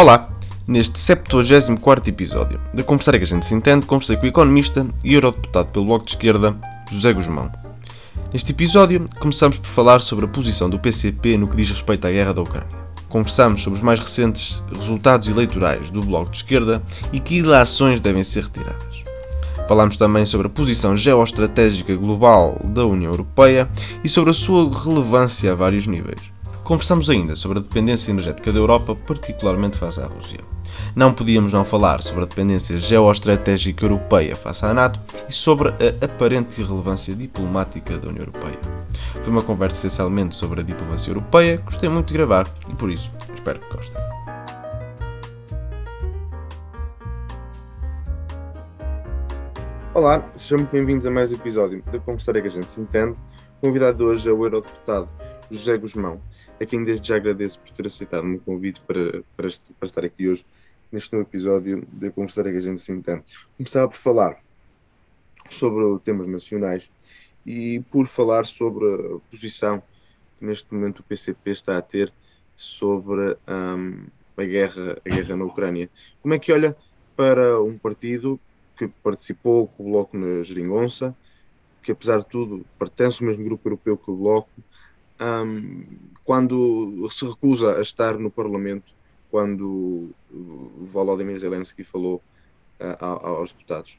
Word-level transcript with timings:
Olá! 0.00 0.30
Neste 0.66 0.98
74 0.98 2.08
episódio 2.08 2.58
da 2.72 2.82
Conversar 2.82 3.18
que 3.18 3.24
a 3.24 3.26
gente 3.26 3.44
se 3.44 3.54
entende, 3.54 3.84
conversei 3.84 4.16
com 4.16 4.24
o 4.24 4.28
economista 4.30 4.86
e 5.04 5.12
eurodeputado 5.12 5.68
pelo 5.68 5.84
Bloco 5.84 6.06
de 6.06 6.12
Esquerda, 6.12 6.56
José 6.90 7.12
Guzmão. 7.12 7.52
Neste 8.32 8.52
episódio, 8.52 9.04
começamos 9.18 9.58
por 9.58 9.68
falar 9.68 10.00
sobre 10.00 10.24
a 10.24 10.28
posição 10.28 10.70
do 10.70 10.78
PCP 10.78 11.36
no 11.36 11.46
que 11.46 11.54
diz 11.54 11.68
respeito 11.68 12.06
à 12.06 12.10
guerra 12.10 12.32
da 12.32 12.40
Ucrânia. 12.40 12.78
Conversamos 13.10 13.62
sobre 13.62 13.78
os 13.78 13.84
mais 13.84 14.00
recentes 14.00 14.62
resultados 14.74 15.28
eleitorais 15.28 15.90
do 15.90 16.00
Bloco 16.00 16.30
de 16.30 16.38
Esquerda 16.38 16.82
e 17.12 17.20
que 17.20 17.36
ilações 17.36 18.00
devem 18.00 18.22
ser 18.22 18.44
retiradas. 18.44 19.04
Falámos 19.68 19.98
também 19.98 20.24
sobre 20.24 20.46
a 20.46 20.50
posição 20.50 20.96
geoestratégica 20.96 21.94
global 21.94 22.58
da 22.64 22.86
União 22.86 23.12
Europeia 23.12 23.68
e 24.02 24.08
sobre 24.08 24.30
a 24.30 24.32
sua 24.32 24.66
relevância 24.82 25.52
a 25.52 25.54
vários 25.54 25.86
níveis. 25.86 26.39
Conversamos 26.70 27.10
ainda 27.10 27.34
sobre 27.34 27.58
a 27.58 27.62
dependência 27.62 28.12
energética 28.12 28.52
da 28.52 28.60
Europa, 28.60 28.94
particularmente 28.94 29.76
face 29.76 30.00
à 30.00 30.06
Rússia. 30.06 30.38
Não 30.94 31.12
podíamos 31.12 31.52
não 31.52 31.64
falar 31.64 32.00
sobre 32.00 32.22
a 32.22 32.26
dependência 32.28 32.76
geoestratégica 32.76 33.84
europeia 33.84 34.36
face 34.36 34.64
à 34.64 34.72
NATO 34.72 35.00
e 35.28 35.32
sobre 35.32 35.70
a 35.70 36.04
aparente 36.04 36.60
irrelevância 36.60 37.12
diplomática 37.12 37.98
da 37.98 38.08
União 38.08 38.22
Europeia. 38.22 38.56
Foi 39.20 39.32
uma 39.32 39.42
conversa 39.42 39.78
essencialmente 39.78 40.36
sobre 40.36 40.60
a 40.60 40.62
diplomacia 40.62 41.10
europeia, 41.10 41.56
gostei 41.56 41.88
muito 41.88 42.06
de 42.06 42.14
gravar 42.14 42.48
e 42.68 42.74
por 42.76 42.88
isso 42.88 43.10
espero 43.34 43.58
que 43.58 43.74
gostem. 43.74 44.00
Olá, 49.92 50.24
sejam 50.36 50.58
muito 50.58 50.70
bem-vindos 50.70 51.04
a 51.04 51.10
mais 51.10 51.32
um 51.32 51.34
episódio 51.34 51.82
da 51.90 51.98
Conversaria 51.98 52.40
que 52.40 52.46
a 52.46 52.52
gente 52.52 52.70
se 52.70 52.80
entende. 52.80 53.18
Convidado 53.60 54.04
hoje 54.04 54.30
é 54.30 54.32
o 54.32 54.44
Eurodeputado 54.44 55.08
José 55.50 55.76
Guzmão, 55.76 56.20
a 56.60 56.66
quem 56.66 56.82
desde 56.82 57.08
já 57.08 57.16
agradeço 57.16 57.58
por 57.60 57.70
ter 57.70 57.86
aceitado 57.86 58.22
o 58.22 58.26
meu 58.26 58.40
convite 58.40 58.80
para, 58.82 59.22
para, 59.36 59.48
para 59.78 59.86
estar 59.86 60.04
aqui 60.04 60.28
hoje 60.28 60.44
neste 60.92 61.12
novo 61.12 61.26
episódio 61.26 61.86
da 61.92 62.10
Conversaria 62.10 62.52
que 62.52 62.58
a 62.58 62.62
gente 62.62 62.80
se 62.80 62.92
entende. 62.92 63.22
Começava 63.56 63.88
por 63.88 63.96
falar 63.96 64.38
sobre 65.48 65.98
temas 66.00 66.26
nacionais 66.26 66.90
e 67.46 67.80
por 67.90 68.06
falar 68.06 68.44
sobre 68.44 68.84
a 68.86 69.18
posição 69.30 69.82
que 70.38 70.44
neste 70.44 70.72
momento 70.74 71.00
o 71.00 71.02
PCP 71.02 71.50
está 71.50 71.78
a 71.78 71.82
ter 71.82 72.12
sobre 72.54 73.36
um, 73.48 74.06
a, 74.36 74.44
guerra, 74.44 74.98
a 75.04 75.08
guerra 75.08 75.36
na 75.36 75.44
Ucrânia. 75.44 75.88
Como 76.20 76.34
é 76.34 76.38
que 76.38 76.52
olha 76.52 76.76
para 77.16 77.60
um 77.62 77.78
partido 77.78 78.38
que 78.76 78.88
participou 78.88 79.66
com 79.68 79.84
o 79.84 79.90
Bloco 79.90 80.16
na 80.16 80.42
Geringonça, 80.42 81.16
que 81.82 81.92
apesar 81.92 82.18
de 82.18 82.26
tudo 82.26 82.66
pertence 82.78 83.22
ao 83.22 83.28
mesmo 83.28 83.44
grupo 83.44 83.68
europeu 83.68 83.96
que 83.96 84.10
o 84.10 84.16
Bloco, 84.16 84.50
um, 85.20 85.84
quando 86.30 87.08
se 87.10 87.26
recusa 87.26 87.78
a 87.78 87.82
estar 87.82 88.16
no 88.16 88.30
Parlamento, 88.30 88.92
quando 89.32 90.10
Volodymyr 90.92 91.36
Zelensky 91.36 91.82
falou 91.82 92.22
uh, 92.80 93.04
aos 93.04 93.50
deputados? 93.50 93.98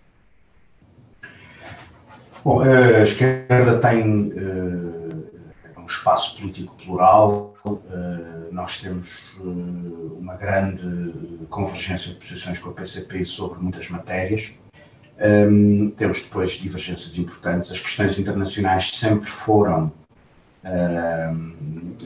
Bom, 2.41 2.61
a 2.61 3.03
esquerda 3.03 3.79
tem 3.79 4.29
uh, 4.29 5.29
um 5.77 5.85
espaço 5.85 6.38
político 6.38 6.73
plural, 6.77 7.53
uh, 7.65 7.81
nós 8.49 8.79
temos 8.79 9.09
uh, 9.39 10.17
uma 10.17 10.38
grande 10.38 10.88
convergência 11.49 12.13
de 12.13 12.19
posições 12.21 12.59
com 12.59 12.69
a 12.69 12.73
PCP 12.73 13.25
sobre 13.25 13.59
muitas 13.59 13.89
matérias. 13.89 14.53
Temos 15.97 16.21
depois 16.21 16.53
divergências 16.53 17.17
importantes. 17.17 17.73
As 17.73 17.81
questões 17.81 18.17
internacionais 18.17 18.89
sempre 18.97 19.29
foram 19.29 19.91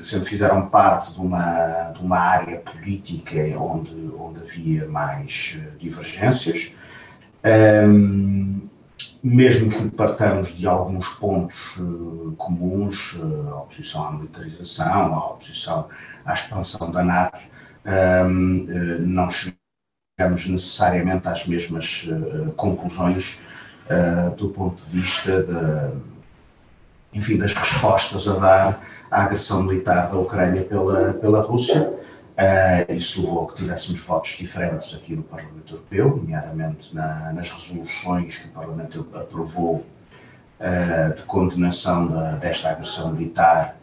sempre 0.04 0.30
fizeram 0.30 0.68
parte 0.68 1.14
de 1.14 1.20
uma, 1.20 1.92
de 1.92 2.02
uma 2.02 2.18
área 2.18 2.60
política 2.60 3.36
onde, 3.60 3.96
onde 4.18 4.42
havia 4.42 4.88
mais 4.88 5.58
eh, 5.60 5.72
divergências. 5.80 6.72
Um, 7.46 8.62
mesmo 9.22 9.70
que 9.70 9.90
partamos 9.96 10.56
de 10.56 10.66
alguns 10.66 11.08
pontos 11.16 11.56
uh, 11.78 12.34
comuns, 12.38 13.14
uh, 13.14 13.50
a 13.50 13.62
oposição 13.64 14.08
à 14.08 14.12
militarização, 14.14 15.14
a 15.14 15.32
oposição 15.32 15.90
à 16.24 16.34
expansão 16.34 16.92
da 16.92 17.04
NATO, 17.04 17.38
um, 18.26 18.66
não 19.00 19.30
chegamos 19.30 20.48
necessariamente 20.48 21.28
às 21.28 21.46
mesmas 21.46 22.08
conclusões 22.56 23.40
do 24.38 24.50
ponto 24.50 24.84
de 24.86 25.02
vista 25.02 25.44
de, 25.44 26.15
enfim, 27.16 27.38
das 27.38 27.54
respostas 27.54 28.28
a 28.28 28.34
dar 28.34 28.82
à 29.10 29.24
agressão 29.24 29.64
militar 29.64 30.12
da 30.12 30.18
Ucrânia 30.18 30.64
pela, 30.64 31.14
pela 31.14 31.42
Rússia. 31.42 31.94
Uh, 32.38 32.92
isso 32.94 33.22
levou 33.22 33.46
a 33.46 33.48
que 33.48 33.56
tivéssemos 33.56 34.06
votos 34.06 34.32
diferentes 34.32 34.94
aqui 34.94 35.16
no 35.16 35.24
Parlamento 35.24 35.76
Europeu, 35.76 36.18
nomeadamente 36.18 36.94
na, 36.94 37.32
nas 37.32 37.50
resoluções 37.50 38.38
que 38.38 38.48
o 38.48 38.52
Parlamento 38.52 39.08
aprovou 39.16 39.86
uh, 40.60 41.16
de 41.16 41.24
condenação 41.24 42.08
da, 42.08 42.32
desta 42.34 42.72
agressão 42.72 43.14
militar, 43.14 43.78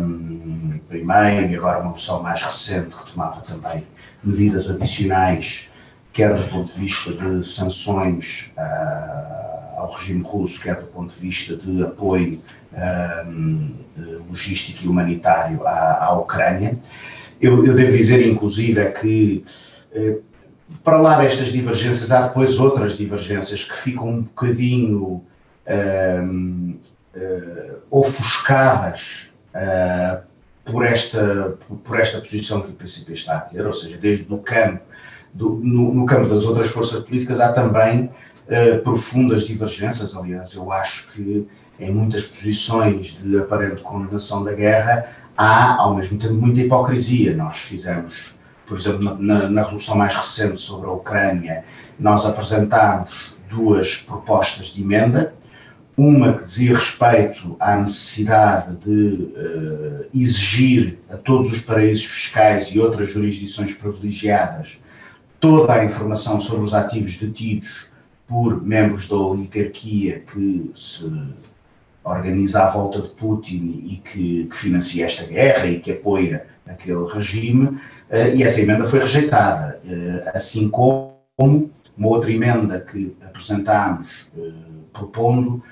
um, 0.00 0.80
primeiro, 0.88 1.52
e 1.52 1.56
agora 1.56 1.78
uma 1.78 1.90
moção 1.90 2.20
mais 2.20 2.42
recente 2.42 2.96
que 2.96 3.12
tomava 3.12 3.42
também 3.42 3.86
medidas 4.24 4.68
adicionais, 4.68 5.70
quer 6.12 6.34
do 6.34 6.48
ponto 6.48 6.72
de 6.72 6.80
vista 6.80 7.12
de 7.12 7.46
sanções 7.46 8.50
uh, 8.56 9.55
ao 9.76 9.92
regime 9.92 10.22
russo, 10.22 10.60
quer 10.60 10.76
do 10.76 10.86
ponto 10.86 11.14
de 11.14 11.20
vista 11.20 11.56
de 11.56 11.82
apoio 11.84 12.40
logístico 14.28 14.84
e 14.84 14.88
humanitário 14.88 15.66
à, 15.66 16.04
à 16.04 16.18
Ucrânia. 16.18 16.78
Eu, 17.40 17.64
eu, 17.64 17.74
devo 17.74 17.96
dizer, 17.96 18.26
inclusive, 18.26 18.80
é 18.80 18.90
que 18.90 19.44
eh, 19.92 20.18
para 20.82 20.98
lá 20.98 21.18
destas 21.18 21.48
divergências, 21.48 22.10
há 22.10 22.28
depois 22.28 22.58
outras 22.58 22.96
divergências 22.96 23.64
que 23.64 23.76
ficam 23.78 24.08
um 24.08 24.22
bocadinho 24.22 25.24
um, 25.68 26.76
uh, 27.14 27.76
ofuscadas 27.90 29.30
uh, 29.54 30.22
por, 30.64 30.84
esta, 30.84 31.56
por 31.84 31.98
esta 31.98 32.20
posição 32.20 32.62
que 32.62 32.70
o 32.70 32.74
PCP 32.74 33.12
está 33.12 33.36
a 33.36 33.40
ter, 33.42 33.64
ou 33.64 33.74
seja, 33.74 33.96
desde 33.96 34.32
o 34.32 34.38
campo, 34.38 34.82
do, 35.32 35.50
no, 35.50 35.94
no 35.94 36.06
campo 36.06 36.28
das 36.28 36.44
outras 36.44 36.68
forças 36.68 37.02
políticas, 37.02 37.40
há 37.40 37.52
também 37.52 38.10
profundas 38.82 39.44
divergências. 39.44 40.14
Aliás, 40.14 40.54
eu 40.54 40.70
acho 40.72 41.10
que 41.12 41.46
em 41.78 41.92
muitas 41.92 42.22
posições 42.22 43.18
de 43.22 43.38
aparente 43.38 43.82
condenação 43.82 44.42
da 44.42 44.52
guerra 44.52 45.08
há, 45.36 45.76
ao 45.76 45.94
mesmo 45.94 46.18
tempo, 46.18 46.34
muita 46.34 46.60
hipocrisia. 46.60 47.34
Nós 47.36 47.58
fizemos, 47.58 48.34
por 48.66 48.78
exemplo, 48.78 49.16
na, 49.20 49.48
na 49.48 49.62
resolução 49.62 49.96
mais 49.96 50.14
recente 50.14 50.60
sobre 50.62 50.88
a 50.88 50.92
Ucrânia, 50.92 51.64
nós 51.98 52.24
apresentámos 52.24 53.36
duas 53.50 53.96
propostas 53.96 54.68
de 54.68 54.82
emenda. 54.82 55.34
Uma 55.96 56.34
que 56.34 56.44
dizia 56.44 56.74
respeito 56.74 57.56
à 57.58 57.76
necessidade 57.76 58.76
de 58.76 59.32
uh, 59.34 60.04
exigir 60.12 60.98
a 61.10 61.16
todos 61.16 61.50
os 61.50 61.62
paraísos 61.62 62.04
fiscais 62.04 62.66
e 62.66 62.78
outras 62.78 63.08
jurisdições 63.08 63.72
privilegiadas 63.72 64.78
toda 65.40 65.72
a 65.72 65.84
informação 65.84 66.40
sobre 66.40 66.66
os 66.66 66.74
ativos 66.74 67.16
detidos 67.16 67.85
por 68.26 68.62
membros 68.62 69.08
da 69.08 69.16
oligarquia 69.16 70.20
que 70.20 70.70
se 70.74 71.10
organiza 72.04 72.64
à 72.64 72.70
volta 72.70 73.00
de 73.00 73.08
Putin 73.10 73.82
e 73.84 73.96
que, 73.96 74.46
que 74.46 74.56
financia 74.56 75.06
esta 75.06 75.24
guerra 75.24 75.66
e 75.66 75.80
que 75.80 75.92
apoia 75.92 76.46
aquele 76.66 77.04
regime, 77.06 77.66
uh, 77.66 78.34
e 78.34 78.42
essa 78.42 78.60
emenda 78.60 78.86
foi 78.86 79.00
rejeitada, 79.00 79.80
uh, 79.84 80.30
assim 80.34 80.68
como 80.68 81.16
uma 81.96 82.08
outra 82.08 82.30
emenda 82.30 82.80
que 82.80 83.16
apresentámos 83.24 84.30
uh, 84.36 84.52
propondo 84.92 85.62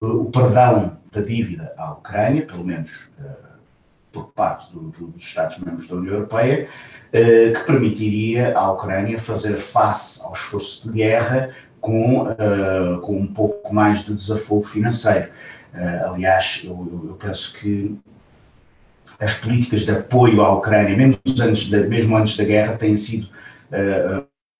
o 0.00 0.30
perdão 0.30 0.98
da 1.12 1.20
dívida 1.20 1.72
à 1.76 1.92
Ucrânia, 1.92 2.46
pelo 2.46 2.64
menos 2.64 3.08
por 4.12 4.32
parte 4.32 4.72
do, 4.72 4.90
do, 4.90 5.06
dos 5.08 5.22
Estados-membros 5.22 5.88
da 5.88 5.96
União 5.96 6.14
Europeia, 6.14 6.68
eh, 7.12 7.50
que 7.50 7.66
permitiria 7.66 8.56
à 8.56 8.70
Ucrânia 8.70 9.18
fazer 9.18 9.56
face 9.56 10.22
ao 10.22 10.32
esforço 10.32 10.88
de 10.88 10.98
guerra 10.98 11.50
com, 11.80 12.28
eh, 12.30 13.00
com 13.02 13.16
um 13.16 13.26
pouco 13.26 13.74
mais 13.74 14.04
de 14.04 14.14
desafogo 14.14 14.64
financeiro. 14.64 15.30
Eh, 15.74 16.02
aliás, 16.04 16.62
eu, 16.64 17.06
eu, 17.08 17.14
penso 17.14 17.52
que 17.54 17.96
as 19.18 19.34
políticas 19.34 19.82
de 19.82 19.90
apoio 19.90 20.42
à 20.42 20.52
Ucrânia, 20.52 20.96
mesmo 20.96 21.18
antes 21.40 21.68
da, 21.70 21.78
mesmo 21.78 22.16
antes 22.16 22.36
da 22.36 22.44
guerra, 22.44 22.76
têm 22.76 22.96
sido 22.96 23.28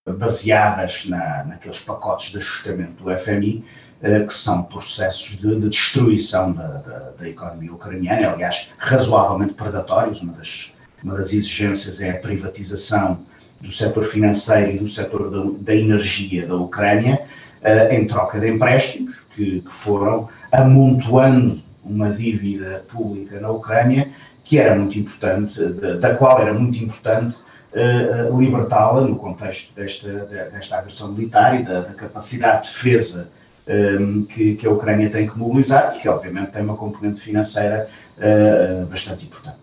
baseadas 0.06 1.06
na, 1.06 1.44
naqueles 1.44 1.80
pacotes 1.80 2.32
de 2.32 2.38
ajustamento 2.38 3.04
do 3.04 3.16
FMI, 3.16 3.64
eh, 3.64 3.91
que 4.26 4.34
são 4.34 4.64
processos 4.64 5.36
de, 5.36 5.60
de 5.60 5.68
destruição 5.68 6.52
da, 6.52 6.66
da, 6.66 6.98
da, 7.20 7.28
economia 7.28 7.72
ucraniana, 7.72 8.32
aliás, 8.32 8.68
razoavelmente 8.76 9.54
predatórios. 9.54 10.20
Uma 10.20 10.32
das, 10.32 10.72
uma 11.04 11.14
das 11.14 11.32
exigências 11.32 12.00
é 12.00 12.10
a 12.10 12.18
privatização 12.18 13.20
do 13.60 13.70
setor 13.70 14.04
financeiro 14.04 14.72
e 14.72 14.78
do 14.78 14.88
setor 14.88 15.30
da, 15.30 15.50
da 15.60 15.74
energia 15.74 16.46
da 16.48 16.56
Ucrânia, 16.56 17.22
uh, 17.62 17.94
em 17.94 18.06
troca 18.08 18.40
de 18.40 18.50
empréstimos, 18.50 19.20
que, 19.36 19.60
que, 19.60 19.72
foram 19.72 20.28
amontoando 20.50 21.62
uma 21.84 22.10
dívida 22.10 22.84
pública 22.90 23.38
na 23.38 23.50
Ucrânia, 23.50 24.10
que 24.42 24.58
era 24.58 24.74
muito 24.74 24.98
importante, 24.98 25.64
da, 26.00 26.16
qual 26.16 26.40
era 26.40 26.52
muito 26.52 26.82
importante 26.82 27.36
uh, 27.72 28.36
libertá-la 28.40 29.02
no 29.02 29.14
contexto 29.14 29.72
desta, 29.76 30.10
desta 30.52 30.78
agressão 30.78 31.12
militar 31.12 31.60
e 31.60 31.62
da, 31.62 31.82
da 31.82 31.94
capacidade 31.94 32.66
de 32.66 32.74
defesa 32.74 33.28
um, 33.66 34.24
que, 34.24 34.56
que, 34.56 34.66
a 34.66 34.70
Ucrânia 34.70 35.10
tem 35.10 35.28
que 35.28 35.38
mobilizar 35.38 35.96
e 35.96 36.00
que, 36.00 36.08
obviamente, 36.08 36.52
tem 36.52 36.62
uma 36.62 36.76
componente 36.76 37.20
financeira 37.20 37.88
uh, 38.18 38.86
bastante 38.86 39.26
importante. 39.26 39.58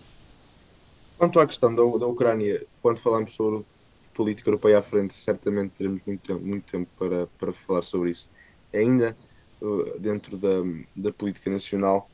Quanto 1.18 1.40
à 1.40 1.46
questão 1.46 1.74
da, 1.74 1.82
da 1.98 2.08
Ucrânia, 2.08 2.66
quando 2.82 2.98
falamos 3.00 3.36
sobre 3.36 3.66
política 4.14 4.50
europeia 4.50 4.80
à 4.80 4.82
frente, 4.82 5.14
certamente 5.14 5.72
teremos 5.72 6.02
muito 6.06 6.22
tempo, 6.22 6.46
muito 6.46 6.72
tempo 6.72 6.90
para, 6.98 7.28
para 7.38 7.54
falar 7.54 7.82
sobre 7.82 8.10
isso. 8.10 8.30
Ainda 8.74 9.16
uh, 9.62 10.00
dentro 10.00 10.38
da, 10.38 10.62
da 10.96 11.12
política 11.12 11.50
nacional, 11.50 12.10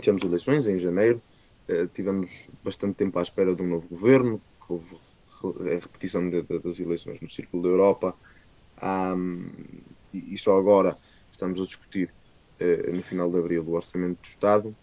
tivemos 0.00 0.22
eleições 0.22 0.66
em 0.66 0.78
janeiro, 0.78 1.20
uh, 1.68 1.86
tivemos 1.88 2.48
bastante 2.62 2.94
tempo 2.94 3.18
à 3.18 3.22
espera 3.22 3.54
de 3.54 3.62
um 3.62 3.68
novo 3.68 3.88
governo, 3.88 4.40
houve 4.68 4.96
a 5.44 5.74
repetição 5.74 6.28
de, 6.30 6.42
de, 6.42 6.58
das 6.60 6.78
eleições 6.78 7.20
no 7.20 7.28
Círculo 7.28 7.62
da 7.62 7.68
Europa, 7.68 8.14
um, 8.82 9.46
e, 10.14 10.36
só 10.38 10.58
agora 10.58 10.96
estamos 11.30 11.60
a 11.60 11.64
discutir 11.64 12.10
uh, 12.60 12.92
no 12.92 13.02
final 13.02 13.30
de 13.30 13.38
abril 13.38 13.64
o 13.66 13.72
Orçamento 13.72 14.20
do 14.20 14.26
Estado. 14.26 14.76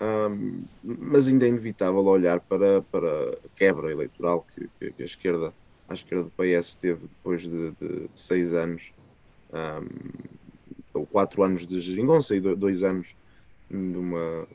Um, 0.00 0.64
mas 0.82 1.28
ainda 1.28 1.44
é 1.44 1.48
inevitável 1.50 2.02
olhar 2.06 2.40
para, 2.40 2.80
para 2.82 3.30
a 3.30 3.48
quebra 3.54 3.90
eleitoral 3.90 4.46
que, 4.54 4.66
que, 4.78 4.92
que 4.92 5.02
a 5.02 5.04
esquerda, 5.04 5.52
a 5.86 5.92
esquerda 5.94 6.24
do 6.24 6.30
PS 6.30 6.74
teve 6.74 7.02
depois 7.02 7.42
de, 7.42 7.72
de 7.72 8.08
seis 8.14 8.54
anos, 8.54 8.94
um, 9.52 9.88
ou 10.94 11.06
quatro 11.06 11.42
anos 11.42 11.66
de 11.66 11.78
geringonça 11.80 12.34
e 12.34 12.40
dois 12.40 12.82
anos 12.82 13.14
de 13.70 13.76
uma 13.76 14.48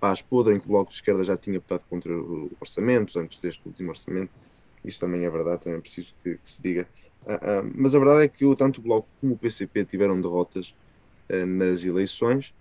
paz 0.00 0.22
podre 0.22 0.54
em 0.54 0.58
que 0.58 0.66
o 0.66 0.70
Bloco 0.70 0.90
de 0.90 0.96
Esquerda 0.96 1.22
já 1.22 1.36
tinha 1.36 1.60
votado 1.60 1.84
contra 1.88 2.12
orçamentos 2.58 3.16
antes 3.16 3.38
deste 3.38 3.62
último 3.66 3.90
orçamento. 3.90 4.32
Isso 4.84 4.98
também 4.98 5.24
é 5.24 5.30
verdade, 5.30 5.62
também 5.62 5.78
é 5.78 5.80
preciso 5.80 6.14
que, 6.22 6.36
que 6.36 6.48
se 6.48 6.62
diga. 6.62 6.88
Uh, 7.26 7.32
uh, 7.32 7.72
mas 7.74 7.94
a 7.94 7.98
verdade 7.98 8.24
é 8.24 8.28
que 8.28 8.44
tanto 8.56 8.78
o 8.78 8.82
Bloco 8.82 9.08
como 9.20 9.34
o 9.34 9.38
PCP 9.38 9.84
tiveram 9.84 10.20
derrotas 10.20 10.74
uh, 11.28 11.46
nas 11.46 11.84
eleições. 11.84 12.54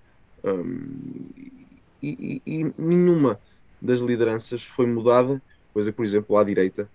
E, 2.01 2.41
e, 2.45 2.59
e, 2.59 2.73
nenhuma 2.77 3.39
das 3.81 3.99
lideranças 3.99 4.63
foi 4.63 4.85
mudada, 4.85 5.41
coisa 5.73 5.91
que, 5.91 5.97
por 5.97 6.05
exemplo, 6.05 6.37
à 6.37 6.43
direita 6.45 6.89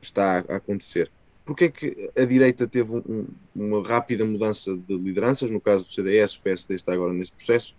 está 0.00 0.38
a, 0.48 0.56
acontecer. 0.56 1.10
Porquê 1.44 1.64
é 1.64 1.68
que 1.68 2.10
a 2.16 2.24
direita 2.24 2.66
teve 2.66 2.90
um, 2.90 3.26
uma 3.54 3.86
rápida 3.86 4.24
mudança 4.24 4.74
de 4.74 4.96
lideranças, 4.96 5.50
no 5.50 5.60
caso 5.60 5.84
do 5.84 5.92
CDS, 5.92 6.36
o 6.36 6.40
PSD 6.40 6.74
está 6.74 6.94
agora 6.94 7.12
nesse 7.12 7.32
processo, 7.32 7.76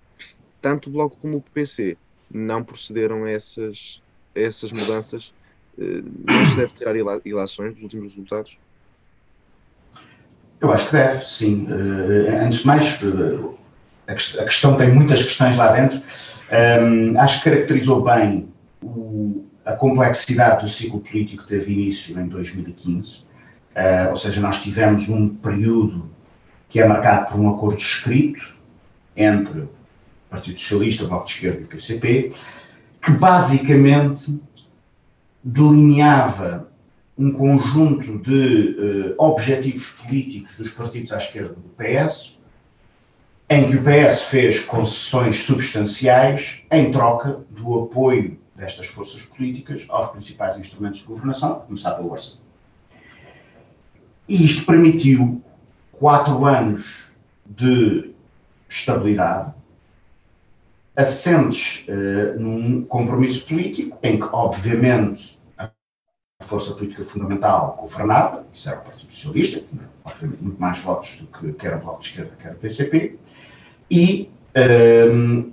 tanto 0.61 0.87
o 0.87 0.93
Bloco 0.93 1.17
como 1.17 1.37
o 1.37 1.41
PC 1.41 1.97
não 2.29 2.63
procederam 2.63 3.23
a 3.23 3.31
essas, 3.31 4.03
a 4.35 4.39
essas 4.39 4.71
mudanças, 4.71 5.33
não 5.75 6.45
se 6.45 6.57
deve 6.57 6.73
tirar 6.75 6.95
ilações 7.25 7.73
dos 7.73 7.81
últimos 7.81 8.13
resultados? 8.13 8.59
Eu 10.65 10.73
acho 10.73 10.87
que 10.87 10.93
deve, 10.93 11.23
sim. 11.23 11.67
Uh, 11.67 12.43
antes 12.43 12.59
de 12.59 12.67
mais, 12.67 12.99
uh, 13.03 13.55
a, 14.07 14.15
questão 14.15 14.75
tem 14.75 14.91
muitas 14.91 15.23
questões 15.23 15.55
lá 15.55 15.71
dentro. 15.73 16.01
Um, 16.81 17.19
acho 17.19 17.43
que 17.43 17.51
caracterizou 17.51 18.03
bem 18.03 18.47
a 19.63 19.73
complexidade 19.73 20.63
do 20.63 20.69
ciclo 20.69 21.01
político 21.01 21.43
que 21.43 21.49
teve 21.49 21.71
início 21.71 22.19
em 22.19 22.27
2015, 22.27 23.19
uh, 23.19 23.23
ah, 23.75 24.07
ou 24.09 24.17
seja, 24.17 24.41
nós 24.41 24.61
tivemos 24.63 25.07
um 25.07 25.29
período 25.29 26.09
que 26.67 26.79
é 26.79 26.87
marcado 26.87 27.31
por 27.31 27.39
um 27.39 27.49
acordo 27.49 27.79
escrito 27.79 28.55
entre 29.15 29.59
o 29.59 29.69
Partido 30.31 30.59
Socialista, 30.59 31.03
o 31.03 31.07
Bloco 31.07 31.25
de 31.25 31.31
Esquerda 31.33 31.61
e 31.61 31.63
o 31.65 31.67
PCP, 31.67 32.33
que 33.03 33.11
basicamente 33.11 34.39
delineava 35.43 36.67
um 37.17 37.31
conjunto 37.31 38.19
de 38.19 39.13
uh, 39.13 39.15
objetivos 39.17 39.91
políticos 39.91 40.55
dos 40.57 40.71
partidos 40.71 41.11
à 41.13 41.17
esquerda 41.17 41.53
do 41.53 41.69
PS, 41.77 42.37
em 43.49 43.69
que 43.69 43.77
o 43.77 43.83
PS 43.83 44.23
fez 44.23 44.59
concessões 44.59 45.39
substanciais 45.43 46.63
em 46.71 46.91
troca 46.91 47.41
do 47.49 47.83
apoio 47.83 48.37
destas 48.55 48.87
forças 48.87 49.21
políticas 49.23 49.85
aos 49.89 50.11
principais 50.11 50.57
instrumentos 50.57 50.99
de 50.99 51.05
governação, 51.05 51.53
a 51.53 51.55
começar 51.55 51.91
pelo 51.91 52.11
orçamento. 52.11 52.43
E 54.27 54.43
isto 54.43 54.65
permitiu 54.65 55.41
quatro 55.91 56.45
anos 56.45 57.11
de 57.45 58.11
estabilidade, 58.67 59.53
assentes 60.95 61.85
uh, 61.87 62.39
num 62.39 62.83
compromisso 62.85 63.45
político 63.45 63.97
em 64.01 64.19
que, 64.19 64.25
obviamente, 64.31 65.34
força 66.45 66.73
política 66.73 67.03
fundamental 67.03 67.77
governava, 67.79 68.45
isso 68.53 68.69
era 68.69 68.79
o 68.79 68.83
Partido 68.83 69.13
Socialista, 69.13 69.63
obviamente 70.03 70.41
muito 70.41 70.61
mais 70.61 70.79
votos 70.79 71.17
do 71.17 71.27
que 71.27 71.53
quer 71.53 71.75
o 71.75 71.79
Bloco 71.79 72.01
de 72.01 72.09
Esquerda, 72.09 72.31
quer 72.41 72.51
o 72.51 72.55
PCP, 72.55 73.15
e 73.89 74.29
um, 75.11 75.51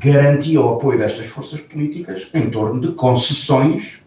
garantia 0.00 0.60
o 0.60 0.74
apoio 0.74 0.98
destas 0.98 1.26
forças 1.26 1.60
políticas 1.60 2.28
em 2.34 2.50
torno 2.50 2.80
de 2.80 2.92
concessões 2.94 4.02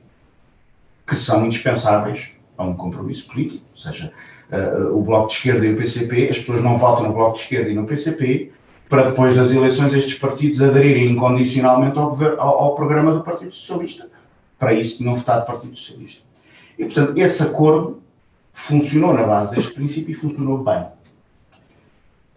que 1.07 1.15
são 1.15 1.45
indispensáveis 1.45 2.31
a 2.57 2.63
um 2.63 2.73
compromisso 2.73 3.27
político, 3.27 3.65
ou 3.71 3.77
seja, 3.77 4.11
uh, 4.51 4.97
o 4.97 5.01
Bloco 5.01 5.27
de 5.27 5.33
Esquerda 5.33 5.65
e 5.65 5.73
o 5.73 5.77
PCP, 5.77 6.29
as 6.29 6.39
pessoas 6.39 6.61
não 6.61 6.77
votam 6.77 7.07
no 7.07 7.13
Bloco 7.13 7.35
de 7.35 7.43
Esquerda 7.43 7.69
e 7.69 7.75
no 7.75 7.85
PCP, 7.85 8.51
para 8.87 9.09
depois 9.09 9.35
das 9.35 9.51
eleições 9.51 9.93
estes 9.93 10.17
partidos 10.19 10.61
aderirem 10.61 11.11
incondicionalmente 11.11 11.97
ao, 11.97 12.17
ao, 12.37 12.63
ao 12.63 12.75
programa 12.75 13.13
do 13.13 13.21
Partido 13.21 13.53
Socialista. 13.53 14.10
Para 14.61 14.75
isso 14.75 14.99
tinham 14.99 15.15
votado 15.15 15.43
Partido 15.47 15.75
Socialista. 15.75 16.21
E, 16.77 16.85
portanto, 16.85 17.17
esse 17.17 17.41
acordo 17.41 17.99
funcionou 18.53 19.11
na 19.11 19.23
base 19.23 19.55
deste 19.55 19.73
princípio 19.73 20.11
e 20.11 20.13
funcionou 20.13 20.63
bem. 20.63 20.85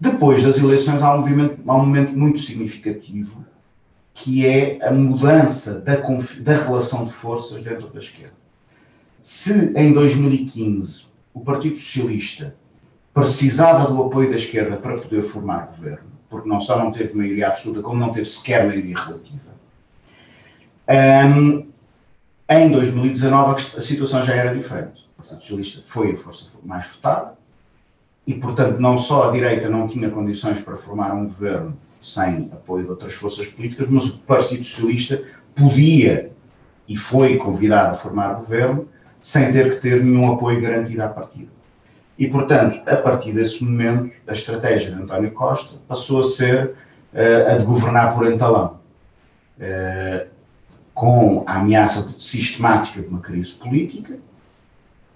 Depois 0.00 0.43
das 0.43 0.56
eleições 0.56 1.03
há 1.03 1.15
um, 1.15 1.19
movimento, 1.19 1.61
há 1.67 1.76
um 1.76 1.81
momento 1.81 2.17
muito 2.17 2.41
significativo 2.41 3.44
que 4.15 4.47
é 4.47 4.79
a 4.82 4.91
mudança 4.91 5.81
da, 5.81 5.97
da 5.97 6.56
relação 6.56 7.05
de 7.05 7.12
forças 7.12 7.62
dentro 7.62 7.88
da 7.88 7.99
esquerda. 7.99 8.32
Se 9.21 9.53
em 9.76 9.93
2015 9.93 11.04
o 11.35 11.40
Partido 11.40 11.78
Socialista 11.78 12.57
precisava 13.12 13.93
do 13.93 14.02
apoio 14.02 14.31
da 14.31 14.37
esquerda 14.37 14.78
para 14.78 14.97
poder 14.97 15.25
formar 15.25 15.75
governo, 15.76 16.09
porque 16.31 16.49
não 16.49 16.62
só 16.62 16.78
não 16.78 16.90
teve 16.90 17.12
maioria 17.14 17.49
absoluta, 17.49 17.83
como 17.83 18.00
não 18.00 18.12
teve 18.12 18.25
sequer 18.25 18.66
maioria 18.66 18.97
relativa, 18.97 19.54
um, 20.88 21.74
em 22.49 22.71
2019 22.71 23.77
a 23.77 23.81
situação 23.81 24.23
já 24.23 24.35
era 24.35 24.55
diferente. 24.55 25.09
O 25.17 25.23
Partido 25.23 25.41
Socialista 25.41 25.83
foi 25.87 26.13
a 26.13 26.17
força 26.17 26.47
mais 26.65 26.87
votada, 26.89 27.35
e, 28.27 28.35
portanto, 28.35 28.79
não 28.81 28.99
só 28.99 29.29
a 29.29 29.33
direita 29.33 29.69
não 29.69 29.87
tinha 29.87 30.11
condições 30.11 30.61
para 30.61 30.77
formar 30.77 31.13
um 31.13 31.27
governo 31.27 31.77
sem 32.03 32.51
apoio 32.53 32.85
de 32.85 32.91
outras 32.91 33.15
forças 33.15 33.47
políticas, 33.49 33.87
mas 33.89 34.07
o 34.07 34.19
Partido 34.19 34.65
Socialista 34.65 35.23
podia 35.55 36.31
e 36.89 36.97
foi 36.97 37.37
convidado 37.37 37.95
a 37.95 37.99
formar 37.99 38.35
governo 38.35 38.89
sem 39.23 39.51
ter 39.53 39.71
que 39.71 39.81
ter 39.81 40.03
nenhum 40.03 40.33
apoio 40.33 40.61
garantido 40.61 41.03
à 41.03 41.09
partida. 41.09 41.49
E, 42.19 42.29
portanto, 42.29 42.81
a 42.89 42.97
partir 42.97 43.33
desse 43.33 43.65
momento, 43.65 44.15
a 44.27 44.33
estratégia 44.33 44.95
de 44.95 45.03
António 45.03 45.33
Costa 45.33 45.79
passou 45.89 46.21
a 46.21 46.25
ser 46.25 46.75
uh, 47.13 47.53
a 47.53 47.59
de 47.59 47.65
governar 47.65 48.15
por 48.15 48.31
entalão, 48.31 48.81
uh, 49.59 50.27
com 50.95 51.43
a 51.47 51.57
ameaça 51.57 52.15
sistemática 52.17 53.03
de 53.03 53.09
uma 53.09 53.21
crise 53.21 53.53
política 53.55 54.17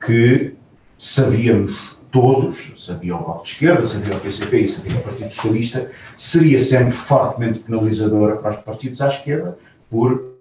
que 0.04 0.54
sabíamos 0.98 1.96
todos, 2.10 2.74
sabia 2.76 3.14
o 3.14 3.22
Bloco 3.22 3.44
de 3.44 3.50
Esquerda, 3.50 3.86
sabia 3.86 4.16
o 4.16 4.20
PCP 4.20 4.60
e 4.60 4.68
sabia 4.68 4.98
o 4.98 5.02
Partido 5.02 5.32
Socialista, 5.32 5.90
seria 6.16 6.58
sempre 6.58 6.92
fortemente 6.92 7.60
penalizadora 7.60 8.36
para 8.36 8.50
os 8.50 8.56
partidos 8.58 9.00
à 9.00 9.08
esquerda 9.08 9.58
por 9.90 10.36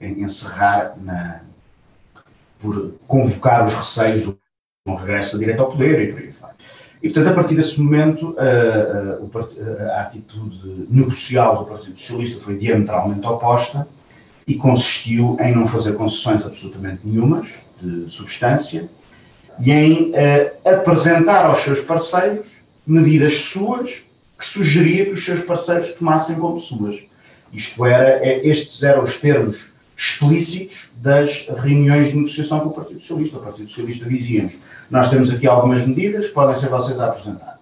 encerrar, 0.00 0.94
na, 1.00 1.40
por 2.60 2.92
convocar 3.06 3.64
os 3.64 3.74
receios 3.74 4.22
do 4.22 4.38
um 4.86 4.94
regresso 4.94 5.32
da 5.32 5.38
direita 5.38 5.62
ao 5.62 5.70
poder 5.70 6.00
e 6.00 6.12
por 6.12 6.20
aí 6.20 6.34
vai. 6.38 6.50
E, 7.02 7.08
portanto, 7.08 7.32
a 7.32 7.34
partir 7.34 7.54
desse 7.54 7.80
momento, 7.80 8.36
a, 8.38 9.88
a, 9.88 9.98
a 9.98 10.02
atitude 10.02 10.86
negocial 10.90 11.58
do 11.58 11.70
Partido 11.70 11.98
Socialista 11.98 12.42
foi 12.42 12.58
diametralmente 12.58 13.26
oposta 13.26 13.88
e 14.46 14.54
consistiu 14.54 15.36
em 15.40 15.54
não 15.54 15.66
fazer 15.66 15.94
concessões 15.94 16.44
absolutamente 16.44 17.00
nenhumas 17.04 17.48
de 17.80 18.10
substância, 18.10 18.88
e 19.60 19.70
em 19.70 20.10
uh, 20.10 20.68
apresentar 20.68 21.46
aos 21.46 21.60
seus 21.60 21.80
parceiros 21.80 22.48
medidas 22.86 23.34
suas 23.34 24.02
que 24.38 24.46
sugeria 24.46 25.06
que 25.06 25.12
os 25.12 25.24
seus 25.24 25.42
parceiros 25.42 25.92
tomassem 25.92 26.36
como 26.36 26.60
suas. 26.60 27.00
Isto 27.52 27.84
era, 27.86 28.24
é, 28.24 28.46
estes 28.46 28.82
eram 28.82 29.02
os 29.02 29.16
termos 29.18 29.72
explícitos 29.96 30.90
das 30.96 31.46
reuniões 31.56 32.08
de 32.08 32.16
negociação 32.16 32.60
com 32.60 32.68
o 32.70 32.72
Partido 32.72 33.00
Socialista. 33.00 33.38
O 33.38 33.42
Partido 33.42 33.68
Socialista 33.68 34.06
dizia-nos: 34.06 34.56
Nós 34.90 35.08
temos 35.08 35.30
aqui 35.30 35.46
algumas 35.46 35.86
medidas 35.86 36.26
que 36.26 36.34
podem 36.34 36.56
ser 36.56 36.68
vocês 36.68 36.98
a 36.98 37.06
apresentar. 37.06 37.60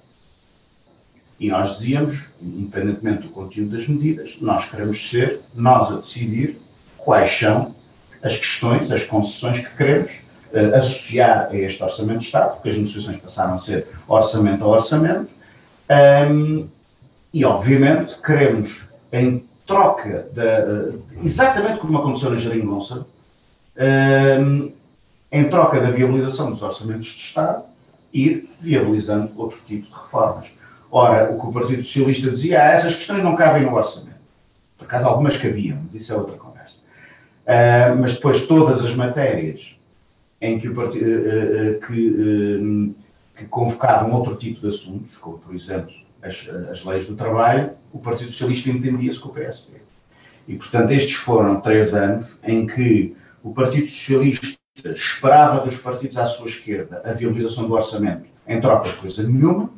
E 1.38 1.48
nós 1.48 1.78
dizíamos, 1.78 2.22
independentemente 2.40 3.22
do 3.22 3.28
conteúdo 3.30 3.76
das 3.76 3.86
medidas, 3.86 4.36
nós 4.40 4.70
queremos 4.70 5.10
ser 5.10 5.40
nós 5.54 5.90
a 5.90 5.96
decidir 5.96 6.56
quais 7.04 7.30
são 7.38 7.74
as 8.22 8.36
questões, 8.36 8.90
as 8.92 9.04
concessões 9.04 9.60
que 9.60 9.76
queremos 9.76 10.12
uh, 10.52 10.76
associar 10.76 11.48
a 11.50 11.56
este 11.56 11.82
Orçamento 11.82 12.20
de 12.20 12.26
Estado, 12.26 12.54
porque 12.54 12.68
as 12.68 12.76
negociações 12.76 13.18
passaram 13.18 13.54
a 13.54 13.58
ser 13.58 13.88
orçamento 14.06 14.64
a 14.64 14.68
orçamento, 14.68 15.30
um, 16.30 16.68
e 17.32 17.44
obviamente 17.44 18.16
queremos, 18.24 18.88
em 19.12 19.44
troca, 19.66 20.26
de, 20.32 20.40
uh, 20.40 21.02
exatamente 21.22 21.80
como 21.80 21.98
aconteceu 21.98 22.30
na 22.30 22.36
Jeringonça, 22.36 23.06
um, 24.40 24.72
em 25.30 25.48
troca 25.48 25.80
da 25.80 25.90
viabilização 25.90 26.50
dos 26.50 26.62
orçamentos 26.62 27.08
de 27.08 27.22
Estado, 27.22 27.64
ir 28.12 28.50
viabilizando 28.60 29.32
outro 29.36 29.58
tipo 29.66 29.86
de 29.86 29.92
reformas. 29.92 30.52
Ora, 30.90 31.32
o 31.32 31.40
que 31.40 31.46
o 31.46 31.52
Partido 31.52 31.82
Socialista 31.82 32.30
dizia, 32.30 32.62
ah, 32.62 32.72
essas 32.72 32.94
questões 32.94 33.24
não 33.24 33.34
cabem 33.34 33.64
no 33.64 33.74
orçamento. 33.74 34.12
Por 34.76 34.84
acaso 34.84 35.08
algumas 35.08 35.38
cabiam, 35.38 35.78
mas 35.84 35.94
isso 35.94 36.12
é 36.12 36.16
outra 36.16 36.36
conversa. 36.36 36.41
Uh, 37.42 37.98
mas 38.00 38.14
depois 38.14 38.46
todas 38.46 38.84
as 38.84 38.94
matérias 38.94 39.74
em 40.40 40.60
que, 40.60 40.68
o 40.68 40.72
uh, 40.72 41.80
que, 41.80 42.94
que, 43.36 43.44
convocavam 43.46 44.12
outro 44.12 44.36
tipo 44.36 44.60
de 44.60 44.68
assuntos, 44.68 45.16
como 45.18 45.38
por 45.38 45.54
exemplo 45.54 45.92
as, 46.22 46.48
as 46.70 46.84
leis 46.84 47.06
do 47.06 47.16
trabalho, 47.16 47.70
o 47.92 47.98
Partido 47.98 48.30
Socialista 48.30 48.70
entendia-se 48.70 49.18
com 49.18 49.28
o 49.28 49.32
PSD. 49.32 49.78
E 50.46 50.56
portanto 50.56 50.92
estes 50.92 51.14
foram 51.14 51.60
três 51.60 51.94
anos 51.94 52.38
em 52.44 52.66
que 52.66 53.16
o 53.42 53.52
Partido 53.52 53.88
Socialista 53.88 54.56
esperava 54.84 55.64
dos 55.64 55.76
partidos 55.78 56.18
à 56.18 56.26
sua 56.26 56.46
esquerda 56.46 57.02
a 57.04 57.12
viabilização 57.12 57.66
do 57.66 57.74
orçamento 57.74 58.26
em 58.46 58.60
troca 58.60 58.90
de 58.90 58.96
coisa 58.96 59.22
nenhuma, 59.22 59.70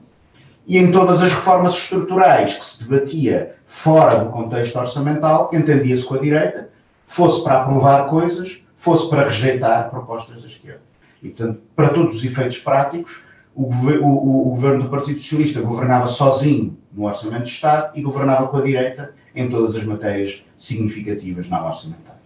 e 0.66 0.78
em 0.78 0.90
todas 0.90 1.20
as 1.20 1.32
reformas 1.32 1.74
estruturais 1.74 2.54
que 2.54 2.64
se 2.64 2.84
debatia 2.84 3.56
fora 3.66 4.24
do 4.24 4.30
contexto 4.30 4.78
orçamental, 4.78 5.50
entendia-se 5.52 6.04
com 6.04 6.14
a 6.14 6.18
direita, 6.18 6.70
fosse 7.14 7.44
para 7.44 7.62
aprovar 7.62 8.08
coisas, 8.08 8.60
fosse 8.76 9.08
para 9.08 9.28
rejeitar 9.28 9.88
propostas 9.88 10.40
da 10.40 10.48
esquerda. 10.48 10.82
E, 11.22 11.28
portanto, 11.28 11.60
para 11.76 11.90
todos 11.90 12.16
os 12.16 12.24
efeitos 12.24 12.58
práticos, 12.58 13.22
o, 13.54 13.62
o, 13.62 14.48
o, 14.48 14.50
governo 14.50 14.82
do 14.82 14.90
Partido 14.90 15.20
Socialista 15.20 15.60
governava 15.60 16.08
sozinho 16.08 16.76
no 16.92 17.06
Orçamento 17.06 17.44
de 17.44 17.50
Estado 17.50 17.96
e 17.96 18.02
governava 18.02 18.48
com 18.48 18.56
a 18.56 18.62
direita 18.62 19.14
em 19.32 19.48
todas 19.48 19.76
as 19.76 19.84
matérias 19.84 20.44
significativas 20.58 21.48
não 21.48 21.64
orçamentais. 21.64 22.18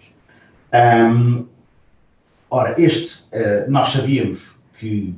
Um, 0.73 1.45
ora, 2.49 2.75
este, 2.81 3.25
uh, 3.25 3.71
nós 3.71 3.91
sabíamos 3.91 4.55
que 4.79 5.15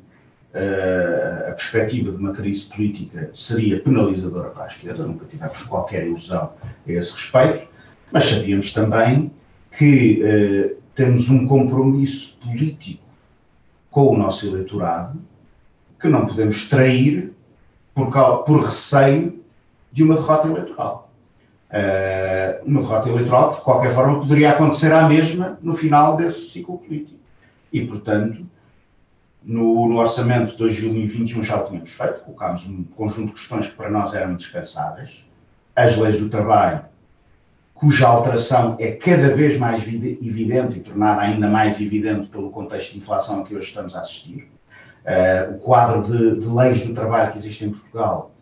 uh, 0.52 1.50
a 1.50 1.52
perspectiva 1.52 2.10
de 2.10 2.16
uma 2.16 2.32
crise 2.32 2.64
política 2.64 3.30
seria 3.32 3.78
penalizadora 3.78 4.50
para 4.50 4.64
a 4.64 4.66
esquerda, 4.66 5.04
nunca 5.04 5.26
tivemos 5.26 5.62
qualquer 5.62 6.08
ilusão 6.08 6.54
a 6.88 6.90
esse 6.90 7.12
respeito, 7.12 7.68
mas 8.10 8.24
sabíamos 8.24 8.72
também 8.72 9.30
que 9.76 10.22
uh, 10.22 10.82
temos 10.94 11.30
um 11.30 11.46
compromisso 11.46 12.36
político 12.42 13.04
com 13.90 14.08
o 14.08 14.18
nosso 14.18 14.46
eleitorado 14.46 15.20
que 16.00 16.08
não 16.08 16.26
podemos 16.26 16.68
trair 16.68 17.32
por, 17.94 18.10
por 18.44 18.64
receio 18.64 19.42
de 19.92 20.02
uma 20.02 20.14
derrota 20.14 20.48
eleitoral. 20.48 21.10
Uh, 21.70 22.66
uma 22.66 22.80
derrota 22.80 23.08
eleitoral 23.08 23.54
de 23.54 23.60
qualquer 23.60 23.94
forma, 23.94 24.20
poderia 24.20 24.50
acontecer 24.50 24.92
à 24.92 25.08
mesma 25.08 25.58
no 25.62 25.74
final 25.74 26.16
desse 26.16 26.48
ciclo 26.50 26.78
político. 26.78 27.20
E, 27.72 27.86
portanto, 27.86 28.44
no, 29.42 29.88
no, 29.88 29.96
orçamento 29.98 30.52
de 30.52 30.58
2021 30.58 31.42
já 31.42 31.62
o 31.62 31.66
tínhamos 31.66 31.90
feito, 31.92 32.20
colocámos 32.20 32.66
um 32.66 32.82
conjunto 32.82 33.28
de 33.28 33.32
questões 33.34 33.68
que 33.68 33.74
para 33.74 33.90
nós 33.90 34.14
eram 34.14 34.32
indispensáveis. 34.32 35.24
As 35.76 35.96
leis 35.96 36.18
do 36.18 36.28
trabalho, 36.28 36.84
cuja 37.80 38.06
alteração 38.06 38.76
é 38.78 38.92
cada 38.92 39.34
vez 39.34 39.58
mais 39.58 39.82
evidente 39.88 40.78
e 40.78 40.80
tornada 40.82 41.22
ainda 41.22 41.48
mais 41.48 41.80
evidente 41.80 42.28
pelo 42.28 42.50
contexto 42.50 42.92
de 42.92 42.98
inflação 42.98 43.42
que 43.42 43.56
hoje 43.56 43.68
estamos 43.68 43.96
a 43.96 44.00
assistir. 44.00 44.48
Uh, 45.00 45.54
o 45.54 45.58
quadro 45.60 46.02
de, 46.02 46.40
de, 46.40 46.46
leis 46.46 46.84
do 46.84 46.92
trabalho 46.92 47.32
que 47.32 47.38
existe 47.38 47.64
em 47.64 47.70
Portugal 47.70 48.34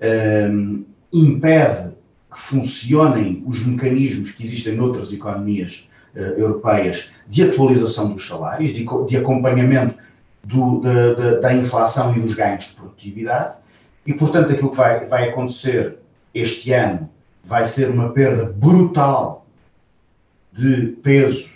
uh, 0.00 0.84
impede 1.12 1.90
que 2.32 2.40
funcionem 2.40 3.44
os 3.46 3.66
mecanismos 3.66 4.32
que 4.32 4.42
existem 4.42 4.74
noutras 4.74 5.12
economias 5.12 5.90
uh, 6.14 6.18
europeias 6.18 7.12
de 7.28 7.42
atualização 7.42 8.14
dos 8.14 8.26
salários, 8.26 8.72
de, 8.72 8.86
de 9.08 9.16
acompanhamento 9.18 9.94
do, 10.42 10.80
de, 10.80 11.16
de, 11.16 11.40
da 11.42 11.52
inflação 11.52 12.16
e 12.16 12.20
dos 12.20 12.32
ganhos 12.32 12.64
de 12.64 12.72
produtividade, 12.72 13.56
e 14.06 14.14
portanto 14.14 14.52
aquilo 14.52 14.70
que 14.70 14.76
vai, 14.76 15.04
vai 15.04 15.28
acontecer 15.28 15.98
este 16.32 16.72
ano 16.72 17.10
vai 17.46 17.64
ser 17.64 17.90
uma 17.90 18.10
perda 18.10 18.52
brutal 18.52 19.46
de 20.52 20.88
peso 21.02 21.54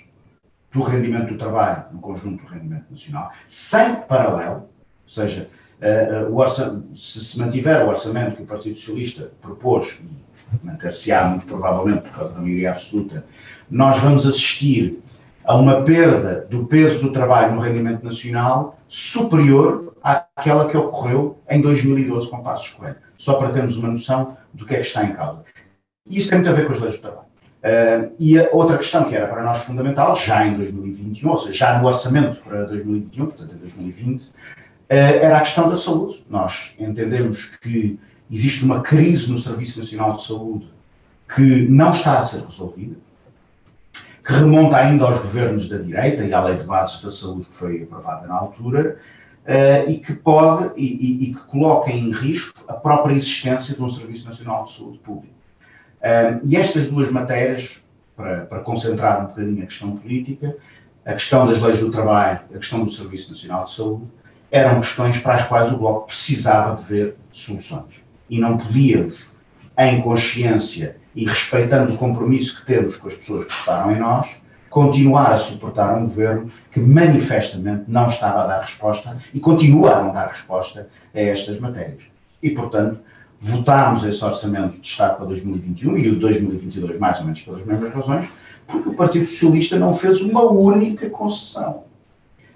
do 0.73 0.83
rendimento 0.83 1.33
do 1.33 1.39
trabalho 1.39 1.85
no 1.93 2.01
conjunto 2.01 2.45
do 2.45 2.49
rendimento 2.49 2.85
nacional, 2.91 3.33
sem 3.49 3.97
paralelo, 4.03 4.61
ou 4.61 5.09
seja, 5.09 5.51
uh, 5.83 6.33
uh, 6.33 6.97
se 6.97 7.25
se 7.25 7.39
mantiver 7.39 7.85
o 7.85 7.89
orçamento 7.89 8.37
que 8.37 8.43
o 8.43 8.47
Partido 8.47 8.79
Socialista 8.79 9.33
propôs, 9.43 10.01
manter-se-á 10.63 11.27
muito 11.27 11.47
provavelmente 11.47 12.03
por 12.03 12.13
causa 12.13 12.35
da 12.35 12.41
maioria 12.41 12.71
absoluta, 12.71 13.25
nós 13.69 13.99
vamos 13.99 14.27
assistir 14.27 15.03
a 15.45 15.57
uma 15.57 15.83
perda 15.83 16.47
do 16.49 16.67
peso 16.67 17.01
do 17.01 17.13
trabalho 17.13 17.55
no 17.55 17.61
rendimento 17.61 18.05
nacional 18.05 18.79
superior 18.89 19.97
àquela 20.03 20.69
que 20.69 20.77
ocorreu 20.77 21.39
em 21.49 21.61
2012 21.61 22.31
com 22.31 22.43
Passos 22.43 22.71
Coelho. 22.71 22.97
Só 23.19 23.35
para 23.35 23.51
termos 23.51 23.77
uma 23.77 23.89
noção 23.89 24.37
do 24.53 24.65
que 24.65 24.75
é 24.75 24.81
que 24.81 24.87
está 24.87 25.05
em 25.05 25.13
causa. 25.13 25.45
E 26.11 26.19
isso 26.19 26.29
tem 26.29 26.39
muito 26.39 26.51
a 26.51 26.55
ver 26.55 26.67
com 26.67 26.73
as 26.73 26.81
leis 26.81 26.95
do 26.97 27.01
trabalho. 27.01 27.31
Uh, 27.63 28.13
e 28.19 28.39
a 28.39 28.49
outra 28.53 28.79
questão 28.79 29.05
que 29.05 29.15
era 29.15 29.29
para 29.29 29.43
nós 29.43 29.59
fundamental, 29.59 30.17
já 30.17 30.47
em 30.47 30.57
2021, 30.57 31.31
ou 31.31 31.39
seja, 31.39 31.53
já 31.53 31.79
no 31.79 31.87
orçamento 31.87 32.41
para 32.41 32.65
2021, 32.65 33.27
portanto 33.27 33.55
em 33.55 33.59
2020, 33.59 34.23
uh, 34.23 34.33
era 34.89 35.39
a 35.39 35.41
questão 35.41 35.69
da 35.69 35.77
saúde. 35.77 36.25
Nós 36.29 36.75
entendemos 36.79 37.45
que 37.61 37.99
existe 38.31 38.65
uma 38.65 38.81
crise 38.81 39.31
no 39.31 39.39
Serviço 39.39 39.79
Nacional 39.79 40.17
de 40.17 40.25
Saúde 40.25 40.69
que 41.35 41.69
não 41.69 41.91
está 41.91 42.19
a 42.19 42.23
ser 42.23 42.43
resolvida, 42.45 42.97
que 44.27 44.33
remonta 44.33 44.77
ainda 44.77 45.05
aos 45.05 45.19
governos 45.19 45.69
da 45.69 45.77
direita 45.77 46.25
e 46.25 46.33
à 46.33 46.43
lei 46.43 46.57
de 46.57 46.65
bases 46.65 47.03
da 47.03 47.11
saúde 47.11 47.47
que 47.47 47.55
foi 47.55 47.83
aprovada 47.83 48.27
na 48.27 48.35
altura, 48.35 48.99
uh, 49.45 49.91
e 49.91 49.99
que 49.99 50.15
pode 50.15 50.73
e, 50.77 50.87
e, 50.87 51.25
e, 51.25 51.35
que 51.35 51.41
coloca 51.47 51.91
em 51.91 52.11
risco 52.11 52.65
a 52.67 52.73
própria 52.73 53.15
existência 53.15 53.75
de 53.75 53.83
um 53.83 53.89
Serviço 53.91 54.27
Nacional 54.27 54.65
de 54.65 54.73
Saúde 54.73 54.99
Público. 54.99 55.40
Uh, 56.01 56.41
e 56.45 56.57
estas 56.57 56.87
duas 56.89 57.11
matérias, 57.11 57.83
para, 58.17 58.47
para, 58.47 58.61
concentrar 58.61 59.23
um 59.23 59.27
bocadinho 59.27 59.63
a 59.63 59.67
questão 59.67 59.97
política, 59.97 60.57
a 61.05 61.13
questão 61.13 61.47
das 61.47 61.61
leis 61.61 61.81
do 61.81 61.91
trabalho, 61.91 62.41
a 62.55 62.59
questão 62.59 62.85
do 62.85 62.91
Serviço 62.91 63.33
Nacional 63.33 63.65
de 63.65 63.73
Saúde, 63.73 64.05
eram 64.51 64.81
questões 64.81 65.19
para 65.19 65.35
as 65.35 65.45
quais 65.45 65.73
o 65.73 65.77
Bloco 65.77 66.07
precisava 66.07 66.77
de 66.77 66.85
ver 66.85 67.17
soluções. 67.33 68.03
E 68.29 68.39
não 68.39 68.59
podíamos, 68.59 69.31
em 69.79 70.03
consciência 70.03 70.97
e 71.15 71.25
respeitando 71.25 71.95
o 71.95 71.97
compromisso 71.97 72.61
que 72.61 72.67
temos 72.67 72.97
com 72.97 73.09
as 73.09 73.15
pessoas 73.15 73.47
que 73.47 73.55
votaram 73.61 73.93
em 73.93 73.99
nós, 73.99 74.41
continuar 74.69 75.33
a 75.33 75.39
suportar 75.39 75.97
um 75.97 76.07
governo 76.07 76.51
que 76.71 76.79
manifestamente 76.79 77.85
não 77.89 78.09
estava 78.09 78.45
a 78.45 78.47
dar 78.47 78.61
resposta 78.61 79.17
e 79.35 79.41
continua 79.41 79.97
a 79.97 80.03
não 80.03 80.13
dar 80.13 80.29
resposta 80.29 80.89
a 81.15 81.21
estas 81.21 81.59
matérias. 81.59 82.05
E, 82.43 82.51
portanto, 82.51 83.01
votámos 83.41 84.05
esse 84.05 84.23
orçamento 84.23 84.79
de 84.79 84.87
Estado 84.87 85.17
para 85.17 85.27
2021 85.27 85.97
e 85.97 86.09
o 86.09 86.15
de 86.15 86.21
2022 86.21 86.99
mais 86.99 87.19
ou 87.19 87.25
menos 87.25 87.41
pelas 87.41 87.65
mesmas 87.65 87.95
razões, 87.95 88.29
porque 88.67 88.91
o 88.91 88.95
Partido 88.95 89.27
Socialista 89.27 89.79
não 89.79 89.95
fez 89.95 90.21
uma 90.21 90.45
única 90.45 91.09
concessão. 91.09 91.85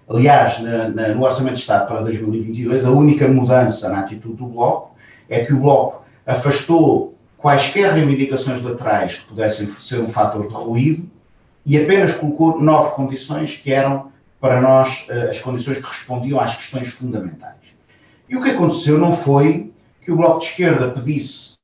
Aliás, 0.07 0.61
na, 0.61 0.89
na, 0.91 1.09
no 1.09 1.25
Orçamento 1.25 1.55
de 1.55 1.61
Estado 1.61 1.89
para 1.89 2.03
2022, 2.03 2.85
a 2.85 2.91
única 2.91 3.27
mudança 3.27 3.89
na 3.89 4.01
atitude 4.01 4.37
do 4.37 4.47
Bloco 4.47 4.95
é 5.31 5.43
que 5.43 5.55
o 5.55 5.59
Bloco 5.59 6.05
afastou 6.27 7.15
quaisquer 7.39 7.95
reivindicações 7.95 8.61
laterais 8.63 9.15
que 9.17 9.25
pudessem 9.25 9.67
ser 9.81 10.01
um 10.01 10.09
fator 10.09 10.47
de 10.47 10.55
ruído 10.55 11.09
e 11.65 11.79
apenas 11.79 12.15
colocou 12.15 12.61
nove 12.61 12.95
condições 12.95 13.57
que 13.57 13.73
eram, 13.73 14.13
para 14.39 14.61
nós, 14.61 15.07
eh, 15.09 15.31
as 15.31 15.41
condições 15.41 15.79
que 15.79 15.87
respondiam 15.87 16.39
às 16.39 16.55
questões 16.55 16.89
fundamentais. 16.89 17.55
E 18.29 18.37
o 18.37 18.43
que 18.43 18.51
aconteceu 18.51 18.99
não 18.99 19.17
foi 19.17 19.73
que 20.05 20.13
o 20.13 20.17
Bloco 20.17 20.41
de 20.41 20.47
Esquerda 20.47 20.91
pedisse 20.91 21.55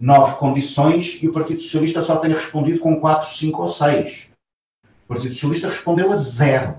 nove 0.00 0.36
condições 0.36 1.18
e 1.22 1.28
o 1.28 1.32
Partido 1.32 1.60
Socialista 1.60 2.02
só 2.02 2.16
tenha 2.16 2.34
respondido 2.34 2.78
com 2.80 3.00
quatro, 3.00 3.28
cinco 3.30 3.62
ou 3.62 3.68
seis. 3.68 4.30
O 5.04 5.08
Partido 5.08 5.34
Socialista 5.34 5.68
respondeu 5.68 6.12
a 6.12 6.16
zero. 6.16 6.76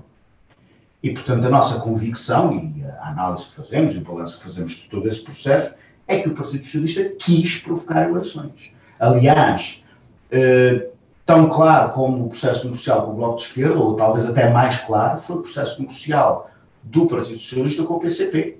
E, 1.02 1.12
portanto, 1.12 1.46
a 1.46 1.50
nossa 1.50 1.80
convicção 1.80 2.52
e 2.52 2.84
a 2.84 3.08
análise 3.08 3.46
que 3.46 3.56
fazemos, 3.56 3.94
e 3.94 3.98
o 3.98 4.00
balanço 4.02 4.38
que 4.38 4.44
fazemos 4.44 4.72
de 4.72 4.88
todo 4.88 5.08
esse 5.08 5.22
processo, 5.22 5.72
é 6.06 6.18
que 6.18 6.28
o 6.28 6.34
Partido 6.34 6.64
Socialista 6.64 7.04
quis 7.18 7.58
provocar 7.58 8.08
eleições. 8.08 8.72
Aliás, 8.98 9.82
eh, 10.30 10.88
tão 11.24 11.48
claro 11.48 11.92
como 11.92 12.26
o 12.26 12.28
processo 12.28 12.64
negocial 12.64 13.06
com 13.06 13.12
o 13.12 13.16
Bloco 13.16 13.38
de 13.38 13.44
Esquerda, 13.44 13.78
ou 13.78 13.96
talvez 13.96 14.26
até 14.26 14.50
mais 14.50 14.78
claro, 14.80 15.20
foi 15.22 15.36
o 15.36 15.42
processo 15.42 15.80
negocial 15.80 16.50
do 16.82 17.06
Partido 17.06 17.38
Socialista 17.38 17.84
com 17.84 17.94
o 17.94 18.00
PCP, 18.00 18.58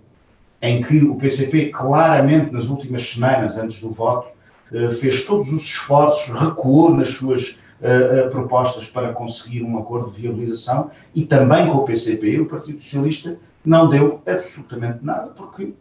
em 0.62 0.83
que 0.83 1.02
o 1.05 1.17
PCP 1.17 1.71
claramente 1.71 2.52
nas 2.52 2.67
últimas 2.67 3.02
semanas, 3.09 3.57
antes 3.57 3.81
do 3.81 3.90
voto, 3.90 4.29
eh, 4.73 4.90
fez 4.90 5.25
todos 5.25 5.52
os 5.52 5.62
esforços, 5.62 6.33
recuou 6.33 6.95
nas 6.95 7.11
suas 7.11 7.59
uh, 7.81 8.26
uh, 8.26 8.31
propostas 8.31 8.87
para 8.87 9.12
conseguir 9.12 9.62
um 9.62 9.79
acordo 9.79 10.12
de 10.12 10.23
viabilização 10.23 10.90
e 11.14 11.25
também 11.25 11.67
com 11.67 11.79
o 11.79 11.85
PCP, 11.85 12.40
o 12.40 12.47
Partido 12.47 12.81
Socialista 12.81 13.37
não 13.64 13.90
deu 13.90 14.23
absolutamente 14.26 15.05
nada, 15.05 15.31
porque 15.31 15.73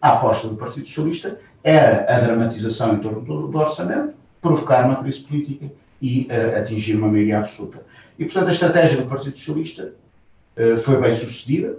a 0.00 0.12
aposta 0.12 0.46
do 0.46 0.56
Partido 0.56 0.86
Socialista 0.86 1.40
era 1.64 2.06
a 2.08 2.20
dramatização 2.20 2.94
em 2.94 2.98
torno 2.98 3.20
do, 3.22 3.58
orçamento, 3.58 4.14
provocar 4.40 4.86
uma 4.86 5.02
crise 5.02 5.20
política 5.20 5.66
e 6.00 6.28
atingir 6.56 6.94
uma 6.94 7.08
maioria 7.08 7.40
absoluta. 7.40 7.82
E, 8.16 8.24
portanto, 8.24 8.46
a 8.46 8.52
estratégia 8.52 9.02
do 9.02 9.08
Partido 9.08 9.36
Socialista 9.36 9.92
foi 10.80 11.00
bem 11.00 11.12
sucedida, 11.12 11.76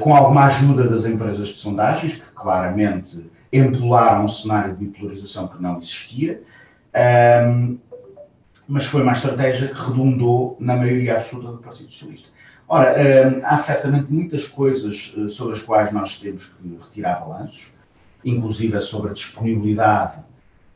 com 0.00 0.14
alguma 0.14 0.46
ajuda 0.46 0.88
das 0.88 1.04
empresas 1.04 1.48
de 1.48 1.58
sondagens, 1.58 2.14
que 2.14 2.32
claramente 2.34 3.30
empolaram 3.52 4.24
um 4.24 4.28
cenário 4.28 4.76
de 4.76 4.84
bipolarização 4.84 5.48
que 5.48 5.60
não 5.60 5.78
existia, 5.78 6.42
um, 7.46 7.78
mas 8.66 8.84
foi 8.84 9.02
uma 9.02 9.12
estratégia 9.12 9.68
que 9.68 9.80
redundou 9.80 10.56
na 10.60 10.76
maioria 10.76 11.18
absoluta 11.18 11.52
do 11.52 11.58
Partido 11.58 11.90
Socialista. 11.90 12.28
Ora, 12.68 12.94
um, 12.96 13.44
há 13.44 13.58
certamente 13.58 14.12
muitas 14.12 14.46
coisas 14.46 15.12
uh, 15.16 15.28
sobre 15.28 15.54
as 15.54 15.62
quais 15.62 15.92
nós 15.92 16.20
temos 16.20 16.46
que 16.46 16.78
retirar 16.80 17.20
balanços, 17.20 17.72
inclusive 18.24 18.80
sobre 18.80 19.10
a 19.10 19.12
disponibilidade 19.12 20.20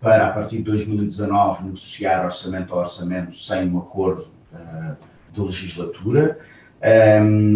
para, 0.00 0.26
a 0.26 0.32
partir 0.32 0.58
de 0.58 0.64
2019, 0.64 1.64
negociar 1.64 2.24
orçamento 2.24 2.74
a 2.74 2.78
orçamento 2.78 3.38
sem 3.38 3.70
um 3.70 3.78
acordo 3.78 4.26
uh, 4.52 4.96
de 5.32 5.40
legislatura. 5.40 6.40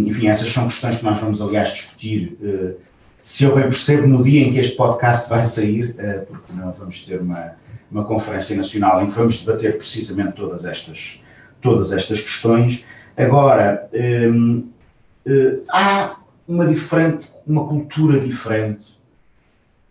Enfim, 0.06 0.28
essas 0.28 0.50
são 0.50 0.64
questões 0.68 0.98
que 0.98 1.04
nós 1.04 1.18
vamos, 1.18 1.42
aliás, 1.42 1.68
discutir 1.70 2.38
uh, 2.40 2.74
se 3.20 3.44
eu 3.44 3.54
bem 3.54 3.64
percebo, 3.64 4.06
no 4.06 4.24
dia 4.24 4.46
em 4.46 4.52
que 4.52 4.58
este 4.58 4.74
podcast 4.74 5.28
vai 5.28 5.44
sair, 5.44 5.90
uh, 5.90 6.24
porque 6.26 6.52
não 6.54 6.72
vamos 6.72 7.02
ter 7.02 7.20
uma, 7.20 7.52
uma 7.90 8.04
conferência 8.04 8.56
nacional 8.56 9.02
em 9.02 9.08
que 9.08 9.12
vamos 9.12 9.44
debater 9.44 9.76
precisamente 9.76 10.32
todas 10.32 10.64
estas, 10.64 11.22
todas 11.60 11.92
estas 11.92 12.22
questões. 12.22 12.82
Agora, 13.16 13.88
eh, 13.92 14.30
há 15.70 16.16
uma 16.46 16.66
diferente, 16.66 17.28
uma 17.44 17.66
cultura 17.66 18.20
diferente 18.20 18.96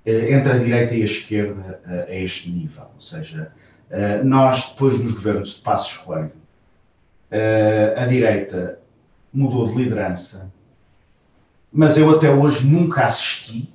entre 0.05 0.53
a 0.53 0.57
direita 0.57 0.95
e 0.95 1.01
a 1.01 1.05
esquerda 1.05 1.81
a 2.07 2.15
este 2.15 2.49
nível. 2.49 2.85
Ou 2.95 3.01
seja, 3.01 3.51
nós, 4.23 4.69
depois 4.69 4.97
dos 4.97 5.13
governos 5.13 5.55
de 5.55 5.61
Passos 5.61 5.97
Coelho, 5.97 6.31
a 7.97 8.05
direita 8.05 8.79
mudou 9.37 9.67
de 9.67 9.75
liderança, 9.75 10.51
mas 11.71 11.95
eu 11.95 12.09
até 12.09 12.33
hoje 12.33 12.65
nunca 12.65 13.05
assisti, 13.05 13.71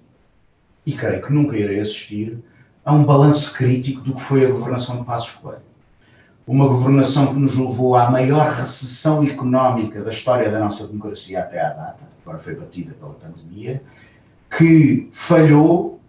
e 0.84 0.92
creio 0.92 1.22
que 1.22 1.32
nunca 1.32 1.56
irei 1.56 1.78
assistir, 1.78 2.42
a 2.84 2.92
um 2.92 3.04
balanço 3.04 3.54
crítico 3.54 4.00
do 4.00 4.14
que 4.14 4.20
foi 4.20 4.44
a 4.44 4.50
governação 4.50 4.98
de 4.98 5.04
Passos 5.04 5.34
Coelho. 5.34 5.62
Uma 6.44 6.66
governação 6.66 7.32
que 7.32 7.38
nos 7.38 7.56
levou 7.56 7.94
à 7.94 8.10
maior 8.10 8.50
recessão 8.50 9.22
económica 9.22 10.02
da 10.02 10.10
história 10.10 10.50
da 10.50 10.58
nossa 10.58 10.84
democracia 10.84 11.38
até 11.38 11.60
à 11.60 11.68
data, 11.68 12.00
agora 12.22 12.40
foi 12.40 12.56
batida 12.56 12.92
pela 12.94 13.14
pandemia, 13.14 13.80
que 14.58 15.08
falhou 15.12 16.00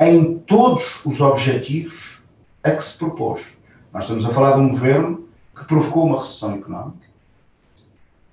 em 0.00 0.38
todos 0.38 1.00
os 1.06 1.20
objetivos 1.20 2.20
a 2.64 2.72
que 2.72 2.82
se 2.82 2.98
propôs. 2.98 3.46
Nós 3.92 4.02
estamos 4.02 4.26
a 4.26 4.30
falar 4.30 4.56
de 4.56 4.62
um 4.62 4.70
governo 4.70 5.28
que 5.56 5.64
provocou 5.64 6.06
uma 6.06 6.18
recessão 6.18 6.56
económica, 6.56 7.05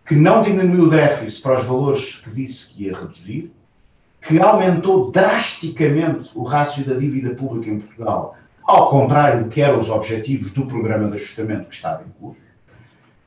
que 0.05 0.15
não 0.15 0.43
diminuiu 0.43 0.83
o 0.83 0.89
déficit 0.89 1.41
para 1.41 1.59
os 1.59 1.65
valores 1.65 2.17
que 2.17 2.29
disse 2.29 2.67
que 2.67 2.83
ia 2.83 2.97
reduzir, 2.97 3.51
que 4.21 4.39
aumentou 4.39 5.11
drasticamente 5.11 6.31
o 6.35 6.43
rácio 6.43 6.85
da 6.85 6.95
dívida 6.95 7.35
pública 7.35 7.69
em 7.69 7.79
Portugal, 7.79 8.37
ao 8.63 8.89
contrário 8.89 9.43
do 9.43 9.49
que 9.49 9.61
eram 9.61 9.79
os 9.79 9.89
objetivos 9.89 10.53
do 10.53 10.65
programa 10.65 11.09
de 11.09 11.15
ajustamento 11.15 11.69
que 11.69 11.75
estava 11.75 12.03
em 12.03 12.09
curso, 12.19 12.41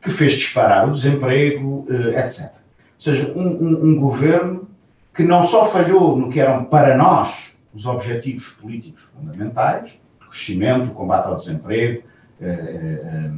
que 0.02 0.10
fez 0.10 0.32
disparar 0.32 0.88
o 0.88 0.92
desemprego, 0.92 1.86
eh, 1.90 2.24
etc. 2.24 2.52
Ou 2.52 3.02
seja, 3.02 3.32
um, 3.34 3.46
um, 3.46 3.84
um 3.84 4.00
governo 4.00 4.68
que 5.14 5.22
não 5.22 5.44
só 5.44 5.66
falhou 5.66 6.16
no 6.16 6.30
que 6.30 6.40
eram 6.40 6.64
para 6.64 6.96
nós 6.96 7.52
os 7.74 7.86
objetivos 7.86 8.48
políticos 8.48 9.02
fundamentais, 9.14 9.98
crescimento, 10.30 10.92
combate 10.92 11.26
ao 11.26 11.36
desemprego, 11.36 12.02
eh, 12.40 12.46
eh, 12.46 13.30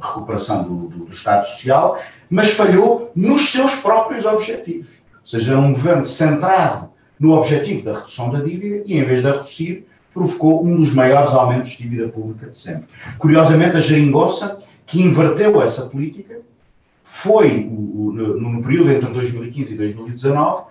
a 0.00 0.08
recuperação 0.08 0.62
do, 0.62 0.88
do, 0.88 1.04
do 1.06 1.12
Estado 1.12 1.46
Social, 1.46 1.98
mas 2.34 2.50
falhou 2.50 3.12
nos 3.14 3.52
seus 3.52 3.76
próprios 3.76 4.24
objetivos. 4.24 4.88
Ou 5.22 5.28
seja, 5.28 5.56
um 5.56 5.72
governo 5.72 6.04
centrado 6.04 6.90
no 7.18 7.30
objetivo 7.30 7.84
da 7.84 7.98
redução 8.00 8.28
da 8.28 8.40
dívida 8.40 8.82
e, 8.84 8.98
em 8.98 9.04
vez 9.04 9.22
de 9.22 9.28
a 9.28 9.32
reduzir, 9.34 9.86
provocou 10.12 10.66
um 10.66 10.74
dos 10.74 10.92
maiores 10.92 11.32
aumentos 11.32 11.70
de 11.70 11.84
dívida 11.84 12.08
pública 12.08 12.48
de 12.50 12.58
sempre. 12.58 12.88
Curiosamente, 13.18 13.76
a 13.76 13.80
geringonça, 13.80 14.58
que 14.84 15.00
inverteu 15.00 15.62
essa 15.62 15.86
política, 15.86 16.40
foi, 17.04 17.70
no, 17.70 18.60
período 18.64 18.90
entre 18.90 19.10
2015 19.10 19.72
e 19.72 19.76
2019, 19.76 20.64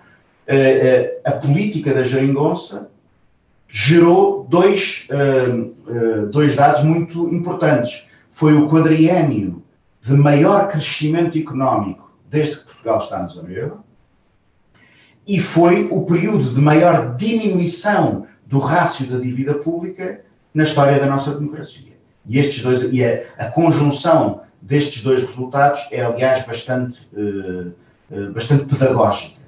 a, 0.46 0.54
eh, 0.54 0.56
eh, 0.58 1.20
a 1.24 1.32
política 1.32 1.94
da 1.94 2.02
geringonça 2.02 2.90
gerou 3.70 4.46
dois, 4.50 5.08
uh, 5.10 6.26
dois 6.26 6.54
dados 6.56 6.84
muito 6.84 7.34
importantes. 7.34 8.06
Foi 8.32 8.52
o 8.52 8.68
quadriênio 8.68 9.63
de 10.04 10.12
maior 10.12 10.68
crescimento 10.68 11.38
económico 11.38 12.12
desde 12.28 12.56
que 12.56 12.64
Portugal 12.64 12.98
está 12.98 13.20
na 13.20 13.28
zona 13.28 13.50
euro 13.50 13.82
e 15.26 15.40
foi 15.40 15.88
o 15.90 16.02
período 16.02 16.50
de 16.50 16.60
maior 16.60 17.16
diminuição 17.16 18.26
do 18.44 18.58
rácio 18.58 19.06
da 19.06 19.18
dívida 19.18 19.54
pública 19.54 20.20
na 20.52 20.64
história 20.64 21.00
da 21.00 21.06
nossa 21.06 21.34
democracia. 21.34 21.94
E, 22.26 22.38
estes 22.38 22.62
dois, 22.62 22.82
e 22.92 23.02
a, 23.02 23.22
a 23.38 23.50
conjunção 23.50 24.42
destes 24.60 25.02
dois 25.02 25.22
resultados 25.26 25.88
é, 25.90 26.02
aliás, 26.02 26.44
bastante, 26.44 27.08
uh, 27.14 27.72
uh, 28.10 28.32
bastante 28.34 28.66
pedagógica. 28.66 29.40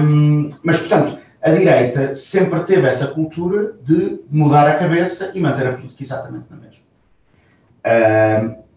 Um, 0.00 0.50
mas, 0.64 0.80
portanto, 0.80 1.18
a 1.40 1.50
direita 1.50 2.12
sempre 2.16 2.64
teve 2.64 2.88
essa 2.88 3.06
cultura 3.06 3.74
de 3.84 4.18
mudar 4.28 4.68
a 4.68 4.78
cabeça 4.78 5.30
e 5.32 5.40
manter 5.40 5.68
a 5.68 5.74
política 5.74 6.02
exatamente 6.02 6.46
na 6.50 6.56
mesma. 6.56 6.78
Um, 8.56 8.67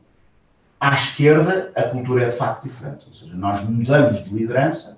à 0.81 0.95
esquerda, 0.95 1.71
a 1.75 1.83
cultura 1.83 2.23
é 2.23 2.29
de 2.29 2.35
facto 2.35 2.63
diferente. 2.63 3.05
Ou 3.07 3.13
seja, 3.13 3.35
nós 3.35 3.63
mudamos 3.63 4.23
de 4.23 4.33
liderança 4.33 4.97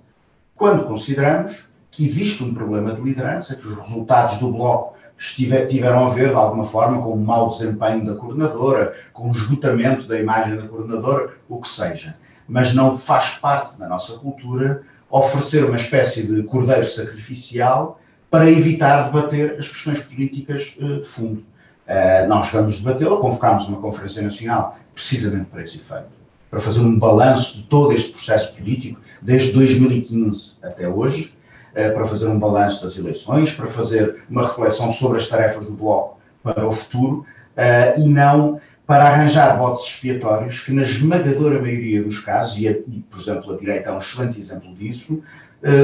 quando 0.56 0.86
consideramos 0.86 1.62
que 1.92 2.06
existe 2.06 2.42
um 2.42 2.54
problema 2.54 2.94
de 2.94 3.02
liderança, 3.02 3.56
que 3.56 3.68
os 3.68 3.78
resultados 3.78 4.38
do 4.40 4.50
Bloco 4.50 4.96
tiveram 5.18 6.08
a 6.08 6.10
ver, 6.10 6.30
de 6.30 6.36
alguma 6.36 6.66
forma, 6.66 7.02
com 7.02 7.12
o 7.12 7.20
mau 7.20 7.50
desempenho 7.50 8.06
da 8.06 8.16
coordenadora, 8.16 8.96
com 9.12 9.28
o 9.28 9.32
esgotamento 9.32 10.08
da 10.08 10.18
imagem 10.18 10.56
da 10.56 10.66
coordenadora, 10.66 11.34
o 11.50 11.60
que 11.60 11.68
seja. 11.68 12.16
Mas 12.48 12.74
não 12.74 12.98
faz 12.98 13.32
parte 13.32 13.78
da 13.78 13.88
nossa 13.88 14.18
cultura 14.18 14.84
oferecer 15.10 15.66
uma 15.66 15.76
espécie 15.76 16.24
de 16.24 16.44
cordeiro 16.44 16.86
sacrificial 16.86 18.00
para 18.32 18.50
evitar 18.50 19.12
debater 19.12 19.58
as 19.60 19.68
questões 19.68 20.02
políticas 20.02 20.76
uh, 20.80 21.02
de 21.02 21.08
fundo. 21.08 21.46
Uh, 21.88 22.28
nós 22.30 22.50
vamos 22.50 22.80
debatê-la, 22.80 23.18
convocámos 23.18 23.68
uma 23.68 23.82
Conferência 23.82 24.22
Nacional 24.22 24.78
precisamente 24.94 25.46
para 25.46 25.64
esse 25.64 25.80
efeito, 25.80 26.08
para 26.50 26.62
fazer 26.62 26.80
um 26.80 26.98
balanço 26.98 27.58
de 27.58 27.64
todo 27.64 27.92
este 27.92 28.14
processo 28.14 28.56
político, 28.56 29.02
desde 29.22 29.52
2015 29.52 30.54
até 30.64 30.88
hoje, 30.88 31.34
uh, 31.72 31.94
para 31.94 32.06
fazer 32.06 32.28
um 32.28 32.40
balanço 32.40 32.82
das 32.84 32.98
eleições, 32.98 33.54
para 33.54 33.68
fazer 33.68 34.24
uma 34.30 34.44
reflexão 34.44 34.94
sobre 34.94 35.18
as 35.18 35.28
tarefas 35.28 35.66
do 35.66 35.74
Bloco 35.74 36.20
para 36.42 36.66
o 36.66 36.72
futuro, 36.72 37.26
uh, 37.58 38.00
e 38.00 38.08
não 38.08 38.62
para 38.88 39.06
arranjar 39.06 39.58
votos 39.58 39.86
expiatórios 39.86 40.60
que, 40.60 40.72
na 40.72 40.84
esmagadora 40.84 41.62
maioria 41.62 42.02
dos 42.02 42.20
casos, 42.20 42.58
e 42.60 42.74
por 43.10 43.20
exemplo 43.20 43.54
a 43.54 43.58
direita 43.58 43.90
é 43.90 43.94
um 43.94 43.98
excelente 43.98 44.40
exemplo 44.40 44.74
disso, 44.76 45.24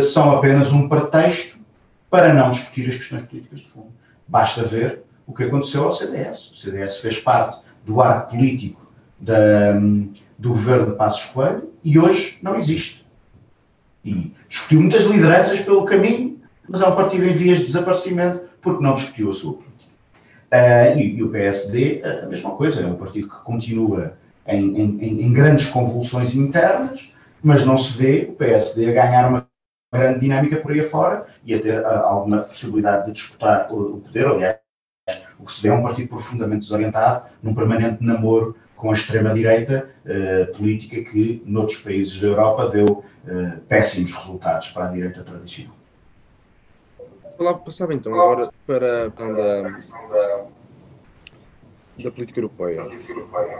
são 0.04 0.32
apenas 0.32 0.74
um 0.74 0.90
pretexto 0.90 1.58
para 2.10 2.34
não 2.34 2.52
discutir 2.52 2.90
as 2.90 2.98
questões 2.98 3.24
políticas 3.24 3.62
de 3.62 3.70
fundo. 3.70 3.88
Basta 4.28 4.64
ver 4.64 5.02
o 5.30 5.34
que 5.34 5.44
aconteceu 5.44 5.84
ao 5.84 5.92
CDS. 5.92 6.52
O 6.52 6.58
CDS 6.58 6.98
fez 6.98 7.20
parte 7.20 7.60
do 7.86 8.02
arco 8.02 8.32
político 8.32 8.82
da, 9.20 9.74
do 10.38 10.50
governo 10.50 10.88
de 10.88 10.98
Passos 10.98 11.26
Coelho 11.26 11.70
e 11.84 12.00
hoje 12.00 12.40
não 12.42 12.56
existe. 12.56 13.06
E 14.04 14.34
discutiu 14.50 14.82
muitas 14.82 15.04
lideranças 15.04 15.62
pelo 15.62 15.86
caminho, 15.86 16.42
mas 16.68 16.82
é 16.82 16.88
um 16.88 16.96
partido 16.96 17.26
em 17.26 17.34
vias 17.34 17.60
de 17.60 17.66
desaparecimento 17.66 18.42
porque 18.60 18.84
não 18.84 18.96
discutiu 18.96 19.30
a 19.30 19.34
sua 19.36 19.54
política. 19.54 19.70
Uh, 20.52 20.98
e, 20.98 21.18
e, 21.18 21.24
o 21.24 21.30
PSD, 21.30 22.02
a 22.04 22.26
mesma 22.26 22.52
coisa, 22.52 22.82
é 22.82 22.88
um 22.88 22.96
partido 22.96 23.30
que 23.30 23.44
continua 23.44 24.18
em, 24.48 24.82
em, 24.82 25.22
em, 25.26 25.32
grandes 25.32 25.68
convulsões 25.68 26.34
internas, 26.34 27.08
mas 27.44 27.64
não 27.64 27.78
se 27.78 27.96
vê 27.96 28.28
o 28.32 28.34
PSD 28.34 28.90
a 28.90 28.94
ganhar 28.94 29.30
uma 29.30 29.48
grande 29.94 30.22
dinâmica 30.22 30.58
por 30.58 30.72
aí 30.72 30.80
afora 30.80 31.28
e 31.46 31.54
a 31.54 31.62
ter 31.62 31.80
uh, 31.82 31.88
alguma 31.88 32.40
possibilidade 32.40 33.06
de 33.06 33.12
disputar 33.12 33.72
o, 33.72 33.98
o 33.98 34.02
poder. 34.02 34.26
Aliás, 34.26 34.58
o 35.40 35.46
que 35.46 35.54
se 35.54 35.62
vê 35.62 35.70
é 35.70 35.74
um 35.74 35.82
partido 35.82 36.10
profundamente 36.10 36.62
desorientado, 36.62 37.26
num 37.42 37.56
permanente 37.56 38.04
namoro 38.04 38.56
com 38.76 38.92
a 38.92 38.94
extrema-direita 38.94 39.90
uh, 40.06 40.58
política 40.58 41.02
que, 41.10 41.42
noutros 41.46 41.80
países 41.80 42.20
da 42.20 42.28
Europa, 42.28 42.70
deu 42.70 42.86
uh, 42.86 43.60
péssimos 43.68 44.14
resultados 44.14 44.70
para 44.70 44.88
a 44.88 44.92
direita 44.92 45.24
tradicional. 45.24 45.76
Passava 47.64 47.94
então 47.94 48.14
agora 48.14 48.52
para 48.68 49.08
a 49.08 49.12
questão 49.12 49.34
da, 49.34 50.46
da 52.04 52.12
política 52.12 52.40
europeia. 52.40 52.86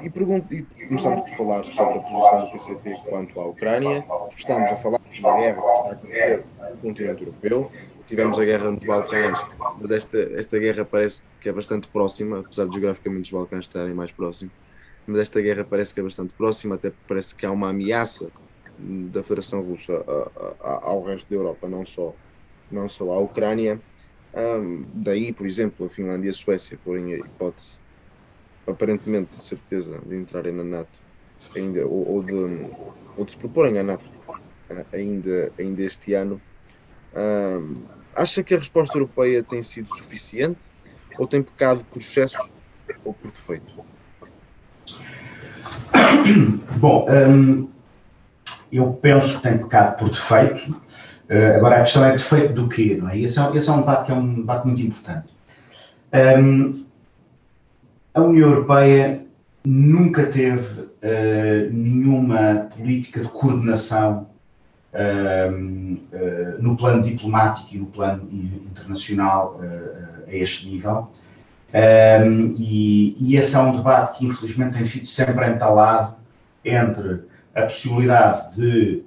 E, 0.02 0.10
pergunto, 0.10 0.54
e 0.54 0.64
começamos 0.64 1.22
por 1.22 1.38
falar 1.38 1.64
sobre 1.64 2.00
a 2.00 2.02
posição 2.02 2.46
do 2.46 2.52
PCP 2.52 2.96
quanto 3.10 3.40
à 3.40 3.46
Ucrânia. 3.46 4.06
Estamos 4.36 4.70
a 4.70 4.76
falar 4.76 5.00
da 5.00 5.38
guerra 5.38 5.62
que 5.62 5.68
está 5.68 5.90
a 5.90 5.92
acontecer 5.92 6.46
no 6.72 6.78
continente 6.78 7.24
europeu. 7.24 7.72
Tivemos 8.10 8.40
a 8.40 8.44
guerra 8.44 8.72
nos 8.72 8.84
Balcãs, 8.84 9.40
mas 9.80 9.92
esta, 9.92 10.18
esta 10.18 10.58
guerra 10.58 10.84
parece 10.84 11.22
que 11.40 11.48
é 11.48 11.54
bastante 11.54 11.88
próxima, 11.90 12.40
apesar 12.40 12.66
de 12.66 12.72
geograficamente 12.72 13.26
os 13.26 13.32
Balcãs 13.32 13.66
estarem 13.66 13.94
mais 13.94 14.12
próximos. 14.12 14.52
Mas 15.06 15.20
esta 15.20 15.40
guerra 15.40 15.64
parece 15.64 15.94
que 15.94 16.00
é 16.00 16.04
bastante 16.04 16.34
próxima, 16.34 16.74
até 16.74 16.92
parece 17.08 17.36
que 17.36 17.46
há 17.46 17.52
uma 17.52 17.70
ameaça 17.70 18.32
da 18.80 19.22
Federação 19.22 19.62
Russa 19.62 19.94
a, 19.94 20.68
a, 20.68 20.90
ao 20.90 21.04
resto 21.04 21.30
da 21.30 21.36
Europa, 21.36 21.70
não 21.70 21.86
só, 21.86 22.16
não 22.72 22.88
só 22.88 23.12
à 23.12 23.20
Ucrânia. 23.20 23.80
Um, 24.34 24.86
daí, 24.92 25.32
por 25.32 25.46
exemplo, 25.46 25.86
a 25.86 25.90
Finlândia 25.90 26.30
e 26.30 26.30
a 26.32 26.34
Suécia 26.34 26.80
porém 26.84 27.14
a 27.14 27.18
hipótese, 27.18 27.80
aparentemente, 28.66 29.38
de 29.38 29.44
certeza, 29.44 30.00
de 30.04 30.16
entrarem 30.16 30.54
na 30.54 30.64
NATO, 30.64 31.00
ainda, 31.56 31.86
ou, 31.86 32.10
ou, 32.10 32.24
de, 32.24 32.34
ou 32.34 33.24
de 33.24 33.32
se 33.32 33.38
proporem 33.38 33.78
à 33.78 33.84
NATO 33.84 34.10
ainda, 34.92 35.54
ainda 35.60 35.84
este 35.84 36.16
ano. 36.16 36.42
Um, 37.16 37.99
acha 38.16 38.44
que 38.44 38.54
a 38.54 38.58
resposta 38.58 38.98
europeia 38.98 39.44
tem 39.44 39.62
sido 39.62 39.88
suficiente 39.90 40.68
ou 41.18 41.28
tem 41.28 41.42
pecado 41.42 41.84
por 41.86 42.00
excesso 42.00 42.50
ou 43.04 43.14
por 43.14 43.32
defeito? 43.32 43.86
Bom, 46.78 47.08
um, 47.10 47.70
eu 48.72 48.94
penso 48.94 49.38
que 49.38 49.44
tem 49.44 49.58
pecado 49.58 49.98
por 49.98 50.10
defeito 50.10 50.82
Uh, 51.30 51.58
agora, 51.58 51.76
a 51.76 51.80
questão 51.82 52.04
é 52.04 52.14
defeito 52.14 52.54
do 52.54 52.68
quê, 52.68 52.98
não 53.00 53.08
é? 53.08 53.20
Esse 53.20 53.40
é, 53.40 53.56
esse 53.56 53.70
é 53.70 53.72
um 53.72 53.82
debate 53.82 54.06
que 54.08 54.12
é 54.12 54.16
um 54.16 54.34
debate 54.34 54.66
muito 54.66 54.82
importante. 54.82 55.28
Um, 56.42 56.86
a 58.16 58.22
União 58.22 58.50
Europeia 58.50 59.24
nunca 59.64 60.26
teve 60.26 60.82
uh, 60.82 61.72
nenhuma 61.72 62.70
política 62.76 63.20
de 63.20 63.30
coordenação 63.30 64.29
no 66.60 66.76
plano 66.76 67.04
diplomático 67.04 67.68
e 67.76 67.78
no 67.78 67.86
plano 67.88 68.28
internacional 68.32 69.60
a 70.28 70.34
este 70.34 70.68
nível. 70.68 71.10
Um, 71.72 72.56
e, 72.58 73.16
e, 73.20 73.36
esse 73.36 73.56
é 73.56 73.60
um 73.60 73.76
debate 73.76 74.18
que, 74.18 74.26
infelizmente, 74.26 74.78
tem 74.78 74.86
sido 74.86 75.06
sempre 75.06 75.48
entalado 75.48 76.16
entre 76.66 77.22
a 77.54 77.62
possibilidade 77.64 78.56
de 78.56 79.04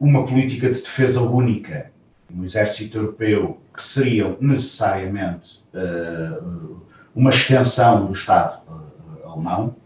uma 0.00 0.26
política 0.26 0.68
de 0.68 0.80
defesa 0.80 1.20
única, 1.20 1.92
um 2.34 2.42
exército 2.42 2.98
europeu, 2.98 3.60
que 3.72 3.82
seria 3.82 4.36
necessariamente 4.40 5.62
uh, 5.72 6.82
uma 7.14 7.30
extensão 7.30 8.06
do 8.06 8.12
Estado 8.12 8.60
uh, 8.68 9.28
alemão, 9.28 9.76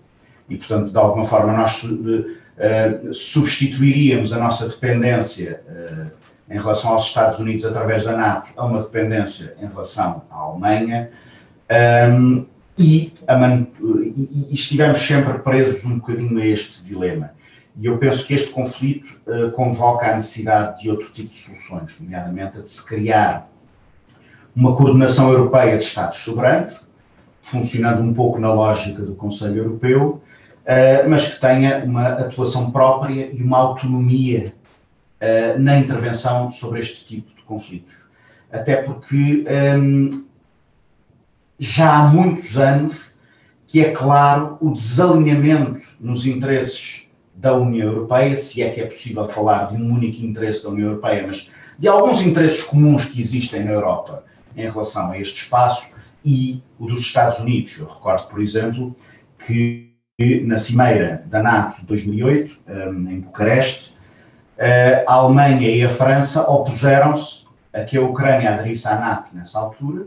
e, 0.49 0.57
portanto, 0.57 0.91
de 0.91 0.99
alguma 0.99 1.27
forma, 1.27 1.53
nós 1.53 1.85
uh, 1.85 2.38
substituiríamos 3.13 4.33
a 4.33 4.39
nossa 4.39 4.69
dependência 4.69 5.61
em 6.51 6.59
relação 6.59 6.93
aos 6.93 7.07
Estados 7.07 7.39
Unidos 7.39 7.65
através 7.65 8.05
da 8.05 8.17
NATO 8.17 8.51
a 8.57 8.65
uma 8.65 8.83
dependência 8.83 9.55
em 9.61 9.67
relação 9.67 10.23
à 10.31 10.37
Alemanha. 10.37 11.11
Um, 12.11 12.47
e, 12.79 13.13
e, 14.17 14.49
e, 14.51 14.55
estivemos 14.55 15.01
sempre 15.01 15.39
presos 15.41 15.85
um 15.85 15.99
bocadinho 15.99 16.39
a 16.41 16.47
este 16.47 16.83
dilema. 16.85 17.33
E 17.77 17.87
eu 17.87 17.99
penso 17.99 18.25
que 18.25 18.35
este 18.35 18.51
conflito 18.51 19.07
uh, 19.27 19.51
convoca 19.53 20.07
a 20.07 20.15
necessidade 20.15 20.83
de 20.83 20.91
outro 20.91 21.13
tipo 21.13 21.33
de 21.33 21.39
soluções, 21.39 21.97
nomeadamente 22.01 22.59
a 22.59 22.63
de 22.63 22.71
se 22.71 22.85
criar 22.85 23.49
uma 24.55 24.75
coordenação 24.75 25.31
europeia 25.31 25.77
de 25.77 25.85
Estados 25.85 26.19
soberanos, 26.19 26.81
funcionando 27.43 28.01
um 28.01 28.15
pouco 28.15 28.39
na 28.39 28.53
lógica 28.53 29.03
do 29.03 29.15
Conselho 29.15 29.59
Europeu, 29.59 30.23
uh, 30.69 31.09
mas 31.09 31.29
que 31.29 31.41
tenha 31.41 31.83
uma 31.85 32.09
atuação 32.09 32.71
própria 32.71 33.31
e 33.33 33.43
uma 33.43 33.59
autonomia 33.59 34.55
uh, 35.21 35.59
na 35.59 35.79
intervenção 35.79 36.53
sobre 36.53 36.81
este 36.81 37.07
tipo 37.07 37.35
de 37.35 37.43
conflitos. 37.43 37.95
Até 38.53 38.83
porque 38.83 39.45
um, 39.79 40.25
já 41.59 41.97
há 41.97 42.07
muitos 42.07 42.57
anos 42.59 43.09
que 43.67 43.85
é 43.85 43.91
claro 43.91 44.57
o 44.61 44.73
desalinhamento 44.73 45.83
nos 46.01 46.27
interesses 46.27 47.07
da 47.35 47.55
União 47.55 47.89
Europeia, 47.89 48.35
se 48.35 48.63
é 48.63 48.71
que 48.71 48.81
é 48.81 48.87
possível 48.87 49.29
falar 49.29 49.71
de 49.71 49.83
um 49.83 49.93
único 49.93 50.25
interesse 50.25 50.65
da 50.65 50.71
União 50.71 50.89
Europeia, 50.89 51.27
mas 51.27 51.51
de 51.79 51.87
alguns 51.87 52.23
interesses 52.23 52.63
comuns 52.65 53.05
que 53.05 53.21
existem 53.21 53.65
na 53.65 53.73
Europa 53.73 54.25
em 54.57 54.69
relação 54.69 55.13
a 55.13 55.19
este 55.19 55.43
espaço 55.43 55.91
e 56.25 56.63
o 56.79 56.87
dos 56.87 57.01
Estados 57.01 57.39
Unidos. 57.39 57.79
Eu 57.79 57.87
recordo, 57.87 58.29
por 58.29 58.41
exemplo, 58.41 58.97
que 59.47 59.88
na 60.19 60.59
Cimeira 60.59 61.23
da 61.27 61.43
NATO 61.43 61.81
de 61.81 61.87
2008, 61.87 62.59
hum, 62.69 63.07
em 63.11 63.21
Bucareste, 63.21 63.97
eh, 64.57 65.05
a 65.07 65.13
Alemanha 65.15 65.71
e 65.71 65.85
a 65.85 65.91
França 65.91 66.43
opuseram-se 66.43 67.47
a 67.73 67.83
que 67.85 67.97
a 67.97 68.03
Ucrânia 68.03 68.55
aderisse 68.55 68.89
à 68.89 68.97
NATO 68.97 69.29
nessa 69.33 69.61
altura, 69.61 70.07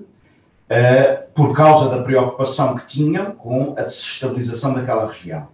eh, 0.69 1.23
por 1.33 1.55
causa 1.55 1.89
da 1.89 2.03
preocupação 2.03 2.75
que 2.75 2.85
tinham 2.87 3.31
com 3.31 3.73
a 3.77 3.83
desestabilização 3.83 4.73
daquela 4.73 5.07
região 5.07 5.47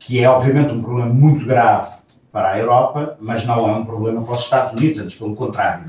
que 0.00 0.18
é 0.24 0.28
obviamente 0.28 0.72
um 0.72 0.82
problema 0.82 1.12
muito 1.12 1.46
grave 1.46 2.00
para 2.32 2.52
a 2.52 2.58
Europa, 2.58 3.16
mas 3.20 3.44
não 3.44 3.68
é 3.68 3.72
um 3.72 3.84
problema 3.84 4.22
para 4.22 4.34
os 4.34 4.40
Estados 4.40 4.72
Unidos, 4.72 5.02
antes 5.02 5.16
pelo 5.16 5.36
contrário. 5.36 5.84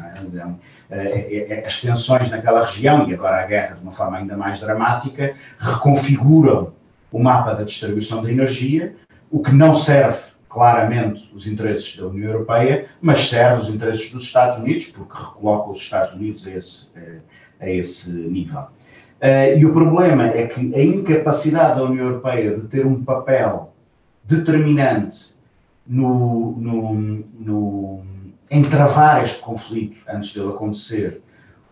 É? 0.90 1.64
As 1.66 1.80
tensões 1.80 2.30
naquela 2.30 2.66
região, 2.66 3.08
e 3.10 3.14
agora 3.14 3.42
a 3.42 3.48
guerra 3.48 3.76
de 3.76 3.84
uma 3.84 3.94
forma 3.94 4.18
ainda 4.18 4.36
mais 4.36 4.60
dramática, 4.60 5.34
reconfiguram 5.58 6.74
o 7.12 7.20
mapa 7.20 7.54
da 7.54 7.64
distribuição 7.64 8.24
da 8.24 8.32
energia, 8.32 8.96
o 9.30 9.42
que 9.42 9.52
não 9.52 9.76
serve 9.76 10.20
claramente 10.50 11.32
os 11.34 11.48
interesses 11.48 11.96
da 11.96 12.08
União 12.08 12.32
Europeia, 12.32 12.88
mas 13.02 13.30
serve 13.30 13.62
os 13.62 13.70
interesses 13.70 14.12
dos 14.12 14.24
Estados 14.24 14.58
Unidos, 14.58 14.88
porque 14.88 15.18
recoloca 15.18 15.72
os 15.72 15.80
Estados 15.80 16.14
Unidos 16.14 16.46
a 16.48 16.52
esse, 16.52 16.92
a 17.60 17.70
esse 17.70 18.12
nível. 18.12 18.66
E 19.58 19.66
o 19.66 19.72
problema 19.72 20.26
é 20.26 20.48
que 20.48 20.76
a 20.76 20.84
incapacidade 20.84 21.80
da 21.80 21.86
União 21.86 22.06
Europeia 22.06 22.58
de 22.58 22.68
ter 22.68 22.86
um 22.86 23.04
papel 23.04 23.74
determinante 24.24 25.34
no, 25.88 26.58
no, 26.58 26.94
no, 27.40 28.04
em 28.50 28.64
travar 28.64 29.24
este 29.24 29.40
conflito 29.40 29.98
antes 30.08 30.34
dele 30.34 30.50
acontecer, 30.50 31.22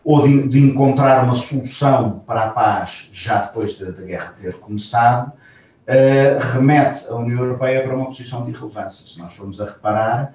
ou 0.03 0.27
de, 0.27 0.47
de, 0.47 0.59
encontrar 0.59 1.23
uma 1.23 1.35
solução 1.35 2.23
para 2.25 2.45
a 2.45 2.49
paz 2.49 3.09
já 3.11 3.41
depois 3.41 3.77
da, 3.77 3.91
da 3.91 4.01
guerra 4.01 4.35
ter 4.41 4.53
começado, 4.55 5.27
uh, 5.29 6.53
remete 6.53 7.07
a 7.07 7.15
União 7.15 7.39
Europeia 7.43 7.83
para 7.83 7.95
uma 7.95 8.05
posição 8.05 8.45
de 8.45 8.51
irrelevância. 8.51 9.05
Se 9.05 9.19
nós 9.19 9.35
formos 9.35 9.59
a 9.59 9.65
reparar, 9.65 10.33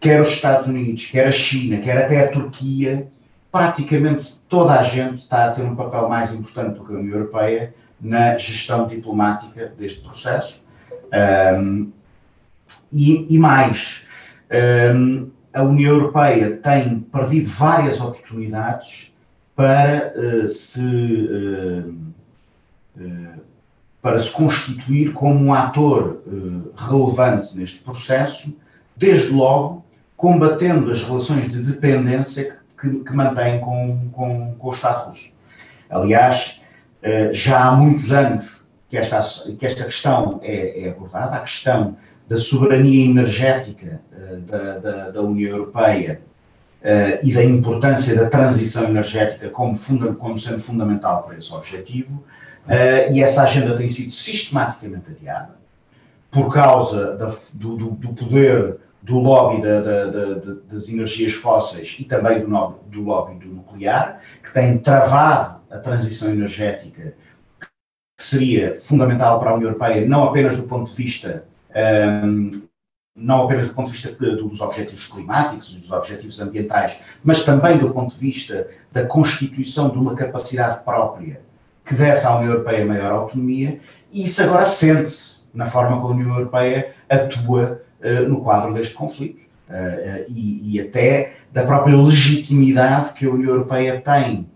quer 0.00 0.20
os 0.20 0.30
Estados 0.30 0.66
Unidos, 0.66 1.06
quer 1.06 1.26
a 1.26 1.32
China, 1.32 1.78
quer 1.78 2.04
até 2.04 2.24
a 2.24 2.28
Turquia, 2.28 3.08
praticamente 3.50 4.34
toda 4.48 4.78
a 4.78 4.82
gente 4.82 5.18
está 5.18 5.46
a 5.46 5.52
ter 5.52 5.62
um 5.62 5.76
papel 5.76 6.08
mais 6.08 6.32
importante 6.32 6.78
do 6.78 6.84
que 6.84 6.92
a 6.92 6.96
União 6.96 7.18
Europeia 7.18 7.74
na 8.00 8.36
gestão 8.36 8.88
diplomática 8.88 9.72
deste 9.78 10.00
processo 10.00 10.62
um, 11.56 11.92
e, 12.90 13.34
e, 13.34 13.38
mais, 13.38 14.06
um, 14.94 15.30
a 15.52 15.62
União 15.62 15.94
Europeia 15.94 16.56
tem 16.56 17.00
perdido 17.00 17.50
várias 17.50 18.00
oportunidades 18.00 19.12
para 19.54 20.14
uh, 20.16 20.48
se 20.48 20.80
uh, 20.80 21.94
uh, 22.96 23.42
para 24.00 24.18
se 24.18 24.30
constituir 24.32 25.12
como 25.12 25.44
um 25.44 25.54
ator 25.54 26.24
relevante 26.76 27.56
neste 27.56 27.78
processo, 27.78 28.52
desde 28.96 29.28
logo 29.28 29.84
combatendo 30.16 30.90
as 30.90 31.04
relações 31.04 31.48
de 31.48 31.62
dependência 31.62 32.56
que, 32.80 32.90
que 32.90 33.12
mantém 33.12 33.60
com, 33.60 34.08
com, 34.10 34.56
com 34.58 34.68
o 34.68 34.72
Estado 34.72 35.06
russo. 35.06 35.30
Aliás, 35.88 36.60
já 37.30 37.68
há 37.68 37.76
muitos 37.76 38.10
anos 38.10 38.60
que 38.90 38.96
esta, 38.96 39.20
que 39.56 39.64
esta 39.64 39.84
questão 39.84 40.40
é, 40.42 40.82
é 40.82 40.88
abordada, 40.90 41.36
a 41.36 41.40
questão 41.40 41.96
da 42.28 42.36
soberania 42.36 43.04
energética 43.04 44.00
uh, 44.12 44.40
da, 44.40 44.78
da, 44.78 45.10
da, 45.10 45.22
União 45.22 45.56
Europeia 45.56 46.20
uh, 46.80 47.26
e 47.26 47.32
da 47.32 47.44
importância 47.44 48.14
da 48.14 48.28
transição 48.28 48.84
energética 48.84 49.48
como, 49.50 49.76
funda, 49.76 50.12
como 50.14 50.38
sendo 50.38 50.60
fundamental 50.60 51.24
para 51.24 51.38
esse 51.38 51.52
objetivo, 51.52 52.24
uh, 52.66 53.12
e 53.12 53.22
essa 53.22 53.42
agenda 53.42 53.76
tem 53.76 53.88
sido 53.88 54.10
sistematicamente 54.10 55.10
adiada 55.10 55.62
por 56.30 56.52
causa 56.52 57.16
da, 57.16 57.36
do, 57.52 57.76
do, 57.76 58.14
poder 58.14 58.78
do 59.02 59.18
lobby 59.18 59.60
da, 59.60 59.80
das 60.70 60.88
energias 60.88 61.32
fósseis 61.34 61.96
e 61.98 62.04
também 62.04 62.40
do, 62.40 62.46
do 62.86 63.02
lobby 63.02 63.34
do 63.34 63.48
nuclear, 63.52 64.20
que 64.42 64.52
tem 64.52 64.78
travado 64.78 65.60
a 65.70 65.78
transição 65.78 66.30
energética 66.30 67.14
que 67.58 67.68
seria 68.16 68.80
fundamental 68.80 69.40
para 69.40 69.50
a 69.50 69.54
União 69.54 69.70
Europeia, 69.70 70.06
não 70.06 70.24
apenas 70.24 70.56
do 70.56 70.62
ponto 70.64 70.90
de 70.90 70.96
vista 70.96 71.44
não 73.14 73.44
apenas 73.44 73.68
do 73.68 73.74
ponto 73.74 73.86
de 73.86 73.92
vista 73.92 74.12
dos 74.12 74.60
objetivos 74.60 75.06
climáticos, 75.06 75.74
dos 75.74 75.90
objetivos 75.90 76.40
ambientais, 76.40 76.98
mas 77.22 77.44
também 77.44 77.78
do 77.78 77.90
ponto 77.90 78.14
de 78.14 78.20
vista 78.20 78.68
da 78.90 79.06
constituição 79.06 79.90
de 79.90 79.98
uma 79.98 80.14
capacidade 80.14 80.82
própria 80.82 81.40
que 81.84 81.94
desse 81.94 82.26
à 82.26 82.36
União 82.36 82.52
Europeia 82.52 82.86
maior 82.86 83.12
autonomia, 83.12 83.80
e 84.10 84.24
isso 84.24 84.42
agora 84.42 84.64
sente-se 84.64 85.36
na 85.52 85.70
forma 85.70 86.00
como 86.00 86.14
a 86.14 86.16
União 86.16 86.36
Europeia 86.36 86.94
atua 87.08 87.82
uh, 88.00 88.28
no 88.28 88.40
quadro 88.40 88.72
deste 88.72 88.94
conflito. 88.94 89.42
Uh, 89.68 90.24
e, 90.28 90.76
e, 90.76 90.80
até 90.80 91.34
da 91.50 91.64
própria 91.64 91.96
legitimidade 91.96 93.14
que 93.14 93.24
a 93.24 93.30
União 93.30 93.50
Europeia 93.50 94.02
tem 94.02 94.46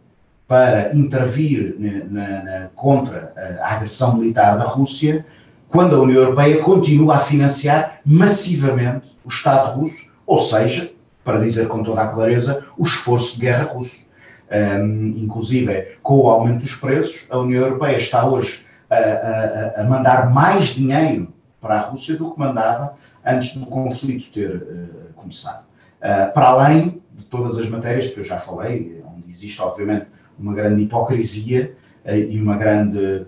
para 0.46 0.94
intervir 0.94 1.74
na, 1.78 2.42
na, 2.42 2.68
contra 2.74 3.32
a 3.62 3.74
agressão 3.74 4.16
militar 4.18 4.58
da 4.58 4.64
Rússia, 4.64 5.24
quando 5.68 5.96
a 5.96 6.00
União 6.00 6.22
Europeia 6.22 6.62
continua 6.62 7.16
a 7.16 7.20
financiar 7.20 8.00
massivamente 8.04 9.16
o 9.24 9.28
Estado 9.28 9.78
russo, 9.78 10.04
ou 10.26 10.38
seja, 10.38 10.90
para 11.24 11.40
dizer 11.40 11.66
com 11.68 11.82
toda 11.82 12.02
a 12.02 12.08
clareza, 12.08 12.64
o 12.78 12.84
esforço 12.84 13.34
de 13.34 13.40
guerra 13.42 13.64
russo. 13.64 14.06
Um, 14.48 15.08
inclusive, 15.18 15.96
com 16.02 16.20
o 16.20 16.28
aumento 16.28 16.60
dos 16.60 16.76
preços, 16.76 17.26
a 17.28 17.38
União 17.38 17.64
Europeia 17.64 17.96
está 17.96 18.24
hoje 18.24 18.64
a, 18.88 18.94
a, 18.96 19.80
a, 19.80 19.84
mandar 19.84 20.32
mais 20.32 20.66
dinheiro 20.66 21.32
para 21.60 21.80
a 21.80 21.88
Rússia 21.88 22.16
do 22.16 22.30
que 22.30 22.38
mandava 22.38 22.94
antes 23.24 23.56
do 23.56 23.66
conflito 23.66 24.30
ter 24.32 24.54
uh, 24.54 25.12
começado. 25.16 25.64
Uh, 25.98 26.32
para 26.32 26.48
além 26.50 27.02
de 27.12 27.24
todas 27.24 27.58
as 27.58 27.68
matérias 27.68 28.06
que 28.06 28.20
eu 28.20 28.24
já 28.24 28.38
falei, 28.38 29.02
onde 29.04 29.28
existe, 29.28 29.60
obviamente, 29.60 30.06
uma 30.38 30.54
grande 30.54 30.82
hipocrisia 30.82 31.74
uh, 32.04 32.14
e 32.14 32.40
uma 32.40 32.56
grande 32.56 33.26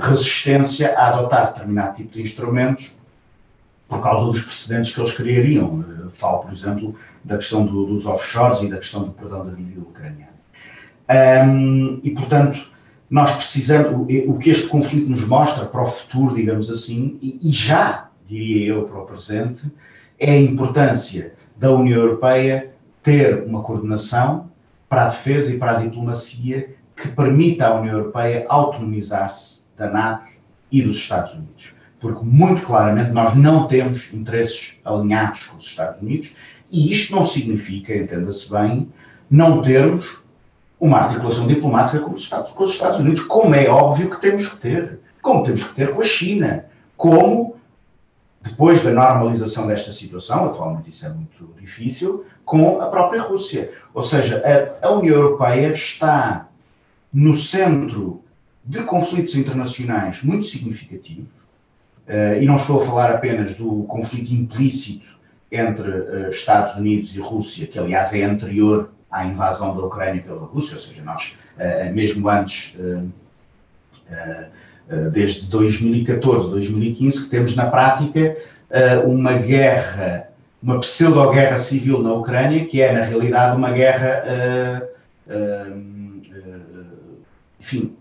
resistência 0.00 0.96
a 0.96 1.08
adotar 1.08 1.52
determinado 1.52 1.96
tipo 1.96 2.12
de 2.12 2.22
instrumentos 2.22 2.96
por 3.88 4.02
causa 4.02 4.26
dos 4.26 4.42
precedentes 4.42 4.94
que 4.94 5.00
eles 5.00 5.12
criariam. 5.12 5.84
Falo, 6.12 6.40
por 6.40 6.52
exemplo, 6.52 6.94
da 7.24 7.36
questão 7.36 7.64
do, 7.64 7.86
dos 7.86 8.06
offshores 8.06 8.60
e 8.62 8.68
da 8.68 8.76
questão 8.76 9.04
do 9.04 9.12
perdão 9.12 9.46
da 9.46 9.52
dívida 9.52 9.80
ucraniana. 9.80 10.38
Um, 11.10 12.00
e, 12.02 12.10
portanto, 12.10 12.60
nós 13.08 13.34
precisamos, 13.34 13.92
o, 13.92 14.30
o, 14.30 14.38
que 14.38 14.50
este 14.50 14.68
conflito 14.68 15.08
nos 15.08 15.26
mostra 15.26 15.64
para 15.64 15.82
o 15.82 15.86
futuro, 15.86 16.34
digamos 16.34 16.70
assim, 16.70 17.18
e, 17.22 17.48
e 17.48 17.52
já, 17.52 18.10
diria 18.26 18.74
eu, 18.74 18.84
para 18.84 19.00
o 19.00 19.06
presente, 19.06 19.62
é 20.18 20.32
a 20.32 20.40
importância 20.40 21.34
da 21.56 21.72
União 21.72 21.98
Europeia 21.98 22.70
ter 23.02 23.44
uma 23.44 23.62
coordenação 23.62 24.50
para 24.88 25.06
a 25.06 25.08
defesa 25.08 25.52
e 25.52 25.58
para 25.58 25.78
a 25.78 25.80
diplomacia 25.80 26.76
que 27.00 27.08
permita 27.08 27.66
à 27.66 27.80
União 27.80 27.96
Europeia 27.96 28.44
autonomizar-se 28.48 29.62
da 29.76 29.88
NATO 29.88 30.28
e 30.70 30.82
dos 30.82 30.96
Estados 30.96 31.32
Unidos. 31.32 31.74
Porque, 32.00 32.24
muito 32.24 32.62
claramente, 32.62 33.10
nós 33.10 33.34
não 33.34 33.66
temos 33.66 34.12
interesses 34.12 34.78
alinhados 34.84 35.46
com 35.46 35.56
os 35.56 35.64
Estados 35.64 36.00
Unidos 36.02 36.34
e 36.70 36.92
isto 36.92 37.14
não 37.14 37.24
significa, 37.24 37.96
entenda-se 37.96 38.50
bem, 38.50 38.92
não 39.30 39.62
termos 39.62 40.22
uma 40.78 40.98
articulação 40.98 41.46
diplomática 41.46 42.00
com 42.00 42.12
os, 42.12 42.22
Estados, 42.22 42.52
com 42.52 42.64
os 42.64 42.70
Estados 42.70 43.00
Unidos, 43.00 43.22
como 43.22 43.54
é 43.54 43.68
óbvio 43.68 44.10
que 44.10 44.20
temos 44.20 44.46
que 44.46 44.56
ter, 44.58 45.00
como 45.20 45.42
temos 45.42 45.64
que 45.64 45.74
ter 45.74 45.92
com 45.92 46.00
a 46.00 46.04
China, 46.04 46.66
como 46.96 47.56
depois 48.40 48.82
da 48.82 48.92
normalização 48.92 49.66
desta 49.66 49.92
situação, 49.92 50.46
atualmente 50.46 50.90
isso 50.90 51.04
é 51.04 51.08
muito 51.08 51.52
difícil, 51.58 52.24
com 52.44 52.80
a 52.80 52.86
própria 52.86 53.22
Rússia. 53.22 53.72
Ou 53.92 54.02
seja, 54.02 54.42
a, 54.82 54.86
a 54.86 54.92
União 54.92 55.16
Europeia 55.16 55.72
está 55.72 56.47
no 57.12 57.34
centro 57.34 58.22
de 58.64 58.82
conflitos 58.82 59.34
internacionais 59.34 60.22
muito 60.22 60.46
significativos, 60.46 61.32
uh, 62.06 62.40
e 62.40 62.44
não 62.44 62.56
estou 62.56 62.82
a 62.82 62.84
falar 62.84 63.10
apenas 63.10 63.54
do 63.54 63.84
conflito 63.84 64.30
implícito 64.32 65.06
entre 65.50 65.88
uh, 65.88 66.30
Estados 66.30 66.74
Unidos 66.76 67.16
e 67.16 67.18
Rússia, 67.18 67.66
que 67.66 67.78
aliás 67.78 68.12
é 68.12 68.24
anterior 68.24 68.90
à 69.10 69.24
invasão 69.24 69.74
da 69.74 69.82
Ucrânia 69.82 70.20
pela 70.20 70.44
Rússia, 70.44 70.74
ou 70.74 70.80
seja, 70.80 71.02
nós, 71.02 71.34
uh, 71.56 71.94
mesmo 71.94 72.28
antes, 72.28 72.76
desde 75.12 75.50
2014, 75.50 76.50
2015, 76.50 77.24
que 77.24 77.30
temos 77.30 77.54
na 77.54 77.66
prática 77.66 78.36
uma 79.04 79.34
guerra, 79.34 80.30
uma 80.62 80.80
pseudo-guerra 80.80 81.58
civil 81.58 82.02
na 82.02 82.14
Ucrânia, 82.14 82.64
que 82.64 82.80
é 82.80 82.90
na 82.90 83.02
realidade 83.02 83.54
uma 83.54 83.70
guerra, 83.70 84.24
enfim, 87.68 87.94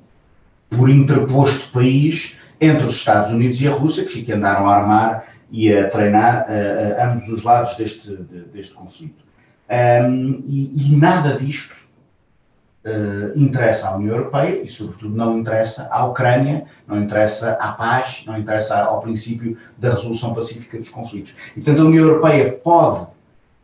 por 0.70 0.90
interposto 0.90 1.72
país 1.72 2.38
entre 2.60 2.86
os 2.86 2.96
Estados 2.96 3.32
Unidos 3.32 3.62
e 3.62 3.68
a 3.68 3.72
Rússia, 3.72 4.06
que 4.06 4.32
andaram 4.32 4.68
a 4.68 4.76
armar 4.76 5.28
e 5.52 5.72
a 5.72 5.88
treinar 5.90 6.46
uh, 6.46 6.50
uh, 6.50 7.12
ambos 7.12 7.30
os 7.30 7.44
lados 7.44 7.76
deste, 7.76 8.10
de, 8.10 8.42
deste 8.54 8.74
conflito. 8.74 9.24
Um, 9.70 10.44
e, 10.48 10.94
e, 10.94 10.96
nada 10.96 11.38
disto 11.38 11.76
uh, 12.86 13.38
interessa 13.38 13.90
à 13.90 13.96
União 13.98 14.16
Europeia 14.16 14.62
e, 14.64 14.68
sobretudo, 14.68 15.16
não 15.16 15.38
interessa 15.38 15.88
à 15.92 16.06
Ucrânia, 16.06 16.66
não 16.88 17.02
interessa 17.02 17.52
à 17.54 17.74
paz, 17.74 18.24
não 18.26 18.38
interessa 18.38 18.78
ao 18.78 19.02
princípio 19.02 19.58
da 19.78 19.92
resolução 19.92 20.34
pacífica 20.34 20.78
dos 20.80 20.90
conflitos. 20.90 21.36
E, 21.52 21.56
portanto, 21.56 21.82
a 21.82 21.86
União 21.86 22.06
Europeia 22.06 22.52
pode 22.54 23.08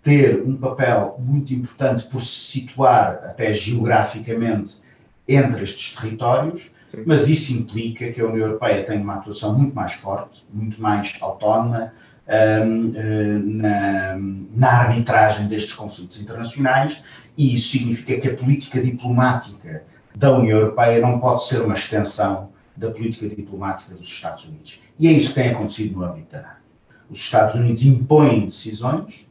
ter 0.04 0.42
um 0.46 0.56
papel 0.58 1.16
muito 1.20 1.54
importante 1.54 2.06
por 2.08 2.22
se 2.22 2.52
situar 2.52 3.22
até 3.24 3.54
geograficamente 3.54 4.83
entre 5.28 5.64
estes 5.64 5.96
territórios, 5.96 6.72
Sim. 6.88 7.04
mas 7.06 7.30
isso 7.30 7.54
implica 7.54 8.12
que 8.12 8.22
a 8.22 8.26
União 8.26 8.48
Europeia 8.48 8.84
tenha 8.84 9.02
uma 9.02 9.16
atuação 9.16 9.58
muito 9.58 9.76
mais 9.76 9.94
forte, 9.94 10.46
muito 10.54 10.82
mais 10.82 11.14
autónoma 11.22 11.94
um, 12.28 12.94
eh, 12.96 13.40
na, 13.44 14.18
na 14.56 14.68
arbitragem 14.70 15.48
destes 15.48 15.74
conflitos 15.74 16.20
internacionais, 16.20 17.04
e 17.38 17.56
isso 17.56 17.70
significa 17.70 18.20
que 18.20 18.30
a 18.30 18.36
política 18.36 18.82
diplomática 18.82 19.84
da 20.16 20.38
União 20.38 20.60
Europeia 20.60 21.02
não 21.02 21.20
pode 21.20 21.46
ser 21.46 21.62
uma 21.62 21.74
extensão 21.74 22.50
da 22.76 22.92
política 22.92 23.28
diplomática 23.28 23.94
dos 23.96 24.08
Estados 24.08 24.46
Unidos. 24.46 24.80
E 25.00 25.08
é 25.08 25.12
isso 25.12 25.30
que 25.30 25.36
tem 25.36 25.50
acontecido 25.50 26.00
no 26.00 26.06
âmbito 26.06 26.32
da 26.32 26.42
NATO. 26.42 26.64
Os 27.10 27.20
Estados 27.20 27.56
Unidos 27.56 27.84
impõem 27.84 28.46
decisões, 28.46 29.28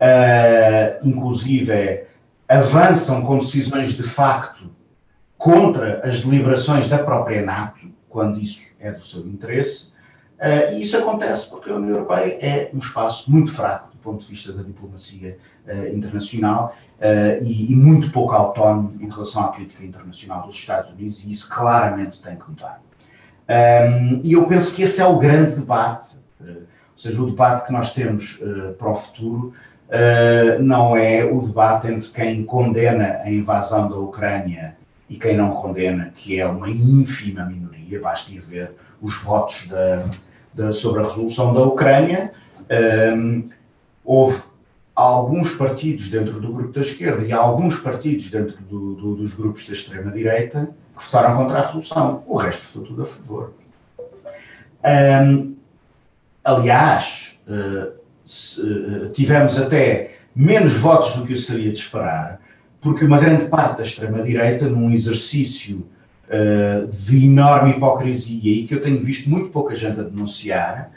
uh, 0.00 1.06
inclusive 1.06 2.04
avançam 2.48 3.22
com 3.24 3.38
decisões 3.38 3.92
de 3.92 4.02
facto 4.02 4.70
contra 5.42 6.00
as 6.04 6.20
deliberações 6.20 6.88
da 6.88 6.98
própria 6.98 7.44
NATO, 7.44 7.90
quando 8.08 8.38
isso 8.38 8.62
é 8.78 8.92
do 8.92 9.02
seu 9.02 9.26
interesse, 9.26 9.88
uh, 10.38 10.72
e 10.72 10.82
isso 10.82 10.96
acontece 10.96 11.50
porque 11.50 11.68
a 11.68 11.74
União 11.74 11.96
Europeia 11.96 12.38
é 12.40 12.70
um 12.72 12.78
espaço 12.78 13.28
muito 13.28 13.52
fraco 13.52 13.90
do 13.90 13.98
ponto 13.98 14.22
de 14.22 14.30
vista 14.30 14.52
da 14.52 14.62
diplomacia 14.62 15.36
uh, 15.66 15.96
internacional 15.96 16.76
uh, 17.00 17.42
e, 17.42 17.72
e, 17.72 17.74
muito 17.74 18.12
pouco 18.12 18.32
autónomo 18.32 18.96
em 19.00 19.10
relação 19.10 19.42
à 19.42 19.48
política 19.48 19.84
internacional 19.84 20.46
dos 20.46 20.54
Estados 20.54 20.92
Unidos, 20.92 21.20
e 21.24 21.32
isso 21.32 21.52
claramente 21.52 22.22
tem 22.22 22.36
que 22.36 22.48
mudar. 22.48 22.80
Um, 23.48 23.52
ehm, 23.52 24.20
e 24.22 24.34
eu 24.34 24.46
penso 24.46 24.72
que 24.72 24.84
esse 24.84 25.00
é 25.00 25.06
o 25.06 25.18
grande 25.18 25.56
debate, 25.56 26.18
ou 26.40 26.98
seja, 26.98 27.20
o 27.20 27.26
debate 27.26 27.66
que 27.66 27.72
nós 27.72 27.92
temos 27.92 28.40
para 28.78 28.90
o 28.90 28.94
futuro. 28.94 29.52
não 30.60 30.96
é 30.96 31.24
o 31.24 31.40
debate 31.40 31.88
entre 31.88 32.08
quem 32.10 32.44
condena 32.44 33.20
a 33.24 33.30
invasão 33.30 33.88
da 33.88 33.96
Ucrânia 33.96 34.76
e 35.12 35.18
quem 35.18 35.36
não 35.36 35.50
condena, 35.50 36.10
que 36.16 36.40
é 36.40 36.46
uma 36.46 36.70
ínfima 36.70 37.44
minoria, 37.44 38.00
basta 38.00 38.32
ir 38.32 38.40
ver 38.40 38.70
os 39.02 39.14
votos 39.22 39.68
da, 39.68 40.08
da, 40.54 40.72
sobre 40.72 41.02
a 41.02 41.04
resolução 41.04 41.52
da 41.52 41.60
Ucrânia. 41.64 42.32
Um, 43.14 43.50
houve 44.02 44.40
alguns 44.96 45.54
partidos 45.54 46.08
dentro 46.08 46.40
do 46.40 46.50
grupo 46.50 46.72
da 46.72 46.80
esquerda 46.80 47.26
e 47.26 47.30
alguns 47.30 47.78
partidos 47.78 48.30
dentro 48.30 48.56
do, 48.62 48.94
do, 48.94 49.16
dos 49.16 49.34
grupos 49.34 49.66
da 49.66 49.74
extrema-direita 49.74 50.70
que 50.96 51.04
votaram 51.04 51.36
contra 51.36 51.58
a 51.58 51.66
resolução. 51.66 52.24
O 52.26 52.38
resto 52.38 52.62
votou 52.72 52.86
tudo 52.88 53.02
a 53.02 53.06
favor. 53.06 53.52
Um, 54.82 55.54
aliás, 56.42 57.38
uh, 57.46 57.92
se, 58.24 58.62
uh, 58.62 59.10
tivemos 59.10 59.60
até 59.60 60.16
menos 60.34 60.72
votos 60.72 61.14
do 61.16 61.26
que 61.26 61.36
seria 61.36 61.70
de 61.70 61.78
esperar, 61.78 62.40
porque 62.82 63.04
uma 63.04 63.18
grande 63.18 63.46
parte 63.46 63.78
da 63.78 63.82
extrema-direita, 63.84 64.66
num 64.66 64.90
exercício 64.90 65.86
uh, 66.26 66.90
de 66.90 67.24
enorme 67.24 67.70
hipocrisia 67.70 68.52
e 68.52 68.66
que 68.66 68.74
eu 68.74 68.82
tenho 68.82 69.00
visto 69.00 69.30
muito 69.30 69.50
pouca 69.50 69.74
gente 69.76 70.00
a 70.00 70.02
denunciar, 70.02 70.90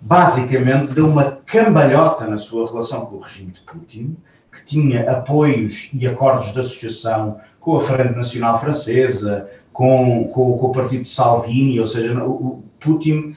basicamente 0.00 0.92
deu 0.92 1.08
uma 1.08 1.38
cambalhota 1.46 2.26
na 2.26 2.38
sua 2.38 2.68
relação 2.68 3.06
com 3.06 3.16
o 3.16 3.20
regime 3.20 3.52
de 3.52 3.60
Putin, 3.60 4.16
que 4.50 4.64
tinha 4.66 5.08
apoios 5.10 5.88
e 5.94 6.06
acordos 6.08 6.52
de 6.52 6.60
associação 6.60 7.40
com 7.60 7.76
a 7.76 7.80
Frente 7.82 8.16
Nacional 8.16 8.60
Francesa, 8.60 9.48
com, 9.72 10.24
com, 10.24 10.58
com 10.58 10.66
o 10.66 10.72
partido 10.72 11.02
de 11.02 11.08
Salvini, 11.08 11.78
ou 11.78 11.86
seja, 11.86 12.12
o, 12.22 12.30
o 12.30 12.64
Putin, 12.80 13.36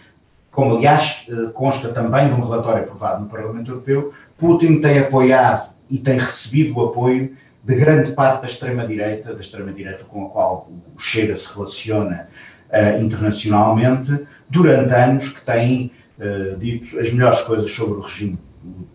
como 0.52 0.76
aliás 0.76 1.28
eh, 1.30 1.52
consta 1.54 1.89
também 1.89 2.28
de 2.28 2.34
um 2.34 2.43
relatório 2.43 2.84
aprovado 2.84 3.21
no 3.21 3.30
Parlamento 3.30 3.71
Europeu, 3.71 4.12
Putin 4.38 4.82
tem 4.82 5.00
apoiado 5.00 5.69
e 5.89 6.00
tem 6.00 6.17
recebido 6.17 6.78
o 6.78 6.86
apoio 6.86 7.38
de 7.65 7.75
grande 7.75 8.12
parte 8.12 8.41
da 8.41 8.47
extrema-direita, 8.47 9.34
da 9.34 9.39
extrema-direita 9.39 10.04
com 10.04 10.28
a 10.28 10.30
qual 10.30 10.69
o 10.95 10.99
Chega 10.99 11.36
se 11.36 11.51
relaciona 11.51 12.28
uh, 12.69 13.01
internacionalmente, 13.01 14.19
durante 14.49 14.93
anos 14.93 15.30
que 15.30 15.41
tem 15.41 15.91
uh, 16.19 16.56
dito 16.58 16.99
as 16.99 17.12
melhores 17.12 17.41
coisas 17.41 17.71
sobre 17.71 17.95
o 17.95 18.01
regime 18.01 18.38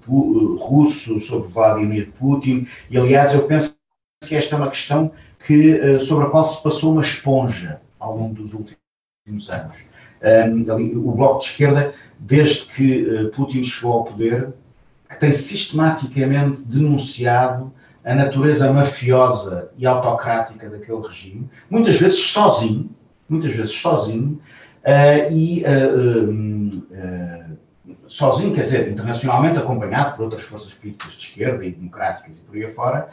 russo, 0.07 1.21
sobre 1.21 1.49
Vladimir 1.49 2.11
Putin, 2.19 2.67
e 2.89 2.99
aliás 2.99 3.35
eu 3.35 3.43
penso 3.43 3.77
que 4.25 4.35
esta 4.35 4.57
é 4.57 4.59
uma 4.59 4.71
questão 4.71 5.09
que 5.09 5.21
que, 5.47 5.99
sobre 6.01 6.27
a 6.27 6.31
qual 6.31 6.45
se 6.45 6.63
passou 6.63 6.93
uma 6.93 7.03
esponja 7.03 7.81
ao 7.99 8.17
longo 8.17 8.35
dos 8.35 8.53
últimos 8.53 9.49
anos. 9.49 9.79
Ali, 10.21 10.95
o 10.95 11.13
Bloco 11.13 11.41
de 11.41 11.47
Esquerda, 11.47 11.95
desde 12.19 12.67
que 12.67 13.31
Putin 13.35 13.65
chegou 13.65 13.95
ao 13.95 14.05
poder, 14.05 14.53
que 15.09 15.19
tem 15.19 15.33
sistematicamente 15.33 16.63
denunciado 16.63 17.73
a 18.05 18.15
natureza 18.15 18.73
mafiosa 18.73 19.71
e 19.77 19.87
autocrática 19.87 20.69
daquele 20.69 21.07
regime, 21.07 21.51
muitas 21.69 22.01
vezes 22.01 22.19
sozinho, 22.19 22.91
muitas 23.29 23.53
vezes 23.53 23.73
sozinho, 23.73 24.41
uh, 24.85 25.33
e 25.33 25.63
uh, 25.65 26.31
uh, 26.93 27.57
sozinho, 28.09 28.55
quer 28.55 28.63
dizer, 28.63 28.91
internacionalmente 28.91 29.59
acompanhado 29.59 30.17
por 30.17 30.25
outras 30.25 30.43
forças 30.43 30.73
políticas 30.75 31.13
de 31.13 31.25
esquerda 31.25 31.65
e 31.65 31.73
democráticas 31.73 32.37
e 32.39 32.41
por 32.41 32.57
aí 32.57 32.65
afora, 32.65 33.09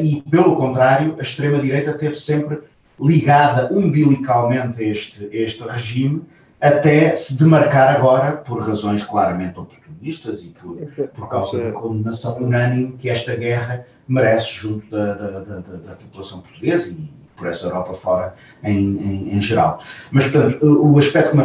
e 0.00 0.22
pelo 0.30 0.56
contrário, 0.56 1.16
a 1.18 1.22
extrema-direita 1.22 1.94
teve 1.94 2.16
sempre 2.16 2.58
ligada 3.00 3.72
umbilicalmente 3.72 4.82
a 4.82 4.86
este, 4.86 5.28
este 5.32 5.62
regime, 5.62 6.22
até 6.60 7.14
se 7.14 7.38
demarcar 7.38 7.96
agora 7.96 8.32
por 8.32 8.60
razões 8.60 9.04
claramente 9.04 9.58
oportunistas 9.98 10.42
e 10.42 10.48
por, 10.48 10.76
por 11.08 11.28
causa 11.28 11.62
da 11.62 11.72
condenação 11.72 12.38
unânime 12.38 12.96
que 12.98 13.10
esta 13.10 13.34
guerra 13.34 13.86
merece 14.06 14.52
junto 14.52 14.88
da, 14.90 15.14
da, 15.14 15.30
da, 15.40 15.60
da 15.60 15.96
população 15.96 16.40
portuguesa 16.40 16.88
e 16.88 17.10
por 17.36 17.46
essa 17.46 17.66
Europa 17.66 17.94
fora 17.94 18.34
em, 18.64 18.96
em, 18.96 19.36
em, 19.36 19.40
geral. 19.40 19.80
Mas, 20.10 20.28
portanto, 20.28 20.64
o 20.64 20.98
aspecto 20.98 21.36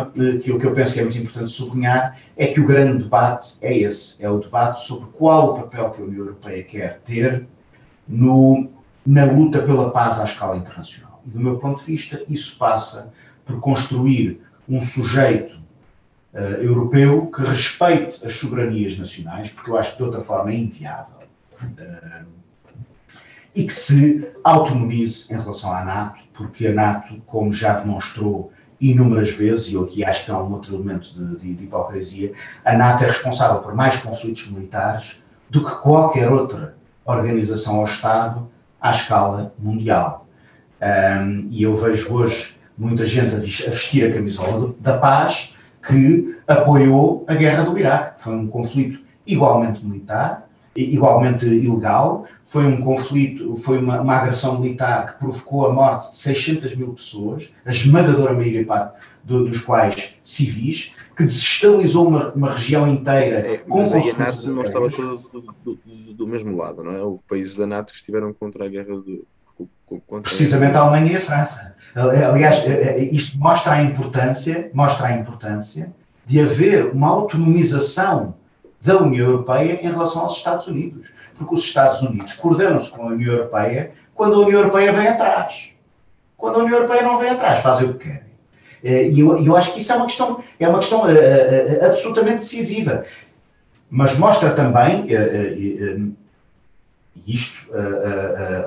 que, 0.41 0.57
que, 0.57 0.65
eu 0.65 0.73
penso 0.73 0.93
que 0.93 0.99
é 0.99 1.03
muito 1.03 1.17
importante 1.19 1.51
sublinhar 1.51 2.17
é 2.35 2.47
que 2.47 2.59
o 2.59 2.65
grande 2.65 3.03
debate 3.03 3.55
é 3.61 3.77
esse, 3.77 4.23
é 4.23 4.29
o 4.29 4.39
debate 4.39 4.87
sobre 4.87 5.07
qual 5.11 5.51
o 5.51 5.61
papel 5.61 5.91
que 5.91 6.01
a 6.01 6.05
União 6.05 6.25
Europeia 6.25 6.63
quer 6.63 6.99
ter 7.05 7.45
no, 8.07 8.69
na 9.05 9.25
luta 9.25 9.61
pela 9.61 9.91
paz 9.91 10.19
à 10.19 10.23
escala 10.23 10.57
internacional. 10.57 11.21
E, 11.27 11.29
do 11.29 11.39
meu 11.39 11.57
ponto 11.57 11.79
de 11.79 11.85
vista, 11.85 12.23
isso 12.27 12.57
passa 12.57 13.13
por 13.45 13.59
construir 13.59 14.41
um 14.67 14.81
sujeito 14.81 15.62
uh, 16.33 16.37
europeu 16.61 17.27
que 17.27 17.41
respeite 17.41 18.25
as 18.25 18.35
soberanias 18.35 18.97
nacionais, 18.97 19.49
porque 19.49 19.69
eu 19.69 19.77
acho 19.77 19.91
que 19.91 19.97
de 19.97 20.03
outra 20.03 20.21
forma 20.21 20.51
é 20.51 20.55
inviável. 20.55 21.19
Uh, 21.61 22.43
e 23.55 23.65
que 23.65 23.73
se 23.73 24.27
autonomize 24.43 25.31
em 25.31 25.37
relação 25.37 25.71
à 25.71 25.85
NATO, 25.85 26.19
porque 26.33 26.67
a 26.67 26.73
NATO, 26.73 27.21
como 27.27 27.53
já 27.53 27.79
demonstrou 27.79 28.51
inúmeras 28.81 29.29
vezes, 29.31 29.67
e 29.67 29.75
eu 29.75 29.83
aqui 29.83 30.03
acho 30.03 30.25
que 30.25 30.31
há 30.31 30.41
um 30.41 30.51
outro 30.51 30.75
elemento 30.75 31.13
de, 31.13 31.39
de, 31.39 31.53
de 31.53 31.63
hipocrisia, 31.63 32.33
a 32.65 32.73
NATO 32.73 33.03
é 33.03 33.07
responsável 33.07 33.61
por 33.61 33.75
mais 33.75 33.99
conflitos 33.99 34.47
militares 34.47 35.21
do 35.49 35.63
que 35.63 35.75
qualquer 35.81 36.29
outra 36.29 36.75
organização 37.05 37.79
ou 37.79 37.85
Estado 37.85 38.49
à 38.81 38.91
escala 38.91 39.53
mundial. 39.57 40.27
Um, 40.81 41.47
e 41.49 41.63
eu 41.63 41.77
vejo 41.77 42.13
hoje 42.13 42.57
muita 42.77 43.05
gente 43.05 43.35
a 43.35 43.37
vestir 43.37 44.11
a 44.11 44.13
camisola 44.13 44.75
da 44.79 44.97
paz 44.97 45.52
que 45.87 46.37
apoiou 46.47 47.23
a 47.27 47.35
guerra 47.35 47.63
do 47.63 47.77
Iraque. 47.77 48.23
Foi 48.23 48.33
um 48.35 48.47
conflito 48.47 48.99
igualmente 49.25 49.85
militar, 49.85 50.49
igualmente 50.75 51.45
ilegal, 51.45 52.25
foi 52.53 52.67
um 52.67 52.81
conflito, 52.81 53.57
foi 53.57 53.79
uma, 53.79 53.99
uma, 54.01 54.15
agressão 54.15 54.59
militar 54.59 55.13
que 55.13 55.19
provocou 55.19 55.65
a 55.65 55.73
morte 55.73 56.11
de 56.11 56.19
600 56.19 56.75
mil 56.75 56.93
pessoas, 56.93 57.51
a 57.65 57.71
esmagadora 57.71 58.31
maioria 58.31 58.63
parte 58.63 58.95
do, 59.23 59.45
dos 59.45 59.61
quais 59.61 60.15
civis, 60.23 60.93
que 61.17 61.23
desestabilizou 61.23 62.07
uma, 62.07 62.31
uma 62.33 62.53
região 62.53 62.87
inteira. 62.87 63.39
É, 63.39 63.57
com 63.57 63.77
mas 63.77 63.91
aí 63.93 64.07
a 64.11 64.17
NATO 64.17 64.51
não 64.51 64.61
estava 64.61 64.87
toda 64.91 65.17
do, 65.17 65.41
do, 65.63 66.13
do, 66.13 66.27
mesmo 66.27 66.55
lado, 66.55 66.83
não 66.83 66.91
é? 66.91 67.01
Houve 67.01 67.23
países 67.27 67.55
da 67.55 67.65
NATO 67.65 67.91
que 67.91 67.97
estiveram 67.97 68.31
contra 68.31 68.65
a 68.65 68.69
guerra 68.69 68.97
do. 68.97 69.25
Precisamente 70.21 70.75
a 70.75 70.81
Alemanha 70.81 71.13
e 71.13 71.17
a 71.17 71.21
França. 71.21 71.75
Aliás, 71.95 72.65
é, 72.65 72.97
é, 72.97 73.03
isto 73.03 73.37
mostra 73.37 73.73
a 73.73 73.83
importância, 73.83 74.69
mostra 74.73 75.07
a 75.07 75.17
importância 75.17 75.91
de 76.25 76.39
haver 76.39 76.87
uma 76.87 77.09
autonomização 77.09 78.35
da 78.81 78.97
União 79.01 79.27
Europeia 79.27 79.79
em 79.81 79.91
relação 79.91 80.23
aos 80.23 80.37
Estados 80.37 80.67
Unidos. 80.67 81.07
Porque 81.37 81.55
os 81.55 81.61
Estados 81.61 82.01
Unidos 82.01 82.33
coordenam-se 82.35 82.89
com 82.89 83.03
a 83.03 83.05
União 83.07 83.33
Europeia 83.33 83.91
quando 84.15 84.35
a 84.35 84.39
União 84.39 84.59
Europeia 84.59 84.91
vem 84.91 85.07
atrás. 85.07 85.71
Quando 86.37 86.59
a 86.59 86.63
União 86.63 86.77
Europeia 86.77 87.03
não 87.03 87.17
vem 87.17 87.29
atrás, 87.29 87.61
fazem 87.61 87.89
o 87.89 87.93
que 87.93 88.07
querem. 88.07 88.33
E 89.11 89.19
eu, 89.19 89.43
eu 89.43 89.55
acho 89.55 89.73
que 89.73 89.79
isso 89.79 89.93
é 89.93 89.95
uma 89.95 90.05
questão, 90.05 90.43
é 90.59 90.67
uma 90.67 90.79
questão 90.79 91.03
absolutamente 91.85 92.39
decisiva. 92.39 93.05
Mas 93.89 94.17
mostra 94.17 94.51
também, 94.51 95.07
uh, 97.15 97.21
isto, 97.27 97.57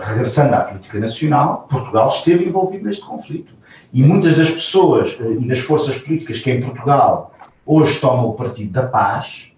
regressando 0.01 0.55
à 0.55 0.61
política 0.61 0.99
nacional, 0.99 1.67
Portugal 1.71 2.09
esteve 2.09 2.45
envolvido 2.45 2.85
neste 2.85 3.05
conflito. 3.05 3.53
E 3.93 4.03
muitas 4.03 4.37
das 4.37 4.51
pessoas 4.51 5.17
e 5.21 5.47
das 5.47 5.61
forças 5.61 5.99
políticas 5.99 6.41
que 6.41 6.51
em 6.51 6.61
Portugal 6.61 7.33
hoje 7.65 8.01
tomam 8.01 8.27
o 8.27 8.35
Partido 8.35 8.73
da 8.73 8.87
Paz 8.87 9.53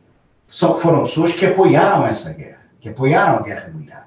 são, 0.49 0.79
foram 0.79 1.03
pessoas 1.03 1.33
que 1.35 1.45
apoiaram 1.45 2.07
essa 2.07 2.33
guerra, 2.33 2.61
que 2.81 2.89
apoiaram 2.89 3.39
a 3.39 3.43
guerra 3.43 3.69
do 3.69 3.83
Iraque, 3.83 4.07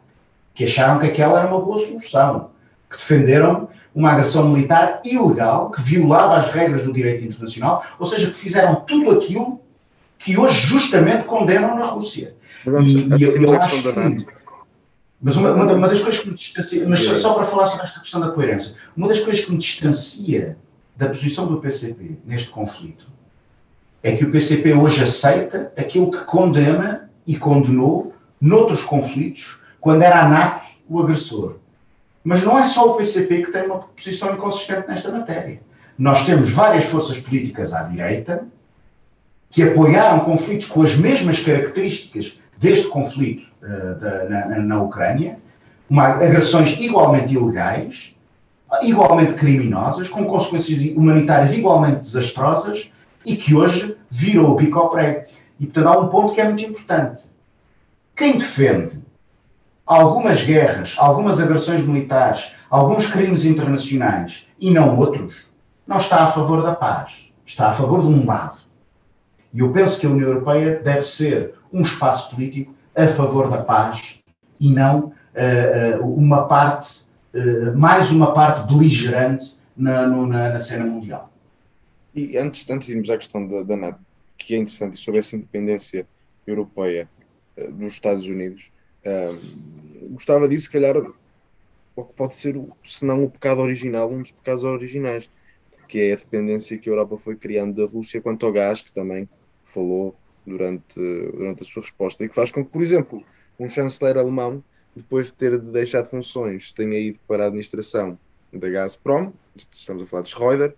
que 0.56 0.64
acharam 0.64 1.00
que 1.00 1.08
aquela 1.08 1.40
era 1.40 1.48
uma 1.48 1.62
boa 1.62 1.86
solução, 1.86 2.50
que 2.90 2.98
defenderam 2.98 3.70
uma 3.94 4.12
agressão 4.14 4.50
militar 4.50 5.02
ilegal, 5.04 5.70
que 5.72 5.82
violava 5.82 6.38
as 6.38 6.52
regras 6.52 6.84
do 6.84 6.94
direito 6.94 7.26
internacional, 7.26 7.84
ou 8.00 8.06
seja, 8.06 8.28
que 8.28 8.38
fizeram 8.38 8.76
tudo 8.88 9.12
aquilo 9.12 9.60
que 10.18 10.38
hoje 10.38 10.60
justamente 10.62 11.26
condenam 11.26 11.78
na 11.78 11.86
Rússia. 11.86 12.36
Vamos, 12.66 12.94
e, 12.94 13.08
e 13.18 13.24
eu, 13.24 13.42
eu 13.42 13.56
acho 13.58 13.70
que, 13.82 14.26
mas 15.22 15.36
uma, 15.38 15.52
uma, 15.52 15.74
uma, 15.74 15.88
das 15.88 16.02
coisas 16.02 16.22
que 16.22 16.30
me 16.30 16.36
distancia, 16.36 16.88
mas 16.88 17.04
só, 17.04 17.16
só, 17.16 17.34
para 17.34 17.46
falar 17.46 17.68
sobre 17.68 17.86
esta 17.86 18.00
questão 18.00 18.20
da 18.20 18.32
coerência, 18.32 18.76
uma 18.98 19.08
das 19.08 19.20
coisas 19.20 19.46
que 19.46 19.52
me 19.52 19.58
distancia 19.58 20.58
da 20.96 21.10
posição 21.10 21.46
do 21.48 21.58
PCP 21.62 22.18
neste 22.26 22.50
conflito 22.50 23.08
é 24.04 24.16
que 24.16 24.26
o 24.26 24.32
PCP 24.32 24.74
hoje 24.74 25.04
aceita 25.04 25.72
aquilo 25.78 26.10
que 26.12 26.24
condena 26.26 27.10
e 27.28 27.38
condenou 27.38 28.16
noutros 28.40 28.84
conflitos, 28.84 29.60
quando 29.80 30.02
era 30.02 30.24
a 30.24 30.28
NATO 30.28 30.66
o 30.90 31.00
agressor. 31.00 31.58
Mas 32.24 32.44
não 32.44 32.58
é 32.58 32.66
só 32.66 32.92
o 32.92 32.98
PCP 32.98 33.44
que 33.44 33.52
tem 33.52 33.66
uma 33.66 33.80
posição 33.80 34.34
inconsistente 34.34 34.88
nesta 34.88 35.12
matéria. 35.12 35.62
Nós 35.98 36.26
temos 36.26 36.50
várias 36.50 36.86
forças 36.86 37.20
políticas 37.20 37.74
à 37.74 37.84
direita 37.84 38.48
que 39.52 39.62
apoiaram 39.62 40.22
conflitos 40.22 40.68
com 40.68 40.82
as 40.82 40.96
mesmas 40.96 41.40
características 41.40 42.40
deste 42.62 42.88
conflito 42.88 43.48
uh, 43.64 44.00
da, 44.00 44.30
na, 44.30 44.60
na, 44.60 44.82
Ucrânia, 44.82 45.40
uma, 45.90 46.10
agressões 46.10 46.78
igualmente 46.80 47.34
ilegais, 47.34 48.16
igualmente 48.84 49.34
criminosas, 49.34 50.08
com 50.08 50.24
consequências 50.26 50.80
humanitárias 50.96 51.58
igualmente 51.58 52.02
desastrosas, 52.02 52.92
e 53.26 53.36
que 53.36 53.56
hoje 53.56 53.98
virou 54.10 54.52
o 54.52 54.56
pico 54.56 54.80
ao 54.80 54.90
prego. 54.90 55.26
E, 55.60 55.66
portanto, 55.66 55.88
há 55.88 56.00
um 56.00 56.08
ponto 56.08 56.34
que 56.34 56.42
é 56.42 56.46
muito 56.46 56.64
importante. 56.64 57.24
Quem 58.16 58.38
defende 58.38 59.02
algumas 59.86 60.44
guerras, 60.44 60.96
algumas 60.98 61.40
agressões 61.40 61.84
militares, 61.84 62.52
alguns 62.70 63.08
crimes 63.08 63.44
internacionais 63.44 64.48
e 64.60 64.72
não 64.72 64.98
outros, 64.98 65.50
não 65.86 65.98
está 65.98 66.24
a 66.24 66.32
favor 66.32 66.62
da 66.64 66.76
paz. 66.76 67.30
Está 67.46 67.70
a 67.70 67.74
favor 67.74 68.02
de 68.02 68.08
um 68.08 68.26
lado. 68.26 68.60
E 69.54 69.60
eu 69.60 69.72
penso 69.72 70.00
que 70.00 70.06
a 70.06 70.10
União 70.10 70.30
Europeia 70.30 70.80
deve 70.80 71.06
ser 71.06 71.56
um 71.72 71.82
espaço 71.82 72.30
político 72.34 72.74
a 72.96 73.08
favor 73.08 73.50
da 73.50 73.64
paz 73.64 74.20
e 74.60 74.72
não 74.72 75.14
uh, 75.34 76.06
uma 76.06 76.48
parte, 76.48 77.04
uh, 77.34 77.78
mais 77.78 78.12
uma 78.12 78.34
parte 78.34 78.68
beligerante 78.72 79.58
na, 79.76 80.08
na, 80.08 80.50
na 80.54 80.60
cena 80.60 80.86
mundial. 80.86 81.32
E 82.14 82.38
antes, 82.38 82.70
antes 82.70 82.88
de 82.88 82.94
irmos 82.94 83.10
à 83.10 83.18
questão 83.18 83.48
da, 83.48 83.64
da 83.64 83.78
NATO, 83.78 84.00
que 84.38 84.56
é 84.56 84.58
interessante, 84.58 84.98
sobre 84.98 85.20
essa 85.20 85.36
independência 85.36 86.06
europeia 86.46 87.10
uh, 87.58 87.72
dos 87.72 87.94
Estados 87.94 88.26
Unidos, 88.26 88.72
uh, 89.06 90.10
gostava 90.12 90.52
ir, 90.54 90.60
se 90.60 90.70
calhar, 90.70 90.96
o 91.96 92.04
que 92.04 92.14
pode 92.14 92.36
ser, 92.36 92.60
se 92.84 93.06
não 93.06 93.24
o 93.24 93.30
pecado 93.30 93.60
original, 93.62 94.10
um 94.10 94.22
dos 94.22 94.32
pecados 94.32 94.64
originais, 94.64 95.30
que 95.88 96.00
é 96.00 96.14
a 96.14 96.16
dependência 96.16 96.78
que 96.78 96.90
a 96.90 96.94
Europa 96.94 97.18
foi 97.18 97.36
criando 97.36 97.76
da 97.76 97.92
Rússia 97.92 98.22
quanto 98.22 98.46
ao 98.46 98.52
gás, 98.52 98.82
que 98.82 98.94
também 98.94 99.28
falou 99.72 100.16
durante, 100.46 100.96
durante 100.96 101.64
a 101.64 101.66
sua 101.66 101.82
resposta, 101.82 102.24
e 102.24 102.30
que 102.30 102.36
faz 102.36 102.52
com 102.52 102.64
que, 102.64 102.72
por 102.72 102.82
exemplo, 102.82 103.24
um 103.60 103.68
chanceler 103.68 104.18
alemão, 104.18 104.64
depois 104.96 105.28
de 105.28 105.34
ter 105.34 105.60
deixado 105.60 106.10
funções, 106.10 106.72
tenha 106.72 107.00
ido 107.00 107.20
para 107.28 107.44
a 107.44 107.48
administração 107.48 108.18
da 108.52 108.70
Gazprom, 108.70 109.32
estamos 109.56 110.04
a 110.04 110.06
falar 110.06 110.24
de 110.24 110.30
Schroeder, 110.30 110.76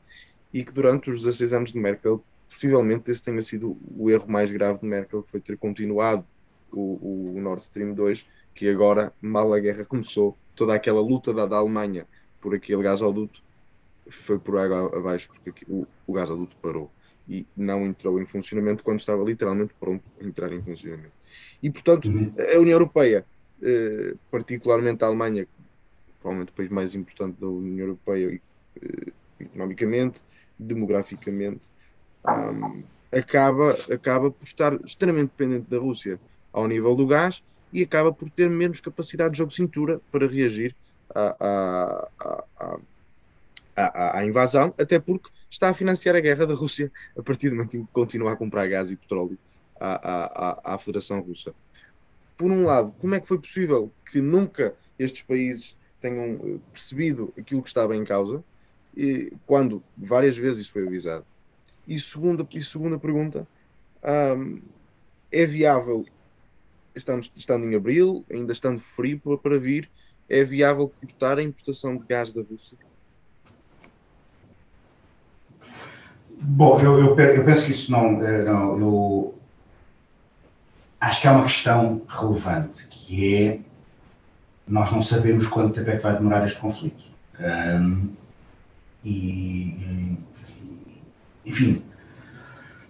e 0.53 0.63
que 0.63 0.71
durante 0.71 1.09
os 1.09 1.23
16 1.23 1.53
anos 1.53 1.71
de 1.71 1.79
Merkel, 1.79 2.23
possivelmente 2.49 3.09
esse 3.09 3.23
tenha 3.23 3.41
sido 3.41 3.77
o 3.97 4.09
erro 4.11 4.29
mais 4.29 4.51
grave 4.51 4.79
de 4.79 4.85
Merkel, 4.85 5.23
que 5.23 5.31
foi 5.31 5.39
ter 5.39 5.57
continuado 5.57 6.25
o, 6.71 7.33
o 7.35 7.41
Nord 7.41 7.63
Stream 7.63 7.93
2, 7.93 8.27
que 8.53 8.69
agora, 8.69 9.11
mal 9.19 9.51
a 9.53 9.59
guerra 9.59 9.83
começou, 9.83 10.37
toda 10.55 10.75
aquela 10.75 11.01
luta 11.01 11.33
da, 11.33 11.45
da 11.47 11.57
Alemanha 11.57 12.05
por 12.39 12.53
aquele 12.53 12.83
gasoduto 12.83 13.41
foi 14.09 14.37
por 14.37 14.57
água 14.57 14.95
abaixo, 14.95 15.29
porque 15.43 15.65
o, 15.67 15.87
o 16.05 16.13
gasoduto 16.13 16.55
parou 16.61 16.91
e 17.27 17.45
não 17.55 17.85
entrou 17.85 18.21
em 18.21 18.25
funcionamento 18.25 18.83
quando 18.83 18.99
estava 18.99 19.23
literalmente 19.23 19.73
pronto 19.79 20.03
a 20.19 20.23
entrar 20.23 20.51
em 20.51 20.61
funcionamento. 20.61 21.13
E, 21.61 21.69
portanto, 21.69 22.09
a 22.09 22.59
União 22.59 22.75
Europeia, 22.75 23.25
eh, 23.61 24.15
particularmente 24.29 25.03
a 25.03 25.07
Alemanha, 25.07 25.47
provavelmente 26.23 26.51
o 26.51 26.55
país 26.55 26.69
mais 26.69 26.95
importante 26.95 27.39
da 27.39 27.47
União 27.47 27.85
Europeia 27.85 28.39
uh, 28.77 29.11
economicamente, 29.39 30.21
demograficamente, 30.57 31.67
acaba, 33.11 33.77
acaba 33.91 34.31
por 34.31 34.45
estar 34.45 34.73
extremamente 34.85 35.31
dependente 35.31 35.69
da 35.69 35.77
Rússia 35.77 36.19
ao 36.53 36.65
nível 36.67 36.95
do 36.95 37.05
gás 37.05 37.43
e 37.73 37.83
acaba 37.83 38.13
por 38.13 38.29
ter 38.29 38.49
menos 38.49 38.79
capacidade 38.79 39.31
de 39.31 39.39
jogo 39.39 39.49
de 39.49 39.55
cintura 39.55 39.99
para 40.11 40.25
reagir 40.25 40.73
à, 41.13 41.35
à, 41.39 42.77
à, 43.75 44.19
à 44.19 44.25
invasão, 44.25 44.73
até 44.77 44.99
porque 44.99 45.29
está 45.53 45.69
a 45.69 45.73
financiar 45.73 46.15
a 46.15 46.19
guerra 46.19 46.47
da 46.47 46.53
Rússia 46.53 46.91
a 47.15 47.21
partir 47.21 47.49
do 47.49 47.55
momento 47.55 47.77
em 47.77 47.85
que 47.85 47.91
continua 47.91 48.33
a 48.33 48.35
comprar 48.35 48.67
gás 48.67 48.91
e 48.91 48.95
petróleo 48.95 49.37
à, 49.79 50.71
à, 50.71 50.73
à 50.73 50.77
Federação 50.79 51.21
Russa. 51.21 51.53
Por 52.35 52.51
um 52.51 52.65
lado, 52.65 52.93
como 52.99 53.13
é 53.13 53.19
que 53.19 53.27
foi 53.27 53.39
possível 53.39 53.91
que 54.11 54.19
nunca 54.19 54.75
estes 54.97 55.21
países 55.21 55.77
tenham 56.01 56.39
eh, 56.43 56.59
percebido 56.71 57.31
aquilo 57.37 57.61
que 57.61 57.67
estava 57.67 57.95
em 57.95 58.03
causa, 58.03 58.43
e, 58.97 59.31
quando 59.45 59.83
várias 59.95 60.35
vezes 60.35 60.61
isso 60.61 60.73
foi 60.73 60.87
avisado? 60.87 61.25
E 61.87 61.99
segunda, 61.99 62.47
e 62.51 62.61
segunda 62.61 62.97
pergunta, 62.97 63.47
é 65.31 65.45
viável, 65.45 66.05
estando, 66.95 67.29
estando 67.35 67.65
em 67.67 67.75
abril, 67.75 68.25
ainda 68.29 68.51
estando 68.51 68.79
frio 68.79 69.19
para, 69.19 69.37
para 69.37 69.59
vir, 69.59 69.89
é 70.27 70.43
viável 70.43 70.91
cortar 71.01 71.37
a 71.37 71.43
importação 71.43 71.97
de 71.97 72.05
gás 72.05 72.31
da 72.31 72.41
Rússia? 72.41 72.77
Bom, 76.45 76.79
eu, 76.81 76.99
eu, 76.99 77.17
eu, 77.17 77.45
penso 77.45 77.65
que 77.65 77.71
isso 77.71 77.89
não, 77.89 78.21
eh, 78.21 78.43
não. 78.43 78.77
Eu 78.77 79.35
acho 80.99 81.21
que 81.21 81.27
há 81.27 81.31
uma 81.31 81.43
questão 81.43 82.01
relevante 82.07 82.85
que 82.89 83.35
é 83.35 83.59
nós 84.67 84.91
não 84.91 85.01
sabemos 85.01 85.47
quanto 85.47 85.73
tempo 85.73 85.89
é 85.89 85.97
que 85.97 86.03
vai 86.03 86.13
demorar 86.13 86.45
este 86.45 86.59
conflito. 86.59 87.03
Um, 87.39 88.09
e, 89.03 90.17
enfim, 91.45 91.81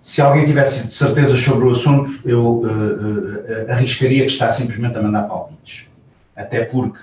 se 0.02 0.22
alguém 0.22 0.46
tivesse 0.46 0.92
certezas 0.92 1.40
sobre 1.40 1.66
o 1.66 1.72
assunto, 1.72 2.20
eu 2.28 2.44
uh, 2.44 2.66
uh, 2.66 3.72
arriscaria 3.72 4.26
que 4.26 4.32
está 4.32 4.52
simplesmente 4.52 4.98
a 4.98 5.02
mandar 5.02 5.24
palpites. 5.28 5.88
Até 6.36 6.66
porque 6.66 7.00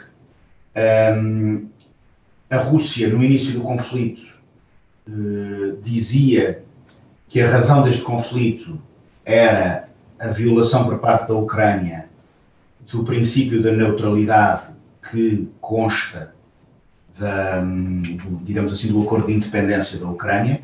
um, 1.17 1.69
a 2.49 2.57
Rússia, 2.59 3.09
no 3.09 3.23
início 3.23 3.53
do 3.55 3.63
conflito, 3.63 4.30
uh, 5.09 5.77
dizia 5.83 6.63
que 7.29 7.41
a 7.41 7.49
razão 7.49 7.83
deste 7.83 8.03
conflito 8.03 8.81
era 9.25 9.85
a 10.19 10.29
violação 10.29 10.85
por 10.85 10.99
parte 10.99 11.29
da 11.29 11.35
Ucrânia 11.35 12.07
do 12.91 13.05
princípio 13.05 13.63
da 13.63 13.71
neutralidade 13.73 14.67
que 15.11 15.49
consta 15.61 16.35
da, 17.19 17.61
do, 17.61 18.41
digamos 18.43 18.73
assim, 18.73 18.89
do 18.89 19.03
acordo 19.03 19.27
de 19.27 19.35
independência 19.35 19.99
da 19.99 20.09
Ucrânia 20.09 20.61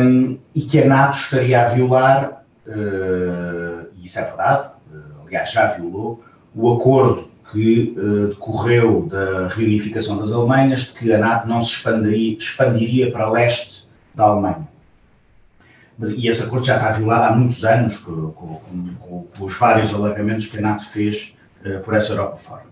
um, 0.00 0.38
e 0.54 0.62
que 0.62 0.80
a 0.80 0.86
NATO 0.86 1.18
estaria 1.18 1.66
a 1.66 1.68
violar, 1.70 2.44
uh, 2.66 3.88
e 3.96 4.06
isso 4.06 4.18
é 4.18 4.24
verdade, 4.24 4.70
uh, 4.92 5.26
aliás 5.26 5.50
já 5.50 5.72
violou, 5.72 6.22
o 6.54 6.72
acordo 6.74 7.27
que 7.52 7.94
uh, 7.96 8.28
decorreu 8.28 9.06
da 9.06 9.48
reunificação 9.48 10.18
das 10.18 10.32
Alemanhas, 10.32 10.82
de 10.82 10.92
que 10.92 11.12
a 11.12 11.18
NATO 11.18 11.48
não 11.48 11.62
se 11.62 11.72
expandiria, 11.72 12.36
expandiria 12.38 13.10
para 13.10 13.30
leste 13.30 13.88
da 14.14 14.24
Alemanha. 14.24 14.68
E 16.00 16.28
esse 16.28 16.44
acordo 16.44 16.66
já 16.66 16.76
está 16.76 16.92
violado 16.92 17.32
há 17.32 17.36
muitos 17.36 17.64
anos, 17.64 17.98
com, 17.98 18.30
com, 18.30 18.60
com, 19.00 19.22
com 19.24 19.44
os 19.44 19.56
vários 19.56 19.92
alargamentos 19.92 20.46
que 20.46 20.58
a 20.58 20.60
NATO 20.60 20.88
fez 20.90 21.34
por 21.84 21.94
essa 21.94 22.12
Europa 22.12 22.36
fora. 22.36 22.68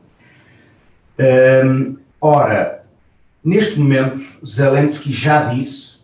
Um, 1.19 1.97
ora, 2.21 2.85
neste 3.43 3.79
momento, 3.79 4.25
Zelensky 4.47 5.13
já 5.13 5.53
disse 5.53 5.97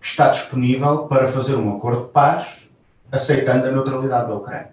que 0.00 0.08
está 0.08 0.30
disponível 0.30 1.06
para 1.06 1.28
fazer 1.28 1.56
um 1.56 1.76
acordo 1.76 2.06
de 2.06 2.12
paz 2.12 2.68
aceitando 3.10 3.66
a 3.66 3.72
neutralidade 3.72 4.28
da 4.28 4.34
Ucrânia. 4.34 4.70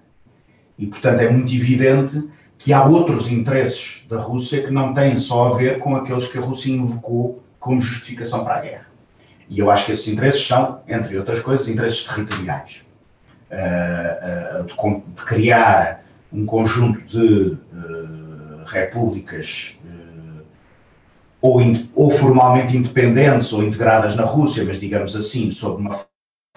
E, 0.78 0.88
portanto, 0.88 1.22
é 1.22 1.30
muito 1.30 1.54
evidente 1.54 2.28
que 2.66 2.74
há 2.74 2.84
outros 2.84 3.32
interesses 3.32 4.04
da 4.10 4.20
Rússia 4.20 4.64
que 4.64 4.72
não 4.72 4.92
têm 4.92 5.16
só 5.18 5.54
a 5.54 5.56
ver 5.56 5.78
com 5.78 5.96
aqueles 5.96 6.28
que 6.28 6.40
a 6.40 6.42
Rússia 6.42 6.72
invocou 6.72 7.44
como 7.60 7.80
justificação 7.80 8.44
para 8.44 8.56
a 8.56 8.62
guerra. 8.62 8.88
E 9.48 9.60
eu 9.60 9.70
acho 9.70 9.86
que 9.86 9.92
esses 9.92 10.08
interesses 10.08 10.48
são, 10.48 10.82
entre 10.88 11.16
outras 11.16 11.42
coisas, 11.42 11.68
interesses 11.68 12.06
territoriais. 12.06 12.84
Uh, 13.52 14.64
uh, 14.64 14.66
de, 14.66 14.74
de, 14.74 15.24
criar 15.26 16.04
um 16.34 16.44
conjunto 16.48 17.02
de 17.02 17.52
uh, 17.52 18.66
repúblicas 18.66 19.80
ou, 21.40 21.62
ou 21.94 22.10
formalmente 22.10 22.76
independentes 22.76 23.54
ou 23.54 23.64
integradas 23.64 24.16
na 24.16 24.24
Rússia, 24.24 24.66
mas 24.66 24.80
digamos 24.80 25.16
assim, 25.16 25.52
sob 25.52 25.80
uma 25.80 26.04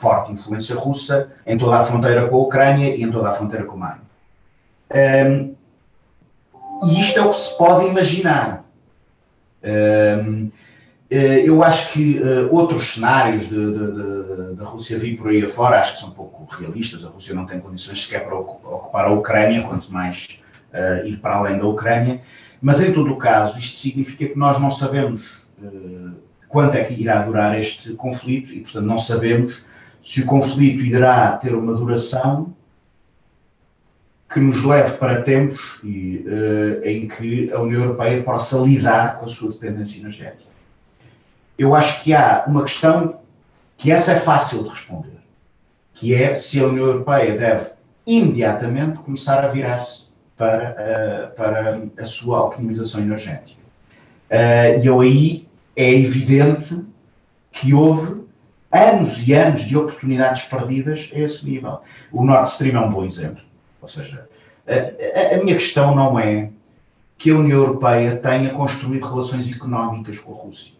forte 0.00 0.32
influência 0.32 0.74
russa 0.74 1.30
em 1.46 1.58
toda 1.58 1.80
a 1.80 1.84
fronteira 1.84 2.26
com 2.28 2.36
a 2.36 2.40
Ucrânia 2.40 2.96
e 2.96 3.02
em 3.02 3.10
toda 3.10 3.28
a 3.28 3.34
fronteira 3.34 3.66
com 3.66 3.76
o 3.76 3.78
mar. 3.78 4.02
Um, 4.90 5.57
e 6.84 7.00
isto 7.00 7.18
é 7.18 7.22
o 7.22 7.30
que 7.30 7.36
se 7.36 7.56
pode 7.56 7.86
imaginar. 7.86 8.64
Eh, 11.10 11.42
eu 11.46 11.62
acho 11.62 11.90
que 11.92 12.20
uh, 12.20 12.54
outros 12.54 12.94
cenários 12.94 13.48
da 14.56 14.64
Rússia 14.64 14.98
vir 14.98 15.16
por 15.16 15.30
aí 15.30 15.42
afora 15.42 15.80
acho 15.80 15.94
que 15.94 16.00
são 16.00 16.10
um 16.10 16.12
pouco 16.12 16.46
realistas. 16.54 17.02
A 17.02 17.08
Rússia 17.08 17.34
não 17.34 17.46
tem 17.46 17.60
condições 17.60 18.02
sequer 18.02 18.26
para 18.26 18.36
ocupar 18.36 19.06
a 19.06 19.12
Ucrânia, 19.12 19.62
quanto 19.62 19.90
mais 19.90 20.38
uh, 20.74 21.06
ir 21.06 21.16
para 21.16 21.36
além 21.36 21.58
da 21.58 21.66
Ucrânia. 21.66 22.20
Mas, 22.60 22.82
em 22.82 22.92
todo 22.92 23.12
o 23.12 23.16
caso, 23.16 23.58
isto 23.58 23.78
significa 23.78 24.26
que 24.26 24.38
nós 24.38 24.60
não 24.60 24.70
sabemos 24.70 25.46
quanto 26.48 26.74
é 26.74 26.84
que 26.84 26.94
irá 26.94 27.22
durar 27.22 27.58
este 27.58 27.92
conflito 27.92 28.52
e, 28.52 28.60
portanto, 28.60 28.84
não 28.84 28.98
sabemos 28.98 29.64
se 30.04 30.22
o 30.22 30.26
conflito 30.26 30.84
irá 30.84 31.32
ter 31.36 31.54
uma 31.54 31.72
duração 31.72 32.54
que 34.30 34.40
nos 34.40 34.62
leve 34.62 34.96
para 34.98 35.22
tempos 35.22 35.80
e, 35.82 36.24
uh, 36.26 36.86
em 36.86 37.08
que 37.08 37.50
a 37.52 37.60
União 37.60 37.82
Europeia 37.82 38.22
possa 38.22 38.58
lidar 38.58 39.18
com 39.18 39.26
a 39.26 39.28
sua 39.28 39.52
dependência 39.52 40.00
energética. 40.00 40.48
Eu 41.58 41.74
acho 41.74 42.02
que 42.02 42.14
há 42.14 42.44
uma 42.46 42.62
questão 42.62 43.20
que 43.76 43.90
essa 43.90 44.12
é 44.12 44.20
fácil 44.20 44.64
de 44.64 44.68
responder, 44.68 45.18
que 45.94 46.14
é 46.14 46.34
se 46.34 46.60
a 46.60 46.66
União 46.66 46.84
Europeia 46.84 47.36
deve 47.36 47.70
imediatamente 48.06 48.98
começar 48.98 49.44
a 49.44 49.48
virar-se 49.48 50.08
para, 50.36 50.70
uh, 50.70 51.34
para 51.34 51.80
a 51.98 52.06
sua 52.06 52.44
optimização 52.44 53.00
energética. 53.00 53.58
Uh, 54.30 54.82
e 54.82 54.86
eu 54.86 55.00
aí 55.00 55.48
é 55.74 55.90
evidente 55.90 56.84
que 57.50 57.72
houve 57.72 58.24
anos 58.70 59.26
e 59.26 59.32
anos 59.32 59.62
de 59.62 59.76
oportunidades 59.76 60.44
perdidas 60.44 61.10
a 61.14 61.18
esse 61.18 61.48
nível. 61.48 61.80
O 62.12 62.24
Nord 62.24 62.50
Stream 62.50 62.76
é 62.76 62.86
um 62.86 62.92
bom 62.92 63.04
exemplo. 63.04 63.47
Ou 63.88 64.04
seja, 64.04 64.28
a, 64.66 65.34
a, 65.34 65.42
minha 65.42 65.56
questão 65.56 65.94
não 65.94 66.18
é 66.18 66.50
que 67.16 67.30
a 67.30 67.36
União 67.36 67.60
Europeia 67.60 68.16
tenha 68.16 68.50
construído 68.50 69.06
relações 69.06 69.50
económicas 69.50 70.18
com 70.18 70.34
a 70.34 70.36
Rússia. 70.36 70.74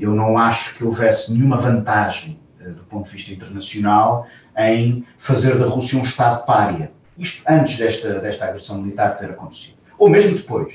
Eu 0.00 0.12
não 0.12 0.36
acho 0.36 0.74
que 0.74 0.84
houvesse 0.84 1.32
nenhuma 1.32 1.56
vantagem, 1.56 2.40
uh, 2.60 2.72
do 2.72 2.82
ponto 2.82 3.06
de 3.06 3.12
vista 3.12 3.32
internacional, 3.32 4.26
em 4.58 5.06
fazer 5.16 5.56
da 5.56 5.66
Rússia 5.66 5.98
um 5.98 6.02
Estado 6.02 6.44
párea. 6.44 6.90
Isto 7.16 7.42
antes 7.48 7.78
desta, 7.78 8.18
desta 8.18 8.46
agressão 8.46 8.82
militar 8.82 9.16
ter 9.16 9.30
acontecido. 9.30 9.76
Ou 9.96 10.10
mesmo 10.10 10.36
depois. 10.36 10.74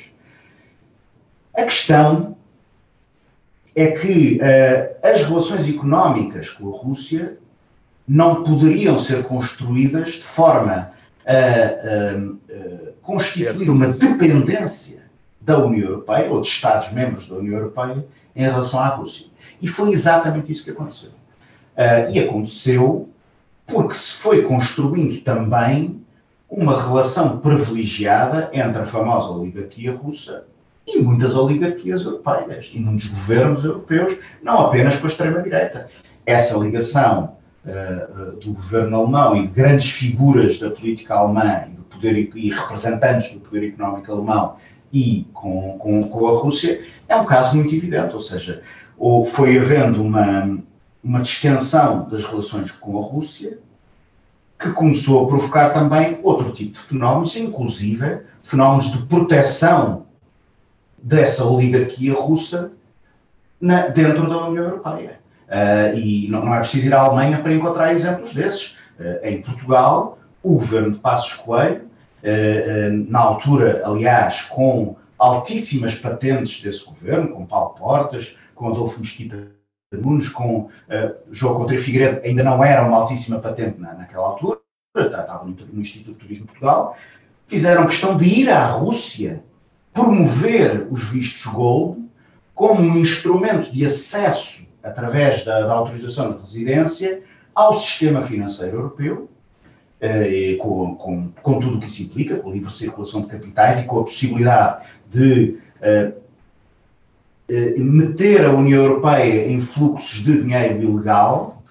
A 1.54 1.64
questão 1.64 2.38
é 3.76 3.92
que 3.92 4.38
uh, 4.38 5.06
as 5.06 5.26
relações 5.26 5.68
económicas 5.68 6.50
com 6.50 6.74
a 6.74 6.78
Rússia 6.78 7.38
não 8.08 8.44
poderiam 8.44 9.00
ser 9.00 9.24
construídas 9.24 10.14
de 10.14 10.24
forma 10.24 10.92
a 11.26 12.96
constituir 13.02 13.70
uma 13.70 13.88
dependência 13.88 15.04
da 15.42 15.58
União 15.60 15.90
Europeia 15.90 16.32
ou 16.32 16.42
de 16.42 16.48
Estados-membros 16.48 17.28
da 17.28 17.36
União 17.36 17.58
Europeia 17.60 18.06
em 18.36 18.42
relação 18.42 18.80
à 18.80 18.88
Rússia. 18.88 19.28
E 19.62 19.68
foi 19.68 19.92
exatamente 19.92 20.52
isso 20.52 20.64
que 20.64 20.72
aconteceu. 20.72 21.10
Uh, 21.10 22.12
e 22.12 22.20
aconteceu 22.20 23.10
porque 23.68 23.94
se 23.94 24.14
foi 24.14 24.44
construindo 24.44 25.22
também 25.22 26.02
uma 26.50 26.82
relação 26.82 27.40
privilegiada 27.40 28.50
entre 28.54 28.82
a 28.82 28.86
famosa 28.86 29.30
oligarquia 29.30 29.94
russa 29.94 30.46
e 30.86 31.00
muitas 31.00 31.36
oligarquias 31.36 32.06
europeias 32.06 32.72
e 32.74 32.80
muitos 32.80 33.08
governos 33.08 33.66
europeus, 33.66 34.18
não 34.42 34.60
apenas 34.60 34.98
com 34.98 35.08
a 35.08 35.10
extrema-direita. 35.10 35.90
Essa 36.26 36.58
ligação 36.58 37.36
do 38.42 38.54
governo 38.54 38.98
alemão 38.98 39.36
e 39.36 39.42
de 39.42 39.48
grandes 39.48 39.90
figuras 39.92 40.60
da 40.60 40.70
política 40.70 41.16
alemã 41.16 41.64
e, 41.68 41.72
do 41.72 41.84
poder, 41.84 42.32
e 42.36 42.50
representantes 42.52 43.32
do 43.32 43.40
poder 43.40 43.70
económico 43.70 44.12
alemão 44.12 44.58
e 44.94 45.28
com, 45.34 45.78
com, 45.80 46.04
com 46.04 46.28
a 46.28 46.40
Rússia 46.40 46.86
é 47.08 47.16
um 47.16 47.26
caso 47.26 47.56
muito 47.56 47.74
evidente, 47.74 48.14
ou 48.14 48.22
seja, 48.22 48.62
ou 48.98 49.26
foi 49.26 49.58
havendo 49.58 50.02
uma, 50.02 50.58
uma 51.04 51.22
distensão 51.22 52.08
das 52.08 52.24
relações 52.24 52.72
com 52.72 52.98
a 53.00 53.02
Rússia, 53.02 53.60
que 54.60 54.72
começou 54.72 55.26
a 55.26 55.28
provocar 55.28 55.72
também 55.72 56.20
outro 56.24 56.52
tipo 56.54 56.74
de 56.74 56.80
fenómenos, 56.80 57.36
inclusive 57.36 58.22
fenómenos 58.44 58.92
de 58.92 59.00
proteção 59.06 60.06
dessa 60.98 61.46
oligarquia 61.46 62.14
russa 62.14 62.72
na, 63.60 63.88
dentro 63.88 64.30
da 64.30 64.48
União 64.48 64.64
Europeia. 64.64 65.20
Uh, 65.48 65.98
e 65.98 66.28
não, 66.30 66.44
não, 66.44 66.56
é 66.56 66.60
preciso 66.60 66.88
ir 66.88 66.94
à 66.94 67.02
Alemanha 67.02 67.40
para 67.40 67.54
encontrar 67.54 67.94
exemplos 67.94 68.34
desses. 68.34 68.78
Uh, 69.00 69.24
em 69.24 69.42
Portugal, 69.42 70.18
o 70.42 70.54
governo 70.54 70.92
de 70.92 71.00
Passos 71.00 71.34
Coelho, 71.34 71.84
uh, 71.84 73.12
na 73.12 73.20
altura, 73.20 73.84
aliás, 73.86 74.42
com 74.44 74.96
altíssimas 75.18 75.96
patentes 75.96 76.62
desse 76.62 76.84
governo, 76.86 77.30
com 77.30 77.46
Paulo 77.46 77.76
Portas, 77.76 78.38
com 78.54 78.70
Adolfo 78.70 79.00
Mesquita 79.00 79.48
Nunes, 79.94 80.28
com 80.28 80.70
João 81.32 81.56
Coutinho 81.56 81.82
Figueiredo, 81.82 82.22
ainda 82.26 82.44
não 82.44 82.62
era 82.62 82.86
uma 82.86 82.98
altíssima 82.98 83.40
patente 83.40 83.80
na, 83.80 83.94
naquela 83.94 84.26
altura, 84.26 84.60
estava 84.98 85.46
no, 85.46 85.56
no 85.72 85.80
Instituto 85.80 86.14
de 86.16 86.20
Turismo 86.20 86.46
de 86.46 86.52
Portugal, 86.52 86.98
fizeram 87.48 87.86
questão 87.86 88.18
de 88.18 88.26
ir 88.26 88.50
à 88.50 88.68
Rússia 88.68 89.42
promover 89.94 90.86
os 90.92 91.06
vistos 91.06 91.46
gold 91.46 92.06
como 92.54 92.82
um 92.82 92.98
instrumento 92.98 93.72
de 93.72 93.86
acesso, 93.86 94.66
através 94.86 95.44
da, 95.44 95.62
da 95.62 95.74
autorização 95.74 96.34
de 96.34 96.42
residência, 96.42 97.22
ao 97.54 97.76
sistema 97.76 98.22
financeiro 98.22 98.78
europeu, 98.78 99.30
eh, 100.00 100.58
com, 100.60 100.96
com, 100.96 101.30
com, 101.42 101.60
tudo 101.60 101.78
o 101.78 101.80
que 101.80 101.88
isso 101.88 102.04
implica, 102.04 102.38
com 102.38 102.50
a 102.50 102.54
livre 102.54 102.72
circulação 102.72 103.22
de 103.22 103.28
capitais 103.28 103.80
e 103.80 103.86
com 103.86 104.00
a 104.00 104.04
possibilidade 104.04 104.86
de 105.10 105.58
eh, 105.82 106.12
eh, 107.50 107.74
meter 107.78 108.46
a 108.46 108.52
União 108.52 108.84
Europeia 108.84 109.48
em 109.48 109.60
fluxos 109.62 110.24
de 110.24 110.44
dinheiro 110.44 110.84
ilegal 110.84 111.64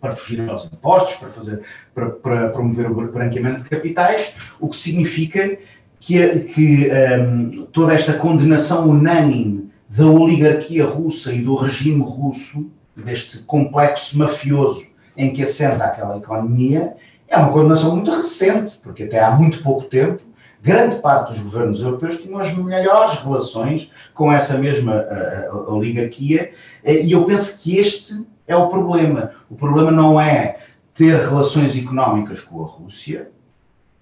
para 0.00 0.12
fugir 0.12 0.48
aos 0.48 0.66
impostos, 0.66 1.14
para, 1.16 1.30
fazer, 1.30 1.62
para, 1.92 2.10
para 2.10 2.48
promover 2.50 2.88
o 2.88 3.10
branqueamento 3.10 3.64
de 3.64 3.68
capitais, 3.68 4.32
o 4.60 4.68
que 4.68 4.76
significa 4.76 5.58
que, 5.98 6.40
que 6.40 6.88
um, 6.88 6.92
ehm, 6.92 7.66
toda 7.72 7.94
esta 7.94 8.12
condenação 8.12 8.88
unânime 8.88 9.67
da 9.98 10.06
oligarquia 10.06 10.86
russa 10.86 11.32
e 11.32 11.42
do 11.42 11.56
regime 11.56 12.04
russo, 12.04 12.70
deste 12.94 13.38
complexo 13.38 14.16
mafioso 14.16 14.86
em 15.16 15.32
que 15.32 15.42
assenta 15.42 15.82
aquela 15.82 16.18
economia, 16.18 16.94
é 17.26 17.36
uma 17.36 17.50
condenação 17.50 17.96
muito 17.96 18.12
recente, 18.12 18.76
porque 18.76 19.02
até 19.02 19.20
há 19.20 19.32
muito 19.32 19.60
pouco 19.60 19.86
tempo, 19.86 20.22
grande 20.62 20.96
parte 20.96 21.32
dos 21.32 21.42
governos 21.42 21.82
europeus 21.82 22.22
tinham 22.22 22.38
as 22.38 22.56
melhores 22.56 23.18
relações 23.18 23.92
com 24.14 24.32
essa 24.32 24.56
mesma 24.56 25.04
uh, 25.52 25.74
oligarquia, 25.74 26.52
uh, 26.84 26.90
e 26.90 27.10
eu 27.10 27.24
penso 27.24 27.60
que 27.60 27.76
este 27.76 28.24
é 28.46 28.56
o 28.56 28.68
problema. 28.68 29.32
O 29.50 29.56
problema 29.56 29.90
não 29.90 30.20
é 30.20 30.58
ter 30.94 31.20
relações 31.22 31.76
económicas 31.76 32.40
com 32.40 32.62
a 32.62 32.66
Rússia, 32.66 33.32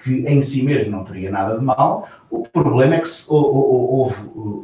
que 0.06 0.24
em 0.24 0.40
si 0.40 0.62
mesmo 0.62 0.92
não 0.92 1.04
teria 1.04 1.32
nada 1.32 1.58
de 1.58 1.64
mal, 1.64 2.08
o 2.30 2.48
problema 2.48 2.94
é 2.94 3.00
que 3.00 3.08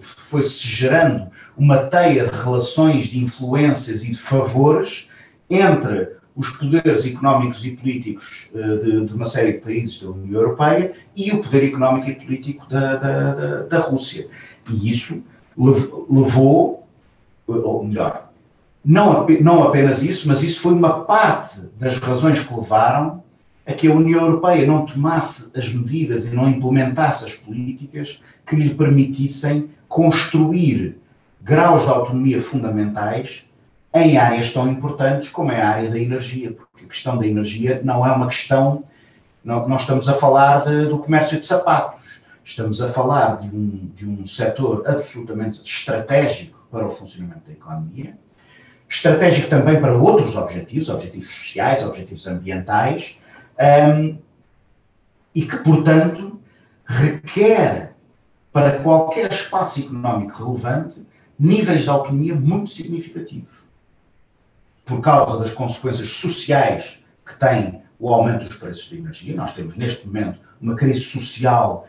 foi-se 0.01 0.62
gerando 0.68 1.26
uma 1.57 1.78
teia 1.78 2.26
de 2.26 2.36
relações, 2.36 3.09
de 3.09 3.18
influências 3.18 4.05
e 4.05 4.11
de 4.11 4.18
favores 4.18 5.09
entre 5.51 6.12
os 6.36 6.49
poderes 6.51 7.05
económicos 7.05 7.64
e 7.64 7.72
políticos 7.72 8.49
uh, 8.55 8.78
de, 8.78 9.07
de, 9.07 9.12
uma 9.12 9.26
série 9.26 9.55
de 9.55 9.59
países 9.59 10.01
da 10.01 10.11
União 10.11 10.40
Europeia 10.40 10.93
e 11.16 11.32
o 11.32 11.43
poder 11.43 11.64
económico 11.64 12.09
e 12.09 12.14
político 12.14 12.66
da, 12.70 12.95
da, 12.95 13.34
da, 13.34 13.62
da 13.64 13.78
Rússia. 13.80 14.28
E 14.70 14.88
isso 14.88 15.22
levou, 16.09 16.86
ou 17.49 17.84
melhor, 17.84 18.30
não, 18.84 19.26
não 19.40 19.64
apenas 19.64 20.05
isso, 20.05 20.28
mas 20.28 20.43
isso 20.43 20.61
foi 20.61 20.72
uma 20.72 21.01
parte 21.01 21.68
das 21.78 21.99
razões 21.99 22.38
que 22.40 22.55
levaram 22.55 23.22
a 23.67 23.73
que 23.73 23.87
a 23.87 23.95
União 23.95 24.21
Europeia 24.23 24.67
não 24.67 24.85
tomasse 24.85 25.51
as 25.57 25.73
medidas 25.73 26.25
e 26.25 26.31
não 26.31 26.49
implementasse 26.49 27.25
as 27.25 27.35
políticas 27.35 28.21
que 28.47 28.57
lhe 28.57 28.75
permitissem 28.75 29.71
construir 29.89 30.97
graus 31.41 31.85
de 31.85 31.91
autonomia 31.91 32.41
fundamentais 32.41 33.47
em 33.95 34.17
áreas 34.17 34.53
tão 34.53 34.71
importantes 34.71 35.29
como 35.29 35.53
é 35.53 35.61
a 35.61 35.69
área 35.69 35.91
da 35.91 35.99
energia, 35.99 36.53
porque 36.53 36.85
a 36.85 36.89
questão 36.89 37.19
da 37.19 37.27
energia 37.27 37.81
não 37.85 38.07
é 38.07 38.11
uma 38.11 38.29
questão. 38.29 38.85
Não, 39.45 39.69
nós 39.69 39.83
estamos 39.83 40.09
a 40.09 40.15
falar 40.15 40.65
de, 40.65 40.87
do 40.87 40.99
comércio 40.99 41.39
de 41.39 41.47
sapatos, 41.47 42.23
estamos 42.45 42.81
a 42.81 42.93
falar 42.93 43.41
de 43.41 43.49
um, 43.55 43.91
de 43.95 44.07
um 44.07 44.25
setor 44.25 44.85
absolutamente 44.87 45.61
estratégico 45.63 46.59
para 46.71 46.87
o 46.87 46.91
funcionamento 46.91 47.47
da 47.47 47.53
economia, 47.53 48.17
estratégico 48.89 49.51
também 49.51 49.81
para 49.81 49.97
outros 49.97 50.37
objetivos, 50.37 50.89
objetivos 50.89 51.29
sociais, 51.29 51.85
objetivos 51.85 52.27
ambientais, 52.27 53.19
um, 53.59 54.18
e 55.34 55.42
que, 55.46 55.57
portanto, 55.59 56.40
requer 56.84 57.94
para 58.53 58.82
qualquer 58.82 59.32
espaço 59.32 59.80
económico 59.80 60.44
relevante 60.44 61.03
níveis 61.38 61.84
de 61.84 61.90
autonomia 61.90 62.34
muito 62.34 62.70
significativos 62.70 63.62
por 64.84 65.00
causa 65.00 65.38
das 65.38 65.53
consequências 65.53 66.09
sociais 66.09 67.03
que 67.24 67.38
tem 67.38 67.80
o 67.98 68.12
aumento 68.12 68.44
dos 68.44 68.57
preços 68.57 68.88
de 68.88 68.98
energia. 68.98 69.36
Nós 69.36 69.55
temos, 69.55 69.76
neste 69.76 70.07
momento, 70.07 70.40
uma 70.61 70.74
crise 70.74 71.00
social 71.00 71.86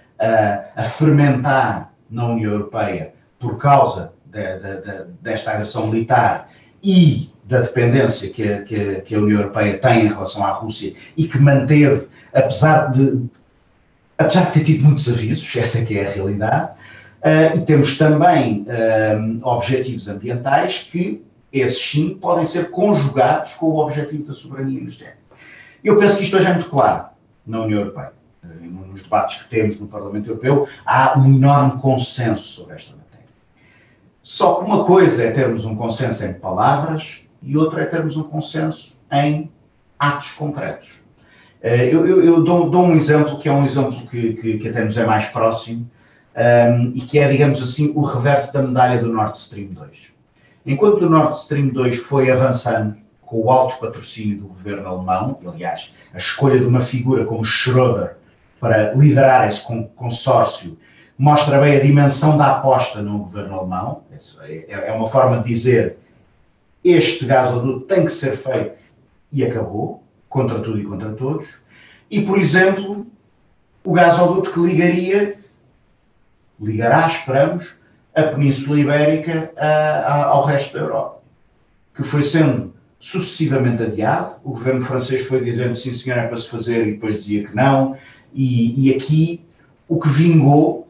a 0.75 0.83
fermentar 0.83 1.91
na 2.09 2.27
União 2.27 2.53
Europeia 2.53 3.13
por 3.39 3.57
causa 3.57 4.13
de, 4.25 4.59
de, 4.59 4.81
de, 4.81 5.03
desta 5.21 5.51
agressão 5.51 5.87
militar 5.87 6.49
e 6.81 7.32
da 7.43 7.61
dependência 7.61 8.29
que 8.29 8.43
a, 8.51 8.61
que, 8.61 9.01
que 9.01 9.15
a, 9.15 9.19
União 9.19 9.39
Europeia 9.41 9.77
tem 9.77 10.05
em 10.05 10.07
relação 10.07 10.45
à 10.45 10.51
Rússia 10.51 10.93
e 11.17 11.27
que 11.27 11.37
manteve, 11.37 12.07
apesar 12.33 12.91
de, 12.91 13.25
apesar 14.17 14.45
de 14.45 14.51
ter 14.53 14.63
tido 14.63 14.83
muitos 14.83 15.09
avisos, 15.09 15.55
essa 15.55 15.79
é 15.79 15.85
que 15.85 15.97
é 15.97 16.07
a 16.07 16.09
realidade, 16.09 16.71
uh, 16.71 17.57
e 17.57 17.65
temos 17.65 17.97
também 17.97 18.65
uh, 18.67 19.45
objetivos 19.45 20.07
ambientais 20.07 20.87
que 20.89 21.23
esses 21.51 21.79
sim 21.79 22.15
podem 22.15 22.45
ser 22.45 22.71
conjugados 22.71 23.53
com 23.55 23.67
o 23.67 23.77
objetivo 23.77 24.23
da 24.23 24.33
soberania 24.33 24.79
energética. 24.79 25.17
Eu 25.83 25.97
penso 25.97 26.17
que 26.17 26.23
isto 26.23 26.35
hoje 26.37 26.47
é 26.47 26.53
muito 26.53 26.69
claro 26.69 27.05
na 27.45 27.61
União 27.61 27.81
Europeia. 27.81 28.13
Eh, 28.43 28.47
nos 28.91 29.03
debates 29.03 29.43
que 29.43 29.49
temos 29.49 29.79
no 29.79 29.87
Parlamento 29.87 30.29
Europeu, 30.29 30.67
há 30.85 31.17
um 31.19 31.25
enorme 31.25 31.79
consenso 31.79 32.43
sobre 32.43 32.75
esta 32.75 32.95
matéria. 32.95 33.27
Só 34.23 34.55
que 34.55 34.65
uma 34.65 34.85
coisa 34.85 35.23
é 35.23 35.31
termos 35.31 35.65
um 35.65 35.75
consenso 35.75 36.25
em 36.25 36.33
palavras 36.33 37.22
e 37.43 37.57
outra 37.57 37.81
é 37.81 37.85
termos 37.85 38.17
um 38.17 38.23
consenso 38.23 38.97
em 39.11 39.51
atos 39.99 40.31
concretos. 40.31 41.01
Eh, 41.61 41.93
eu, 41.93 42.05
eu, 42.05 42.23
eu 42.23 42.43
dou, 42.43 42.69
dou, 42.69 42.83
um 42.83 42.95
exemplo 42.95 43.39
que 43.39 43.47
é 43.47 43.51
um 43.51 43.65
exemplo 43.65 44.07
que, 44.07 44.33
que, 44.33 44.57
que 44.57 44.69
até 44.69 44.83
nos 44.83 44.97
é 44.97 45.05
mais 45.05 45.25
próximo 45.25 45.89
um, 46.35 46.39
ehm, 46.39 46.91
e 46.95 47.01
que 47.01 47.19
é, 47.19 47.27
digamos 47.27 47.61
assim, 47.61 47.91
o 47.95 48.01
reverso 48.01 48.53
da 48.53 48.63
medalha 48.63 48.99
do 48.99 49.11
Nord 49.11 49.37
Stream 49.37 49.67
2. 49.67 50.13
Enquanto 50.65 51.03
o 51.03 51.09
Nord 51.09 51.35
Stream 51.35 51.69
2 51.69 51.97
foi 51.97 52.31
avançando 52.31 52.95
com 53.21 53.45
o 53.45 53.51
alto 53.51 53.79
patrocínio 53.79 54.39
do 54.39 54.47
governo 54.47 54.87
alemão, 54.87 55.39
aliás, 55.45 55.93
a 56.13 56.17
escolha 56.17 56.59
de 56.59 56.65
uma 56.65 56.81
figura 56.81 57.25
como 57.25 57.43
Schröder 57.43 58.15
para 58.59 58.93
liderar 58.93 59.47
esse 59.49 59.61
consórcio 59.95 60.77
mostra 61.17 61.59
bem 61.59 61.75
a 61.75 61.79
dimensão 61.79 62.37
da 62.37 62.51
aposta 62.57 63.01
no 63.01 63.19
governo 63.19 63.59
alemão. 63.59 64.03
É, 64.41 64.89
é 64.89 64.93
uma 64.93 65.09
forma 65.09 65.39
de 65.39 65.49
dizer 65.49 65.97
este 66.83 67.25
gasoduto 67.25 67.85
tem 67.85 68.05
que 68.05 68.11
ser 68.11 68.37
feito 68.37 68.75
e 69.31 69.43
acabou, 69.43 70.03
contra 70.29 70.59
tudo 70.59 70.79
e 70.79 70.83
contra 70.83 71.11
todos. 71.13 71.55
E, 72.09 72.21
por 72.21 72.39
exemplo, 72.39 73.07
o 73.83 73.93
gasoduto 73.93 74.51
que 74.51 74.59
ligaria, 74.59 75.37
ligará, 76.59 77.07
esperamos, 77.07 77.77
a 78.15 78.23
Península 78.23 78.79
Ibérica 78.79 79.51
a, 79.57 79.67
a, 79.67 80.23
ao 80.25 80.45
resto 80.45 80.73
da 80.73 80.81
Europa, 80.81 81.21
que 81.95 82.03
foi 82.03 82.23
sendo 82.23 82.73
sucessivamente 82.99 83.83
adiado. 83.83 84.35
O 84.43 84.51
governo 84.51 84.85
francês 84.85 85.25
foi 85.25 85.43
dizendo 85.43 85.75
sim, 85.75 85.93
senhor, 85.93 86.19
é 86.19 86.27
para 86.27 86.37
se 86.37 86.47
fazer, 86.47 86.87
e 86.87 86.91
depois 86.93 87.23
dizia 87.23 87.47
que 87.47 87.55
não. 87.55 87.97
E, 88.33 88.87
e 88.89 88.95
aqui 88.95 89.43
o 89.87 89.99
que 89.99 90.09
vingou 90.09 90.87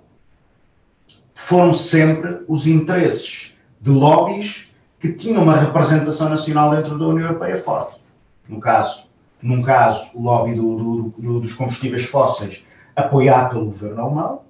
foram 1.34 1.74
sempre 1.74 2.40
os 2.48 2.68
interesses 2.68 3.56
de 3.82 3.90
lobbies 3.90 4.73
que 5.04 5.12
tinham 5.12 5.44
uma 5.44 5.58
representação 5.58 6.30
nacional 6.30 6.72
dentro 6.72 6.98
da 6.98 7.08
União 7.08 7.28
Europeia 7.28 7.58
forte. 7.58 8.00
No 8.48 8.58
caso, 8.62 9.04
num 9.42 9.62
caso, 9.62 10.10
o 10.14 10.22
lobby 10.22 10.56
do, 10.56 10.78
do, 10.78 11.14
do, 11.18 11.40
dos 11.42 11.54
combustíveis 11.54 12.06
fósseis 12.06 12.64
apoiado 12.96 13.50
pelo 13.50 13.66
governo 13.66 14.02
alemão, 14.02 14.42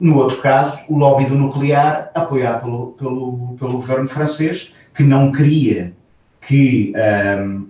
no 0.00 0.16
outro 0.16 0.40
caso, 0.40 0.82
o 0.88 0.96
lobby 0.96 1.26
do 1.26 1.34
nuclear, 1.34 2.10
apoiado 2.14 2.62
pelo, 2.62 2.86
pelo, 2.92 3.56
pelo 3.58 3.72
governo 3.74 4.08
francês, 4.08 4.72
que 4.94 5.02
não 5.02 5.30
queria 5.30 5.92
que, 6.40 6.94
um, 7.44 7.68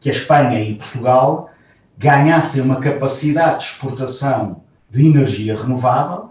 que 0.00 0.08
a 0.08 0.12
Espanha 0.12 0.60
e 0.60 0.74
Portugal 0.74 1.48
ganhassem 1.96 2.60
uma 2.60 2.80
capacidade 2.80 3.60
de 3.60 3.64
exportação 3.66 4.62
de 4.90 5.06
energia 5.06 5.56
renovável, 5.56 6.30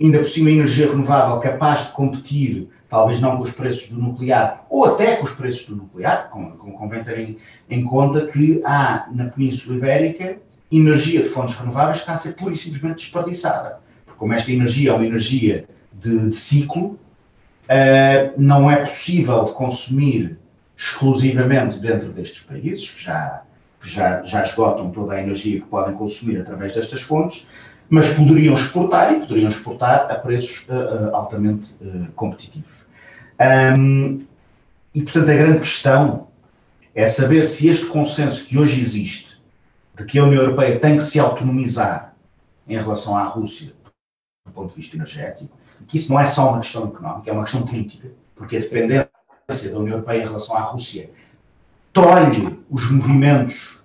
ainda 0.00 0.20
por 0.20 0.28
cima 0.30 0.50
energia 0.50 0.88
renovável 0.88 1.38
capaz 1.38 1.84
de 1.84 1.92
competir, 1.92 2.70
talvez 2.96 3.20
não 3.20 3.36
com 3.36 3.42
os 3.42 3.52
preços 3.52 3.88
do 3.88 4.00
nuclear, 4.00 4.64
ou 4.70 4.86
até 4.86 5.16
com 5.16 5.24
os 5.24 5.32
preços 5.32 5.66
do 5.66 5.76
nuclear, 5.76 6.30
com, 6.30 6.52
com, 6.52 6.72
convém 6.72 7.04
ter 7.04 7.18
em, 7.18 7.36
em 7.68 7.84
conta 7.84 8.26
que 8.26 8.62
há 8.64 9.06
na 9.12 9.26
Península 9.26 9.76
Ibérica 9.76 10.38
energia 10.72 11.22
de 11.22 11.28
fontes 11.28 11.56
renováveis 11.56 11.98
está 11.98 12.14
a 12.14 12.18
ser 12.18 12.32
pura 12.32 12.54
e 12.54 12.56
simplesmente 12.56 12.96
desperdiçada. 12.96 13.80
como 14.16 14.32
esta 14.32 14.50
energia 14.50 14.92
é 14.92 14.94
uma 14.94 15.04
energia 15.04 15.66
de, 15.92 16.30
de 16.30 16.36
ciclo, 16.36 16.98
uh, 17.68 18.32
não 18.38 18.70
é 18.70 18.76
possível 18.76 19.44
de 19.44 19.52
consumir 19.52 20.38
exclusivamente 20.74 21.78
dentro 21.78 22.08
destes 22.12 22.44
países, 22.44 22.90
que 22.90 23.04
já, 23.04 23.42
que 23.82 23.90
já, 23.90 24.22
já 24.24 24.42
esgotam 24.42 24.90
toda 24.90 25.12
a 25.12 25.22
energia 25.22 25.60
que 25.60 25.66
podem 25.66 25.94
consumir 25.94 26.40
através 26.40 26.74
destas 26.74 27.02
fontes, 27.02 27.46
mas 27.90 28.08
poderiam 28.14 28.54
exportar 28.54 29.12
e 29.12 29.20
poderiam 29.20 29.48
exportar 29.48 30.10
a 30.10 30.14
preços 30.14 30.66
uh, 30.70 30.72
uh, 30.72 31.14
altamente 31.14 31.74
competitivos. 32.14 32.85
Um, 33.40 34.24
e, 34.94 35.02
portanto, 35.02 35.30
a 35.30 35.34
grande 35.34 35.60
questão 35.60 36.28
é 36.94 37.06
saber 37.06 37.46
se 37.46 37.68
este 37.68 37.86
consenso 37.86 38.44
que 38.46 38.58
hoje 38.58 38.80
existe, 38.80 39.36
de 39.96 40.04
que 40.04 40.18
a 40.18 40.24
União 40.24 40.42
Europeia 40.42 40.78
tem 40.78 40.96
que 40.96 41.04
se 41.04 41.18
autonomizar 41.18 42.14
em 42.66 42.76
relação 42.76 43.16
à 43.16 43.24
Rússia, 43.24 43.72
do 44.46 44.52
ponto 44.52 44.70
de 44.70 44.76
vista 44.76 44.96
energético, 44.96 45.56
que 45.86 45.96
isso 45.96 46.12
não 46.12 46.20
é 46.20 46.26
só 46.26 46.50
uma 46.50 46.60
questão 46.60 46.88
económica, 46.88 47.30
é 47.30 47.32
uma 47.32 47.44
questão 47.44 47.66
política, 47.66 48.10
porque 48.34 48.56
a 48.56 48.60
dependência 48.60 49.10
da 49.70 49.78
União 49.78 49.96
Europeia 49.96 50.22
em 50.22 50.26
relação 50.26 50.56
à 50.56 50.60
Rússia 50.60 51.10
tolhe 51.92 52.58
os 52.70 52.90
movimentos 52.90 53.82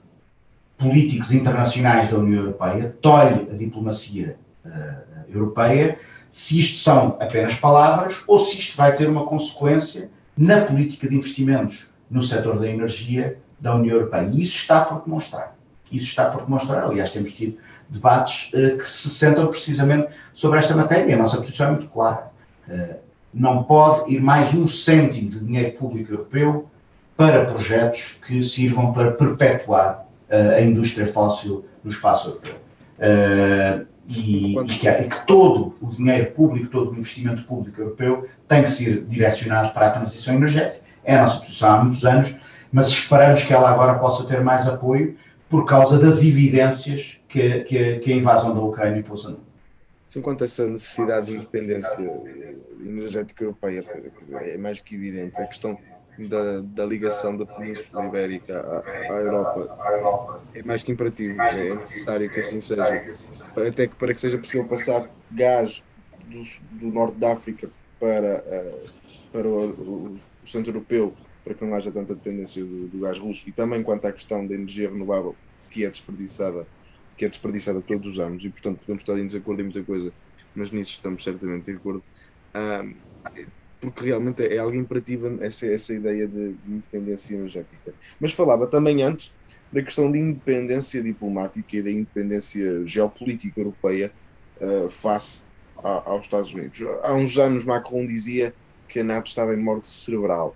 políticos 0.78 1.32
internacionais 1.32 2.10
da 2.10 2.18
União 2.18 2.43
Europeia, 2.43 2.95
tolhe 3.02 3.49
a 3.52 3.56
diplomacia 3.56 4.38
uh, 4.66 5.30
europeia, 5.30 5.99
se 6.32 6.58
isto 6.58 6.80
são 6.80 7.18
apenas 7.20 7.56
palavras 7.56 8.24
ou 8.26 8.40
se 8.40 8.58
isto 8.58 8.78
vai 8.78 8.96
ter 8.96 9.08
uma 9.08 9.26
consequência 9.26 10.10
na 10.36 10.62
política 10.62 11.08
de 11.08 11.16
investimentos 11.16 11.90
no 12.10 12.24
setor 12.24 12.58
da 12.58 12.68
energia 12.68 13.38
da 13.60 13.76
União 13.76 13.98
Europeia. 13.98 14.30
E 14.32 14.42
isso 14.42 14.58
está 14.58 14.86
por 14.86 15.04
demonstrar. 15.04 15.56
Isso 15.92 16.08
está 16.08 16.26
por 16.26 16.44
demonstrar. 16.44 16.86
Aliás, 16.86 17.12
temos 17.12 17.34
tido 17.34 17.58
debates 17.90 18.50
uh, 18.54 18.78
que 18.78 18.90
se 18.90 19.10
sentam 19.10 19.48
precisamente 19.48 20.08
sobre 20.34 20.60
esta 20.60 20.74
matéria. 20.74 21.14
A 21.16 21.20
nossa 21.20 21.38
posição 21.38 21.68
é 21.68 21.72
muito 21.72 21.88
clara. 21.88 22.32
Uh, 22.68 22.96
não 23.34 23.64
pode 23.64 24.14
ir 24.14 24.22
mais 24.22 24.54
um 24.54 24.66
cêntimo 24.66 25.30
de 25.30 25.40
dinheiro 25.42 25.78
público 25.78 26.14
europeu 26.14 26.70
para 27.18 27.46
projetos 27.46 28.18
que 28.26 28.42
sirvam 28.42 28.94
para 28.94 29.12
perpetuar 29.12 30.08
uh, 30.30 30.56
a 30.56 30.62
indústria 30.62 31.06
fóssil 31.06 31.66
no 31.84 31.92
espaço 31.92 32.30
europeu. 32.30 32.56
E, 34.08 34.58
e, 34.58 34.66
que, 34.66 34.89
e, 34.89 35.08
que, 35.08 35.28
todo 35.28 35.76
o 35.82 35.89
dinheiro 35.89 36.32
público, 36.32 36.70
todo 36.70 36.91
o 36.91 36.95
investimento 36.95 37.43
público 37.43 37.80
europeu 37.80 38.28
tem 38.47 38.64
que 38.64 38.70
ser 38.70 39.06
direcionado 39.06 39.74
para 39.74 39.88
a 39.88 39.91
transição 39.91 40.36
energética. 40.36 40.82
É 41.04 41.16
a 41.16 41.22
nossa 41.22 41.39
posição 41.39 41.72
há 41.72 41.84
muitos 41.84 42.06
anos, 42.06 42.36
mas 42.72 42.88
esperamos 42.88 43.43
que 43.43 43.54
ela 43.54 43.70
agora 43.70 43.99
possa 43.99 44.28
ter 44.28 44.41
mais 44.41 44.68
apoio 44.68 45.18
por 45.49 45.66
causa 45.66 45.99
das 45.99 46.22
evidências 46.24 47.18
que, 47.28 47.62
que, 47.62 47.99
que 47.99 48.14
a 48.14 48.16
invasão 48.16 48.54
da 48.54 48.62
Ucrânia 48.62 49.04
pôs 49.04 49.26
a 49.26 49.36
Enquanto 50.18 50.43
essa 50.43 50.68
necessidade 50.68 51.28
de 51.28 51.38
independência 51.38 52.02
energética 52.82 53.45
europeia 53.45 53.86
é 54.34 54.58
mais 54.58 54.82
que 54.82 54.95
evidente, 54.95 55.39
a 55.39 55.45
questão 55.45 55.78
da, 56.28 56.61
da 56.61 56.86
ligação 56.86 57.36
da 57.36 57.45
Península 57.45 58.05
Ibérica 58.05 58.59
à, 58.59 59.13
à, 59.13 59.17
Europa. 59.17 60.41
É 60.53 60.63
mais 60.63 60.84
que 60.84 60.91
imperativo, 60.91 61.41
é 61.41 61.76
necessário 61.76 62.30
que 62.30 62.39
assim 62.39 62.59
seja, 62.59 62.84
até 63.55 63.88
que 63.88 63.95
para 63.95 64.13
que 64.13 64.22
seja 64.22 64.38
possível 64.38 64.67
passar 64.67 65.09
gás 65.32 65.84
do, 66.28 66.41
do 66.80 66.88
norte 66.88 67.17
da 67.17 67.34
África 67.34 67.69
para, 67.99 68.43
uh, 68.47 68.89
para 69.32 69.47
o, 69.47 69.69
o, 69.69 70.19
o, 70.43 70.47
centro 70.47 70.72
europeu, 70.72 71.13
para 71.43 71.53
que 71.53 71.65
não 71.65 71.76
haja 71.76 71.91
tanta 71.91 72.13
dependência 72.15 72.63
do, 72.63 72.88
do 72.88 72.99
gás 72.99 73.17
russo, 73.19 73.47
e 73.47 73.51
também 73.51 73.84
quanto 73.84 74.05
à 74.05 74.11
questão 74.11 74.45
da 74.45 74.53
energia 74.53 74.89
renovável, 74.89 75.36
que 75.69 75.86
é 75.86 75.89
desperdiçada 75.89 76.65
que 77.17 77.26
é 77.26 77.30
desperdiçada 77.30 77.80
todos 77.82 78.07
os 78.07 78.19
anos 78.19 78.43
e, 78.43 78.49
portanto, 78.49 78.80
podemos 78.80 79.03
estar 79.03 79.15
em 79.15 79.28
desacordo 79.28 79.61
em 79.61 79.65
muita 79.65 79.84
coisa, 79.84 80.11
mas 80.55 80.72
nisso 80.72 80.93
estamos 80.93 81.24
certamente 81.24 81.65
de 81.65 81.78
acordo, 81.78 82.03
um, 82.55 82.95
porque 83.82 84.06
realmente 84.06 84.46
é, 84.46 84.60
algo 84.60 84.76
imperativo 84.76 85.44
essa, 85.44 85.66
essa 85.66 85.94
ideia 85.94 86.28
de 86.28 86.56
independência 86.68 87.34
energética. 87.34 87.94
Mas 88.20 88.32
falava 88.32 88.68
também 88.68 89.02
antes 89.02 89.34
da 89.72 89.82
questão 89.82 90.12
de 90.12 90.20
independência 90.20 91.02
diplomática 91.02 91.76
e 91.76 91.82
da 91.82 91.90
independência 91.90 92.86
geopolítica 92.86 93.60
europeia 93.60 94.12
uh, 94.62 94.88
face 94.88 95.44
a, 95.84 96.10
aos 96.12 96.26
Estados 96.26 96.54
Unidos. 96.54 96.80
Há 97.02 97.14
uns 97.14 97.38
anos 97.40 97.66
Macron 97.66 98.06
dizia 98.06 98.54
que 98.88 99.00
a 99.00 99.04
NATO 99.04 99.28
estava 99.28 99.54
em 99.54 99.58
morte 99.58 99.88
cerebral, 99.88 100.56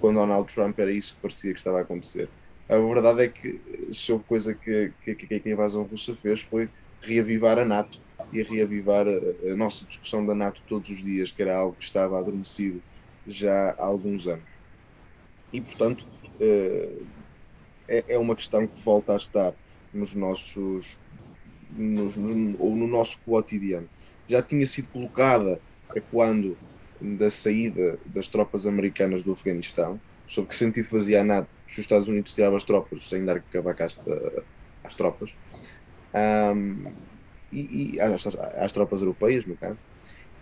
quando 0.00 0.16
Donald 0.16 0.52
Trump 0.52 0.78
era 0.78 0.92
isso 0.92 1.14
que 1.14 1.20
parecia 1.20 1.52
que 1.52 1.58
estava 1.58 1.78
a 1.78 1.82
acontecer. 1.82 2.28
A 2.68 2.78
verdade 2.78 3.24
é 3.24 3.28
que 3.28 3.60
se 3.90 4.12
houve 4.12 4.24
coisa 4.24 4.54
que, 4.54 4.92
que, 5.04 5.14
que 5.14 5.48
a 5.48 5.52
invasão 5.52 5.82
russa 5.82 6.14
fez 6.14 6.40
foi 6.40 6.68
reavivar 7.00 7.58
a 7.58 7.64
NATO 7.64 8.00
e 8.32 8.42
reavivar 8.42 9.06
a, 9.06 9.50
a, 9.50 9.56
nossa 9.56 9.84
discussão 9.84 10.24
da 10.24 10.34
NATO 10.34 10.62
todos 10.66 10.88
os 10.88 11.02
dias, 11.02 11.30
que 11.30 11.42
era 11.42 11.56
algo 11.56 11.76
que 11.76 11.84
estava 11.84 12.18
adormecido 12.18 12.82
já 13.26 13.70
há 13.78 13.84
alguns 13.84 14.26
anos. 14.26 14.50
E, 15.52 15.60
portanto, 15.60 16.06
uh, 16.40 17.06
é, 17.86 18.04
é, 18.08 18.18
uma 18.18 18.34
questão 18.34 18.66
que 18.66 18.80
volta 18.80 19.12
a 19.12 19.16
estar 19.16 19.52
nos 19.92 20.14
nossos. 20.14 20.98
Nos, 21.70 22.16
nos, 22.16 22.56
ou 22.58 22.76
no 22.76 22.86
nosso 22.86 23.18
cotidiano. 23.20 23.88
Já 24.28 24.42
tinha 24.42 24.66
sido 24.66 24.88
colocada 24.88 25.60
quando 26.10 26.56
da 27.00 27.30
saída 27.30 27.98
das 28.06 28.28
tropas 28.28 28.66
americanas 28.66 29.22
do 29.22 29.32
Afeganistão, 29.32 30.00
sobre 30.26 30.50
que 30.50 30.54
sentido 30.54 30.84
fazia 30.84 31.20
a 31.20 31.24
NATO 31.24 31.48
se 31.66 31.72
os 31.72 31.78
Estados 31.78 32.08
Unidos 32.08 32.34
tiravam 32.34 32.56
as 32.56 32.64
tropas 32.64 33.08
sem 33.08 33.24
dar 33.24 33.40
cabaca 33.40 33.86
às, 33.86 33.98
às 34.84 34.94
tropas. 34.94 35.34
Um, 36.14 36.92
e, 37.52 37.94
e 37.94 38.00
às, 38.00 38.26
às, 38.36 38.72
tropas 38.72 39.00
europeias, 39.00 39.44
no 39.44 39.56
caso. 39.56 39.78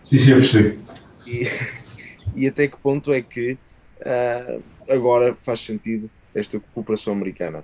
Sim, 0.05 0.19
sim, 0.19 0.31
eu 0.31 0.37
percebi. 0.37 0.79
E, 1.27 1.43
e 2.43 2.47
até 2.47 2.67
que 2.67 2.77
ponto 2.77 3.11
é 3.11 3.21
que 3.21 3.53
uh, 3.99 4.63
agora 4.89 5.35
faz 5.35 5.59
sentido 5.59 6.09
esta 6.33 6.59
cooperação 6.73 7.13
americana? 7.13 7.63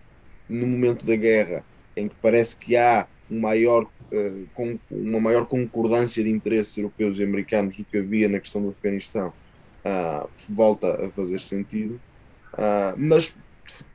No 0.49 0.67
momento 0.67 1.05
da 1.05 1.15
guerra, 1.15 1.63
em 1.95 2.07
que 2.07 2.15
parece 2.21 2.55
que 2.55 2.75
há 2.75 3.07
um 3.29 3.39
maior, 3.39 3.83
uh, 3.83 4.47
com, 4.53 4.77
uma 4.91 5.19
maior 5.19 5.45
concordância 5.45 6.23
de 6.23 6.29
interesses 6.29 6.77
europeus 6.77 7.19
e 7.19 7.23
americanos 7.23 7.77
do 7.77 7.85
que 7.85 7.97
havia 7.97 8.27
na 8.27 8.39
questão 8.39 8.61
do 8.61 8.69
Afeganistão, 8.69 9.29
uh, 9.85 10.29
volta 10.49 11.05
a 11.05 11.09
fazer 11.11 11.39
sentido. 11.39 11.99
Mas 12.97 13.35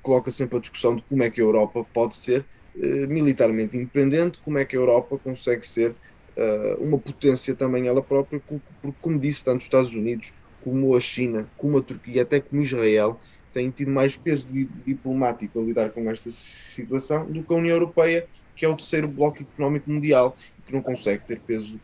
coloca 0.02 0.30
sempre 0.30 0.58
a 0.58 0.60
discussão 0.60 0.94
de 0.94 1.02
como 1.02 1.22
é 1.24 1.30
que 1.30 1.40
a 1.40 1.44
Europa 1.44 1.84
pode 1.92 2.14
ser 2.14 2.44
uh, 2.74 3.08
militarmente 3.08 3.76
independente, 3.76 4.40
como 4.40 4.58
é 4.58 4.64
que 4.64 4.76
a 4.76 4.78
Europa 4.78 5.18
consegue 5.18 5.66
ser 5.66 5.92
uh, 6.36 6.82
uma 6.82 6.98
potência 6.98 7.54
também 7.56 7.86
ela 7.88 8.02
própria, 8.02 8.40
porque, 8.40 8.64
como 9.00 9.18
disse, 9.18 9.44
tanto 9.44 9.58
os 9.58 9.64
Estados 9.64 9.94
Unidos 9.94 10.32
como 10.60 10.94
a 10.96 11.00
China, 11.00 11.50
como 11.56 11.78
a 11.78 11.82
Turquia, 11.82 12.22
até 12.22 12.40
como 12.40 12.62
Israel, 12.62 13.20
têm 13.52 13.70
tido 13.70 13.90
mais 13.90 14.16
peso 14.16 14.46
diplomático 14.48 15.58
a 15.60 15.62
lidar 15.62 15.90
com 15.90 16.10
esta 16.10 16.30
situação 16.30 17.30
do 17.30 17.44
que 17.44 17.52
a 17.52 17.56
União 17.56 17.74
Europeia, 17.74 18.26
que 18.56 18.64
é 18.64 18.68
o 18.68 18.76
terceiro 18.76 19.08
bloco 19.08 19.42
económico 19.42 19.90
mundial, 19.90 20.36
que 20.64 20.72
não 20.72 20.82
consegue 20.82 21.26
ter 21.26 21.42
peso 21.42 21.80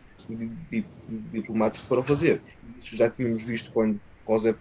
diplomático 1.08 1.86
para 1.88 2.02
fazer. 2.02 2.42
Isso 2.78 2.96
já 2.96 3.10
tínhamos 3.10 3.42
visto 3.42 3.70
quando 3.72 4.00
José 4.28 4.54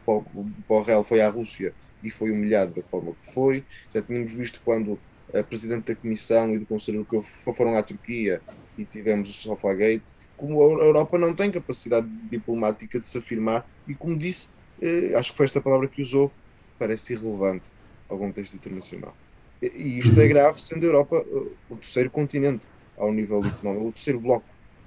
Borrell 0.67 1.03
foi 1.03 1.21
à 1.21 1.29
Rússia 1.29 1.75
e 2.01 2.09
foi 2.09 2.31
humilhado 2.31 2.73
da 2.73 2.83
forma 2.83 3.13
que 3.15 3.33
foi. 3.33 3.65
Já 3.93 4.01
tínhamos 4.01 4.31
visto 4.31 4.61
quando 4.63 4.99
a 5.33 5.43
Presidente 5.43 5.93
da 5.93 5.95
Comissão 5.99 6.53
e 6.53 6.59
do 6.59 6.65
Conselho 6.65 6.97
Europeu 6.99 7.21
foram 7.21 7.75
à 7.75 7.83
Turquia 7.83 8.41
e 8.77 8.85
tivemos 8.85 9.29
o 9.29 9.33
Sofagate, 9.33 10.11
como 10.35 10.61
a 10.61 10.85
Europa 10.85 11.17
não 11.17 11.33
tem 11.35 11.51
capacidade 11.51 12.07
diplomática 12.29 12.99
de 12.99 13.05
se 13.05 13.17
afirmar 13.17 13.65
e, 13.87 13.95
como 13.95 14.17
disse, 14.17 14.51
eh, 14.81 15.13
acho 15.15 15.31
que 15.31 15.37
foi 15.37 15.45
esta 15.45 15.59
palavra 15.59 15.87
que 15.87 16.01
usou, 16.01 16.31
parece 16.77 17.13
irrelevante 17.13 17.71
ao 18.07 18.17
contexto 18.17 18.55
internacional. 18.55 19.15
E 19.61 19.99
isto 19.99 20.19
é 20.19 20.27
grave, 20.27 20.61
sendo 20.61 20.83
a 20.83 20.87
Europa 20.87 21.25
eh, 21.25 21.55
o 21.69 21.75
terceiro 21.77 22.11
continente 22.11 22.67
ao 22.95 23.11
nível 23.11 23.43
económico, 23.43 23.87
o 23.87 23.91
terceiro 23.91 24.19
bloco 24.19 24.45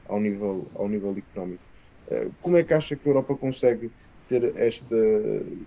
ao 0.09 0.21
nível, 0.21 0.71
ao 0.75 0.89
nível 0.89 1.17
económico. 1.17 1.63
Eh, 2.09 2.29
como 2.41 2.57
é 2.57 2.63
que 2.63 2.73
acha 2.73 2.95
que 2.97 3.09
a 3.09 3.11
Europa 3.11 3.35
consegue 3.35 3.91
ter 4.31 4.57
esta 4.57 4.95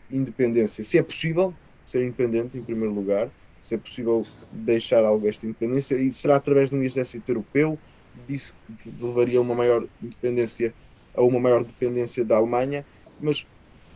independência. 0.09 0.83
Se 0.85 0.97
é 0.97 1.03
possível 1.03 1.53
ser 1.85 2.01
independente, 2.05 2.57
em 2.57 2.63
primeiro 2.63 2.93
lugar, 2.93 3.29
se 3.63 3.75
é 3.75 3.77
possível 3.77 4.25
deixar 4.51 5.05
algo 5.05 5.25
esta 5.25 5.45
independência, 5.45 5.95
e 5.95 6.11
será 6.11 6.35
através 6.35 6.69
de 6.69 6.75
um 6.75 6.83
exército 6.83 7.31
europeu, 7.31 7.79
disse 8.27 8.53
que 8.67 8.91
levaria 9.01 9.39
a 9.39 9.41
uma 9.41 9.55
maior 9.55 9.85
independência, 10.03 10.73
a 11.15 11.23
uma 11.23 11.39
maior 11.39 11.63
dependência 11.63 12.25
da 12.25 12.35
Alemanha, 12.35 12.85
mas 13.21 13.47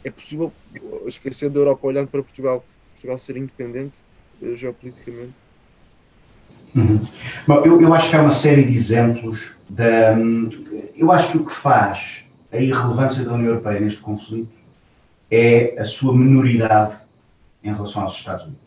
é 0.05 0.09
possível 0.09 0.53
esquecer 1.05 1.49
da 1.49 1.59
Europa 1.59 1.85
olhando 1.85 2.07
para 2.07 2.23
Portugal, 2.23 2.63
Portugal 2.93 3.19
ser 3.19 3.35
independente 3.35 4.05
uh, 4.41 4.55
geopoliticamente? 4.55 5.33
Uhum. 6.73 7.01
Bom, 7.45 7.65
eu, 7.65 7.81
eu 7.81 7.93
acho 7.93 8.09
que 8.09 8.15
há 8.15 8.21
uma 8.21 8.31
série 8.31 8.63
de 8.63 8.73
exemplos. 8.73 9.53
Da, 9.67 10.13
hum, 10.13 10.49
eu 10.95 11.11
acho 11.11 11.33
que 11.33 11.37
o 11.39 11.45
que 11.45 11.53
faz 11.53 12.23
a 12.53 12.57
irrelevância 12.57 13.25
da 13.25 13.33
União 13.33 13.49
Europeia 13.49 13.81
neste 13.81 13.99
conflito 13.99 14.47
é 15.29 15.77
a 15.77 15.83
sua 15.83 16.15
minoridade 16.15 16.95
em 17.61 17.73
relação 17.73 18.03
aos 18.03 18.15
Estados 18.15 18.45
Unidos. 18.45 18.66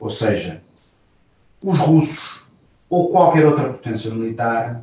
Ou 0.00 0.10
seja, 0.10 0.62
os 1.62 1.78
russos 1.78 2.46
ou 2.88 3.10
qualquer 3.10 3.46
outra 3.46 3.68
potência 3.68 4.10
militar 4.10 4.82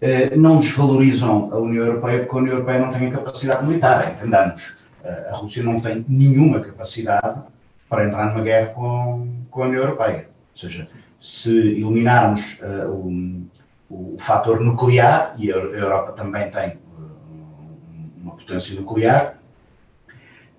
eh, 0.00 0.34
não 0.36 0.60
desvalorizam 0.60 1.50
a 1.52 1.58
União 1.58 1.84
Europeia 1.84 2.20
porque 2.20 2.36
a 2.36 2.38
União 2.38 2.54
Europeia 2.54 2.78
não 2.78 2.92
tem 2.92 3.08
a 3.08 3.10
capacidade 3.10 3.66
militar, 3.66 4.12
entendamos. 4.12 4.76
Eh, 5.04 5.28
a 5.30 5.36
Rússia 5.36 5.62
não 5.62 5.80
tem 5.80 6.04
nenhuma 6.08 6.60
capacidade 6.60 7.42
para 7.88 8.06
entrar 8.06 8.26
numa 8.30 8.42
guerra 8.42 8.68
com, 8.68 9.28
com 9.50 9.62
a 9.64 9.66
União 9.66 9.82
Europeia. 9.82 10.28
Ou 10.54 10.60
seja, 10.60 10.86
se 11.20 11.50
eliminarmos 11.50 12.60
uh, 12.60 13.46
o, 13.90 14.16
fator 14.18 14.60
nuclear, 14.60 15.34
e 15.36 15.52
a 15.52 15.56
Europa 15.56 16.12
também 16.12 16.50
tem 16.50 16.70
uh, 16.70 18.20
uma 18.22 18.36
potência 18.36 18.74
nuclear, 18.80 19.38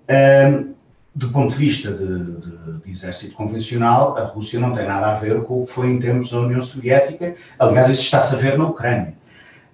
uh, 0.08 0.71
do 1.14 1.30
ponto 1.30 1.52
de 1.52 1.58
vista 1.58 1.92
de, 1.92 2.06
de, 2.06 2.80
de, 2.84 2.90
exército 2.90 3.34
convencional, 3.34 4.16
a 4.16 4.24
Rússia 4.24 4.58
não 4.58 4.72
tem 4.72 4.86
nada 4.86 5.12
a 5.12 5.14
ver 5.16 5.42
com 5.42 5.62
o 5.62 5.66
que 5.66 5.72
foi 5.72 5.88
em 5.90 6.00
termos 6.00 6.30
da 6.30 6.40
União 6.40 6.62
Soviética. 6.62 7.36
Aliás, 7.58 7.90
isso 7.90 8.02
está-se 8.02 8.34
a 8.34 8.38
ver 8.38 8.56
na 8.56 8.66
Ucrânia. 8.66 9.14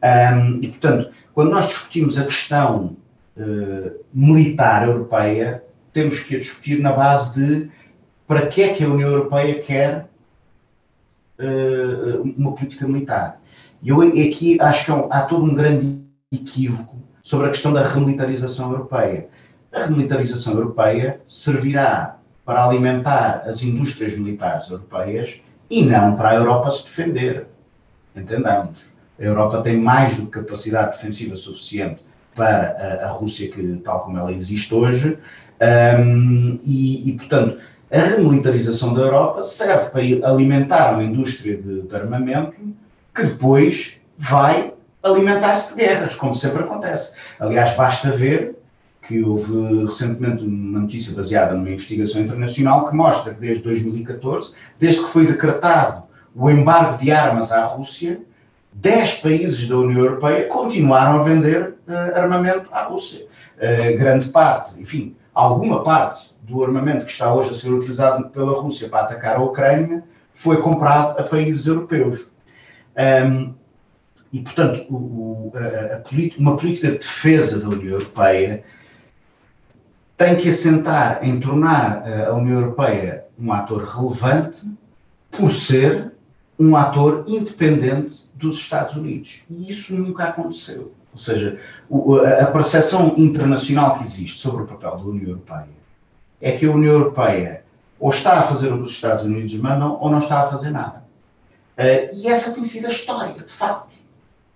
Um, 0.02 0.58
e, 0.62 0.68
portanto, 0.68 1.10
quando 1.32 1.50
nós 1.50 1.68
discutimos 1.68 2.18
a 2.18 2.24
questão 2.24 2.96
uh, 3.36 4.04
militar 4.12 4.88
europeia, 4.88 5.62
temos 5.92 6.20
que 6.20 6.36
a 6.36 6.40
discutir 6.40 6.80
na 6.80 6.92
base 6.92 7.34
de 7.34 7.70
para 8.26 8.46
que 8.48 8.62
é 8.62 8.74
que 8.74 8.84
a 8.84 8.88
União 8.88 9.08
Europeia 9.08 9.62
quer 9.62 10.08
uh, 11.38 12.22
uma 12.36 12.52
política 12.52 12.86
militar. 12.86 13.40
E 13.82 13.88
eu 13.88 14.02
aqui 14.02 14.58
acho 14.60 14.84
que 14.84 14.92
há 15.10 15.22
todo 15.22 15.44
um 15.44 15.54
grande 15.54 16.04
equívoco 16.32 16.96
sobre 17.22 17.46
a 17.46 17.50
questão 17.50 17.72
da 17.72 17.86
remilitarização 17.86 18.72
europeia. 18.72 19.28
A 19.72 19.82
remilitarização 19.82 20.54
europeia 20.54 21.20
servirá 21.26 22.16
para 22.44 22.64
alimentar 22.64 23.42
as 23.46 23.62
indústrias 23.62 24.16
militares 24.16 24.70
europeias 24.70 25.40
e 25.68 25.84
não 25.84 26.16
para 26.16 26.30
a 26.30 26.34
Europa 26.34 26.70
se 26.70 26.84
defender. 26.84 27.46
Entendamos. 28.16 28.90
A 29.18 29.22
Europa 29.22 29.60
tem 29.60 29.76
mais 29.76 30.16
do 30.16 30.26
que 30.26 30.40
capacidade 30.40 30.92
defensiva 30.92 31.36
suficiente 31.36 32.00
para 32.34 33.02
a, 33.02 33.10
Rússia, 33.10 33.50
que, 33.50 33.80
tal 33.84 34.04
como 34.04 34.16
ela 34.16 34.32
existe 34.32 34.72
hoje, 34.72 35.18
um, 35.60 36.58
e, 36.64 37.10
e, 37.10 37.12
portanto, 37.14 37.58
a 37.90 38.00
remilitarização 38.00 38.94
da 38.94 39.02
Europa 39.02 39.44
serve 39.44 39.90
para 39.90 40.30
alimentar 40.30 40.92
uma 40.92 41.02
indústria 41.02 41.56
de, 41.56 41.82
de 41.82 41.96
armamento 41.96 42.54
que 43.14 43.22
depois 43.24 44.00
vai 44.16 44.72
alimentar-se 45.02 45.74
de 45.74 45.80
guerras, 45.84 46.14
como 46.14 46.34
sempre 46.34 46.62
acontece. 46.62 47.14
Aliás, 47.40 47.74
basta 47.76 48.10
ver 48.10 48.57
que 49.08 49.24
houve 49.24 49.86
recentemente 49.86 50.44
uma 50.44 50.80
notícia 50.80 51.14
baseada 51.14 51.54
numa 51.54 51.70
investigação 51.70 52.20
internacional 52.20 52.90
que 52.90 52.94
mostra 52.94 53.32
que 53.32 53.40
desde 53.40 53.62
2014, 53.62 54.54
desde 54.78 55.02
que 55.02 55.10
foi 55.10 55.26
decretado 55.26 56.02
o 56.36 56.50
embargo 56.50 56.98
de 56.98 57.10
armas 57.10 57.50
à 57.50 57.64
Rússia, 57.64 58.20
10 58.74 59.14
países 59.14 59.66
da 59.66 59.78
União 59.78 60.00
Europeia 60.04 60.46
continuaram 60.48 61.20
a 61.20 61.24
vender 61.24 61.74
uh, 61.88 62.16
armamento 62.16 62.68
à 62.70 62.82
Rússia. 62.82 63.26
Uh, 63.56 63.98
grande 63.98 64.28
parte, 64.28 64.78
enfim, 64.78 65.16
alguma 65.34 65.82
parte 65.82 66.34
do 66.42 66.62
armamento 66.62 67.06
que 67.06 67.12
está 67.12 67.32
hoje 67.32 67.52
a 67.52 67.54
ser 67.54 67.70
utilizado 67.70 68.28
pela 68.28 68.60
Rússia 68.60 68.90
para 68.90 69.04
atacar 69.04 69.36
a 69.36 69.42
Ucrânia 69.42 70.04
foi 70.34 70.60
comprado 70.60 71.18
a 71.18 71.22
países 71.24 71.66
europeus. 71.66 72.30
Um, 73.26 73.54
e, 74.30 74.40
portanto, 74.40 74.84
o, 74.90 75.50
a, 75.54 75.96
a, 75.96 76.02
uma 76.38 76.58
política 76.58 76.88
de 76.88 76.98
defesa 76.98 77.58
da 77.58 77.68
União 77.68 77.94
Europeia 77.94 78.62
tem 80.18 80.36
que 80.36 80.50
assentar 80.50 81.20
em 81.22 81.40
tornar 81.40 82.02
a 82.28 82.34
União 82.34 82.60
Europeia 82.60 83.24
um 83.38 83.52
ator 83.52 83.84
relevante 83.84 84.60
por 85.30 85.50
ser 85.50 86.12
um 86.58 86.76
ator 86.76 87.24
independente 87.28 88.28
dos 88.34 88.56
Estados 88.56 88.96
Unidos. 88.96 89.42
E 89.48 89.70
isso 89.70 89.94
nunca 89.94 90.24
aconteceu. 90.24 90.92
Ou 91.12 91.18
seja, 91.18 91.58
a 92.40 92.46
percepção 92.46 93.14
internacional 93.16 93.98
que 93.98 94.04
existe 94.04 94.40
sobre 94.40 94.64
o 94.64 94.66
papel 94.66 94.96
da 94.96 95.04
União 95.04 95.28
Europeia 95.30 95.68
é 96.40 96.52
que 96.52 96.66
a 96.66 96.70
União 96.70 96.92
Europeia 96.92 97.62
ou 97.98 98.10
está 98.10 98.38
a 98.38 98.42
fazer 98.42 98.72
o 98.72 98.78
que 98.78 98.84
os 98.84 98.92
Estados 98.92 99.24
Unidos 99.24 99.54
mandam 99.54 99.98
ou 100.00 100.10
não 100.10 100.18
está 100.18 100.42
a 100.42 100.48
fazer 100.48 100.70
nada. 100.70 101.02
Uh, 101.76 102.14
e 102.14 102.28
essa 102.28 102.52
tem 102.52 102.64
sido 102.64 102.86
a 102.86 102.90
história, 102.90 103.34
de 103.34 103.52
facto. 103.52 103.88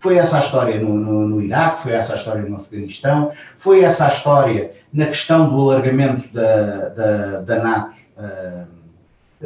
Foi 0.03 0.17
essa 0.17 0.39
a 0.39 0.41
história 0.41 0.81
no, 0.81 0.95
no, 0.95 1.29
no, 1.29 1.41
Iraque, 1.41 1.85
foi 1.85 1.93
essa 1.93 2.15
a 2.15 2.17
história 2.17 2.43
no 2.43 2.57
Afeganistão, 2.57 3.31
foi 3.57 3.85
essa 3.85 4.07
a 4.07 4.09
história 4.09 4.73
na 4.93 5.07
questão 5.07 5.49
do 5.49 5.71
alargamento 5.71 6.29
da, 6.35 6.89
da, 6.89 7.41
da 7.43 7.63
NATO 7.63 7.95
uh, 8.19 8.67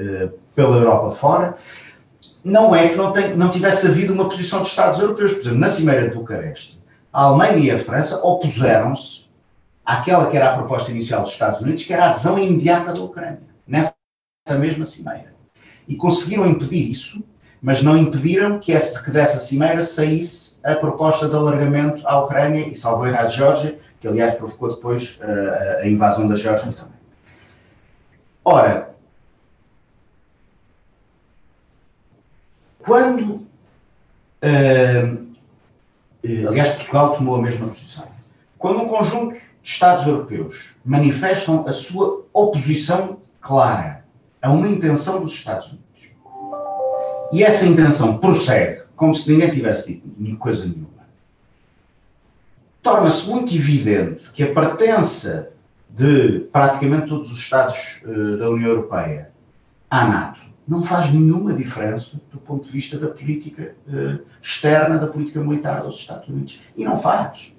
uh, 0.00 0.38
pela 0.54 0.76
Europa 0.78 1.14
fora. 1.14 1.58
Não 2.42 2.74
é 2.74 2.88
que 2.88 2.96
não, 2.96 3.12
tem, 3.12 3.36
não 3.36 3.50
tivesse 3.50 3.86
havido 3.86 4.14
uma 4.14 4.30
posição 4.30 4.60
dos 4.62 4.70
Estados 4.70 4.98
europeus. 4.98 5.34
Por 5.34 5.40
exemplo, 5.42 5.58
na 5.58 5.68
Cimeira 5.68 6.08
de 6.08 6.14
Bucareste, 6.14 6.80
a 7.12 7.24
Alemanha 7.24 7.58
e 7.58 7.70
a 7.70 7.78
França 7.78 8.16
opuseram-se 8.24 9.26
àquela 9.84 10.30
que 10.30 10.38
era 10.38 10.54
a 10.54 10.56
proposta 10.56 10.90
inicial 10.90 11.22
dos 11.22 11.32
Estados 11.32 11.60
Unidos, 11.60 11.84
que 11.84 11.92
era 11.92 12.06
a 12.06 12.10
adesão 12.10 12.38
imediata 12.38 12.94
da 12.94 13.00
Ucrânia, 13.00 13.42
nessa 13.66 13.94
mesma 14.58 14.86
cimeira. 14.86 15.34
E 15.86 15.96
conseguiram 15.96 16.46
impedir 16.46 16.90
isso, 16.90 17.22
mas 17.60 17.82
não 17.82 17.96
impediram 17.96 18.58
que, 18.58 18.72
essa, 18.72 19.02
que 19.02 19.10
dessa 19.10 19.38
cimeira 19.38 19.82
saísse 19.82 20.45
a 20.66 20.74
proposta 20.74 21.28
de 21.28 21.34
alargamento 21.36 22.06
à 22.06 22.18
Ucrânia 22.18 22.68
e 22.68 22.74
salvou 22.74 23.06
a 23.06 23.26
Geórgia, 23.26 23.78
que 24.00 24.08
aliás 24.08 24.34
provocou 24.34 24.74
depois 24.74 25.16
uh, 25.20 25.82
a 25.82 25.86
invasão 25.86 26.26
da 26.26 26.34
Geórgia 26.34 26.72
também. 26.72 26.96
Ora, 28.44 28.90
quando. 32.80 33.46
Uh, 34.42 35.26
aliás, 36.48 36.70
Portugal 36.70 37.16
tomou 37.16 37.36
a 37.36 37.42
mesma 37.42 37.68
posição. 37.68 38.08
Quando 38.58 38.82
um 38.82 38.88
conjunto 38.88 39.36
Estados 39.62 40.06
europeus 40.06 40.74
manifestam 40.84 41.66
a 41.66 41.72
sua 41.72 42.24
oposição 42.32 43.18
clara 43.40 44.04
a 44.40 44.50
uma 44.50 44.68
intenção 44.68 45.22
dos 45.22 45.32
Estados 45.32 45.66
Unidos. 45.66 45.86
E 47.32 47.42
essa 47.42 47.66
intenção 47.66 48.18
prossegue 48.18 48.85
como 48.96 49.14
se 49.14 49.30
ninguém 49.30 49.50
tivesse 49.50 50.02
dito 50.18 50.36
coisa 50.38 50.64
nenhuma. 50.64 50.86
Torna-se 52.82 53.28
muito 53.28 53.54
evidente 53.54 54.30
que 54.32 54.42
a 54.42 54.52
pertença 54.52 55.50
de 55.88 56.40
praticamente 56.52 57.08
todos 57.08 57.30
os 57.32 57.38
Estados 57.38 58.00
uh, 58.04 58.36
da 58.38 58.50
União 58.50 58.70
Europeia 58.70 59.30
à 59.90 60.06
NATO 60.06 60.40
não 60.66 60.82
faz 60.82 61.12
nenhuma 61.12 61.52
diferença 61.52 62.20
do 62.32 62.38
ponto 62.38 62.66
de 62.66 62.72
vista 62.72 62.98
da 62.98 63.08
política 63.08 63.74
uh, 63.86 64.18
externa, 64.42 64.98
da 64.98 65.06
política 65.06 65.40
militar 65.40 65.82
dos 65.82 65.96
Estados 65.96 66.28
Unidos. 66.28 66.60
E 66.76 66.84
não 66.84 66.96
faz. 66.96 67.52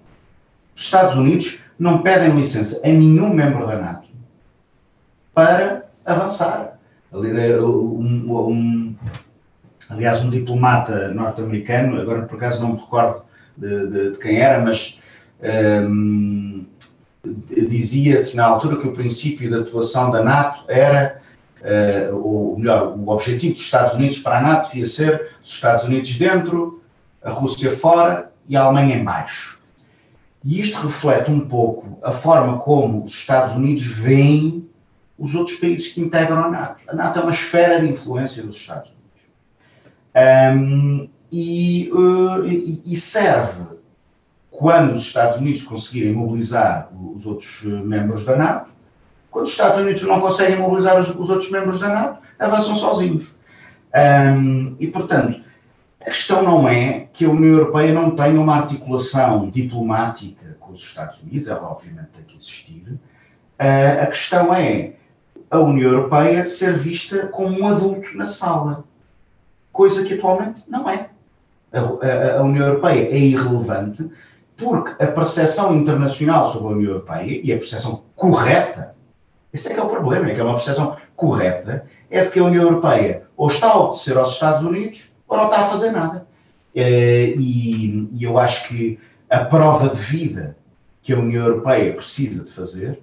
Os 0.76 0.84
Estados 0.84 1.16
Unidos 1.16 1.60
não 1.80 2.02
pedem 2.02 2.40
licença 2.40 2.80
a 2.84 2.88
nenhum 2.88 3.34
membro 3.34 3.66
da 3.66 3.80
NATO 3.80 4.08
para 5.34 5.90
avançar. 6.06 6.78
Um, 7.14 7.20
um, 7.20 8.34
aliás, 9.90 10.22
um 10.22 10.30
diplomata 10.30 11.10
norte-americano, 11.10 12.00
agora 12.00 12.24
por 12.24 12.36
acaso 12.36 12.62
não 12.62 12.74
me 12.74 12.80
recordo 12.80 13.22
de, 13.56 13.88
de, 13.88 14.12
de 14.12 14.18
quem 14.20 14.38
era, 14.38 14.62
mas 14.62 15.00
um, 15.44 16.66
dizia 17.70 18.24
na 18.34 18.46
altura 18.46 18.78
que 18.78 18.88
o 18.88 18.94
princípio 18.94 19.50
de 19.50 19.56
atuação 19.56 20.12
da 20.12 20.24
NATO 20.24 20.64
era, 20.68 21.22
uh, 21.62 22.16
ou 22.16 22.58
melhor, 22.58 22.98
o 22.98 23.10
objetivo 23.10 23.56
dos 23.56 23.64
Estados 23.64 23.94
Unidos 23.96 24.20
para 24.20 24.40
a 24.40 24.42
NATO 24.42 24.72
devia 24.72 24.88
ser 24.88 25.32
os 25.44 25.54
Estados 25.54 25.86
Unidos 25.86 26.18
dentro, 26.18 26.82
a 27.24 27.32
Rússia 27.32 27.76
fora 27.78 28.32
e 28.48 28.56
a 28.56 28.64
Alemanha 28.64 28.98
em 28.98 29.04
baixo. 29.04 29.58
E 30.44 30.62
isto 30.62 30.80
reflete 30.80 31.32
um 31.32 31.42
pouco 31.42 32.00
a 32.04 32.12
forma 32.12 32.60
como 32.60 33.04
os 33.04 33.12
Estados 33.12 33.56
Unidos 33.56 33.86
veem 33.86 34.68
os 35.18 35.34
outros 35.34 35.58
países 35.58 35.92
que 35.92 36.00
integram 36.00 36.46
a 36.46 36.50
NATO. 36.50 36.82
A 36.88 36.96
NATO 36.96 37.20
é 37.20 37.22
uma 37.24 37.32
esfera 37.32 37.82
de 37.82 37.88
influência 37.88 38.44
dos 38.44 38.56
Estados 38.56 38.84
Unidos. 38.84 38.97
Um, 40.18 41.10
e, 41.32 41.92
uh, 41.94 42.44
e, 42.46 42.96
serve, 42.96 43.64
quando 44.50 44.96
os 44.96 45.04
Estados 45.04 45.40
Unidos 45.40 45.62
conseguirem 45.62 46.14
mobilizar 46.14 46.90
os 47.16 47.26
outros 47.26 47.62
uh, 47.64 47.86
membros 47.86 48.26
da 48.26 48.36
NATO, 48.36 48.72
quando 49.30 49.46
os 49.46 49.52
Estados 49.52 49.80
Unidos 49.80 50.02
não 50.04 50.20
conseguem 50.20 50.58
mobilizar 50.58 51.00
os, 51.00 51.10
os 51.10 51.30
outros 51.30 51.52
membros 51.52 51.80
da 51.80 51.90
NATO, 51.90 52.22
avançam 52.40 52.76
sozinhos. 52.76 53.38
Um, 53.94 54.76
e, 54.80 54.88
portanto, 54.88 55.42
a 56.02 56.06
questão 56.06 56.42
não 56.42 56.68
é 56.68 57.08
que 57.14 57.26
a 57.26 57.30
União 57.30 57.54
Europeia 57.54 57.94
não 57.94 58.12
tenha 58.12 58.40
uma 58.40 58.56
articulação 58.56 59.50
diplomática 59.50 60.58
com 60.60 60.72
os 60.72 60.82
Estados 60.82 61.20
Unidos, 61.22 61.48
ela 61.48 61.70
obviamente 61.70 62.10
tem 62.16 62.24
que 62.24 62.38
existir. 62.38 62.84
Uh, 63.60 64.02
a 64.02 64.06
questão 64.08 64.54
é 64.54 64.94
a 65.52 65.60
União 65.60 65.92
Europeia 65.92 66.46
ser 66.46 66.78
vista 66.78 67.28
como 67.28 67.60
um 67.60 67.68
adulto 67.68 68.18
na 68.18 68.26
sala, 68.26 68.84
coisa 69.78 70.04
que 70.04 70.16
atualmente 70.16 70.64
não 70.68 70.90
é. 70.90 71.10
A, 71.72 71.80
a, 71.80 72.40
a 72.40 72.44
União 72.44 72.66
Europeia 72.66 73.10
é 73.12 73.18
irrelevante 73.18 74.10
porque 74.58 75.02
a 75.02 75.08
percepção 75.08 75.78
internacional 75.78 76.52
sobre 76.52 76.74
a 76.74 76.76
União 76.78 76.92
Europeia 76.94 77.42
e 77.44 77.54
a 77.54 77.58
percepção 77.58 78.02
correta, 78.16 78.96
esse 79.54 79.70
é 79.70 79.74
que 79.76 79.80
é 79.80 79.84
o 79.84 79.90
problema, 79.90 80.32
é 80.32 80.34
que 80.34 80.42
é 80.42 80.44
uma 80.44 80.56
percepção 80.56 80.98
correta, 81.16 81.86
é 82.10 82.24
de 82.24 82.32
que 82.32 82.40
a 82.40 82.44
União 82.44 82.64
Europeia 82.64 83.24
ou 83.38 83.50
está 83.50 83.68
a 83.68 83.80
obedecer 83.80 84.18
aos 84.18 84.32
Estados 84.32 84.68
Unidos 84.68 85.12
ou 85.28 85.38
não 85.38 85.46
está 85.46 85.66
a 85.66 85.70
fazer 85.70 85.92
nada. 85.92 86.26
e, 86.74 88.10
e 88.14 88.24
eu 88.24 88.40
acho 88.40 88.68
que 88.68 89.00
a 89.30 89.46
prova 89.46 89.90
de 89.90 90.02
vida 90.02 90.58
que 91.04 91.14
a 91.14 91.20
União 91.20 91.46
Europeia 91.46 91.94
precisa 91.94 92.44
de 92.44 92.52
fazer 92.52 93.00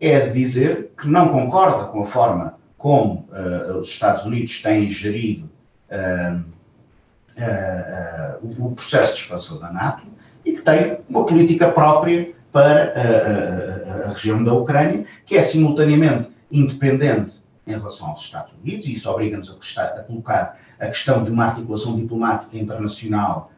é 0.00 0.20
de 0.20 0.32
dizer 0.32 0.92
que 0.96 1.08
não 1.08 1.28
concorda 1.30 1.86
com 1.86 2.02
a 2.02 2.06
forma 2.06 2.54
como 2.78 3.26
uh, 3.32 3.78
os 3.78 3.88
Estados 3.88 4.24
Unidos 4.24 4.62
têm 4.62 4.88
gerido 4.90 5.48
o 8.42 8.72
processo 8.72 9.14
de 9.14 9.20
expansão 9.22 9.58
da 9.58 9.72
NATO 9.72 10.06
e 10.44 10.52
que 10.52 10.62
tem 10.62 10.98
uma 11.08 11.24
política 11.24 11.70
própria 11.70 12.32
para 12.52 14.06
a 14.06 14.10
região 14.10 14.44
da 14.44 14.52
Ucrânia, 14.52 15.04
que 15.26 15.36
é 15.36 15.42
simultaneamente 15.42 16.28
independente 16.50 17.42
em 17.66 17.72
relação 17.72 18.08
aos 18.08 18.22
Estados 18.22 18.52
Unidos, 18.62 18.86
e 18.86 18.94
isso 18.94 19.10
obriga-nos 19.10 19.50
a, 19.50 19.82
a, 19.82 20.02
colocar 20.02 20.58
a 20.78 20.86
questão 20.86 21.24
de 21.24 21.30
uma 21.30 21.46
articulação 21.46 21.96
diplomática 21.96 22.56
internacional 22.56 23.50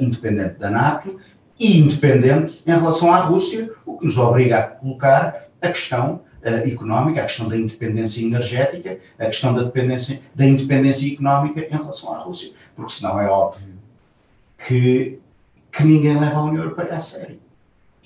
independente 0.00 0.58
da 0.58 0.70
NATO 0.70 1.18
e 1.58 1.78
independente 1.78 2.62
em 2.66 2.70
relação 2.70 3.12
à 3.12 3.20
Rússia, 3.20 3.70
o 3.86 3.96
que 3.96 4.06
nos 4.06 4.18
obriga 4.18 4.58
a 4.58 4.62
colocar 4.62 5.44
a 5.62 5.68
questão 5.68 6.20
uh, 6.44 6.68
económica, 6.68 7.20
a 7.20 7.24
questão 7.24 7.48
da 7.48 7.56
independência 7.56 8.22
energética, 8.22 8.98
a 9.18 9.26
questão 9.26 9.54
da, 9.54 9.62
dependência, 9.62 10.20
da 10.34 10.46
independência 10.46 11.12
económica 11.12 11.60
em 11.60 11.70
relação 11.70 12.14
à 12.14 12.18
Rússia, 12.18 12.52
porque 12.76 12.92
senão 12.92 13.20
é 13.20 13.28
óbvio 13.28 13.74
que, 14.66 15.18
que 15.72 15.84
ninguém 15.84 16.18
leva 16.18 16.36
a 16.36 16.44
União 16.44 16.62
Europeia 16.62 16.96
a 16.96 17.00
sério. 17.00 17.38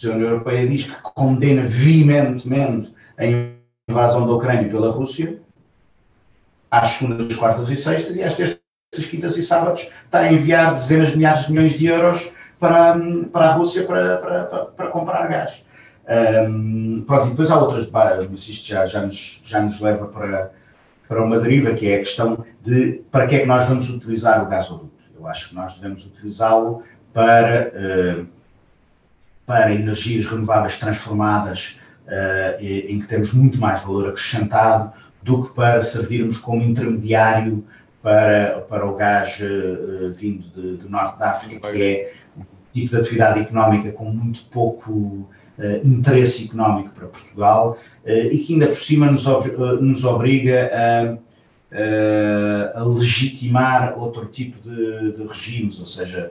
A 0.02 0.08
União 0.10 0.30
Europeia 0.30 0.66
diz 0.66 0.84
que 0.84 1.02
condena 1.02 1.66
veementemente 1.66 2.94
a 3.18 3.24
invasão 3.90 4.26
da 4.26 4.32
Ucrânia 4.32 4.68
pela 4.68 4.90
Rússia, 4.90 5.40
às 6.70 6.90
segundas, 6.90 7.34
quartas 7.34 7.68
e 7.70 7.76
sextas, 7.76 8.14
e 8.14 8.22
às 8.22 8.36
terças, 8.36 8.60
quintas 9.10 9.36
e 9.36 9.42
sábados 9.42 9.88
está 10.04 10.20
a 10.20 10.32
enviar 10.32 10.72
dezenas 10.72 11.10
de 11.10 11.16
milhares 11.16 11.46
de 11.46 11.52
milhões 11.52 11.72
de 11.72 11.86
euros 11.86 12.30
para, 12.58 12.98
para 13.32 13.48
a 13.48 13.52
Rússia 13.52 13.84
para, 13.84 14.18
para, 14.18 14.44
para, 14.44 14.64
para 14.66 14.90
comprar 14.90 15.28
gás. 15.28 15.64
Um, 16.08 17.04
pronto, 17.06 17.26
e 17.26 17.30
depois 17.30 17.50
há 17.50 17.58
outras, 17.60 17.88
mas 18.30 18.48
isto 18.48 18.66
já, 18.66 18.86
já, 18.86 19.02
nos, 19.02 19.42
já 19.44 19.60
nos 19.60 19.78
leva 19.78 20.06
para, 20.06 20.52
para 21.06 21.22
uma 21.22 21.38
deriva, 21.38 21.74
que 21.74 21.86
é 21.86 21.96
a 21.96 21.98
questão 21.98 22.44
de 22.64 23.02
para 23.10 23.26
que 23.26 23.36
é 23.36 23.40
que 23.40 23.46
nós 23.46 23.66
vamos 23.66 23.90
utilizar 23.90 24.42
o 24.42 24.48
gasoduto. 24.48 24.90
Eu 25.18 25.26
acho 25.26 25.50
que 25.50 25.54
nós 25.54 25.74
devemos 25.74 26.06
utilizá-lo 26.06 26.82
para, 27.12 27.72
uh, 27.74 28.26
para 29.44 29.74
energias 29.74 30.26
renováveis 30.26 30.78
transformadas, 30.78 31.78
uh, 32.06 32.62
em 32.62 33.00
que 33.00 33.06
temos 33.06 33.34
muito 33.34 33.58
mais 33.58 33.82
valor 33.82 34.08
acrescentado 34.08 34.92
do 35.22 35.46
que 35.46 35.54
para 35.54 35.82
servirmos 35.82 36.38
como 36.38 36.62
intermediário 36.62 37.66
para, 38.02 38.60
para 38.62 38.86
o 38.86 38.96
gás 38.96 39.38
uh, 39.40 40.12
vindo 40.14 40.48
do 40.78 40.88
norte 40.88 41.18
da 41.18 41.32
África, 41.32 41.70
que 41.70 41.82
é 41.82 42.12
um 42.38 42.44
tipo 42.72 42.94
de 42.94 42.96
atividade 42.96 43.40
económica 43.40 43.92
com 43.92 44.04
muito 44.06 44.44
pouco 44.46 45.28
interesse 45.84 46.44
económico 46.44 46.90
para 46.90 47.08
Portugal 47.08 47.78
uh, 48.04 48.10
e 48.10 48.38
que 48.38 48.52
ainda 48.52 48.68
por 48.68 48.76
cima 48.76 49.10
nos, 49.10 49.26
ob 49.26 49.50
uh, 49.50 49.82
nos 49.82 50.04
obriga 50.04 50.70
a, 50.72 51.28
a, 52.80 52.84
legitimar 52.84 53.98
outro 53.98 54.26
tipo 54.26 54.56
de, 54.66 55.12
de 55.12 55.26
regimes, 55.26 55.78
ou 55.78 55.86
seja, 55.86 56.30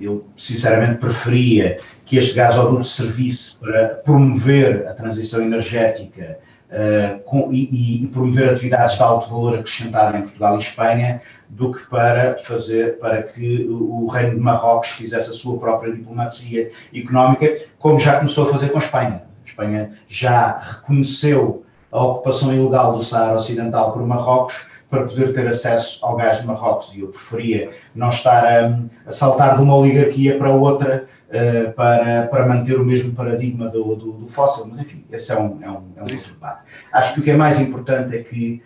eu 0.00 0.24
sinceramente 0.34 0.98
preferia 0.98 1.76
que 2.06 2.16
este 2.16 2.34
gasoduto 2.34 2.86
servisse 2.86 3.54
para 3.58 3.88
promover 3.96 4.88
a 4.88 4.94
transição 4.94 5.42
energética 5.42 6.38
Uh, 6.66 7.22
com, 7.22 7.52
e, 7.52 8.02
e, 8.02 8.06
promover 8.08 8.48
atividades 8.48 8.96
de 8.96 9.02
alto 9.02 9.30
valor 9.30 9.56
acrescentado 9.56 10.16
em 10.16 10.22
Portugal 10.22 10.56
e 10.56 10.58
Espanha 10.58 11.22
do 11.48 11.72
que 11.72 11.84
para 11.86 12.36
fazer 12.38 12.98
para 12.98 13.22
que 13.22 13.66
o 13.68 14.06
Reino 14.06 14.34
de 14.34 14.40
Marrocos 14.40 14.90
fizesse 14.90 15.30
a 15.30 15.32
sua 15.32 15.58
própria 15.58 15.92
diplomacia 15.92 16.70
económica, 16.94 17.56
como 17.78 17.98
já 17.98 18.18
começou 18.18 18.48
a 18.48 18.52
fazer 18.52 18.70
com 18.70 18.78
a 18.78 18.82
Espanha. 18.82 19.22
A 19.44 19.48
Espanha 19.48 19.92
já 20.08 20.58
reconheceu 20.58 21.64
a 21.92 22.04
ocupação 22.04 22.52
ilegal 22.52 22.92
do 22.96 23.02
Saara 23.02 23.38
Ocidental 23.38 23.92
por 23.92 24.04
Marrocos 24.06 24.66
para 24.90 25.04
poder 25.04 25.32
ter 25.32 25.48
acesso 25.48 26.04
ao 26.04 26.16
gás 26.16 26.40
de 26.40 26.46
Marrocos 26.46 26.92
e 26.94 27.00
eu 27.00 27.08
preferia 27.08 27.70
não 27.94 28.08
estar 28.08 28.44
a, 28.44 28.78
a 29.06 29.12
saltar 29.12 29.56
de 29.56 29.62
uma 29.62 29.76
oligarquia 29.76 30.38
para 30.38 30.52
outra 30.52 31.06
uh, 31.28 31.72
para, 31.72 32.26
para 32.28 32.46
manter 32.46 32.78
o 32.78 32.84
mesmo 32.84 33.12
paradigma 33.14 33.68
do, 33.68 33.96
do, 33.96 34.12
do, 34.12 34.28
fóssil, 34.28 34.66
mas 34.66 34.78
enfim, 34.78 35.04
esse 35.10 35.32
é 35.32 35.38
um, 35.38 35.58
é 35.62 35.70
um, 35.70 35.82
é 35.96 36.02
um 36.02 36.04
debate. 36.04 36.62
Acho 36.92 37.14
que 37.14 37.20
o 37.20 37.22
que 37.22 37.30
é 37.30 37.36
mais 37.36 37.60
importante 37.60 38.16
é 38.16 38.22
que 38.22 38.62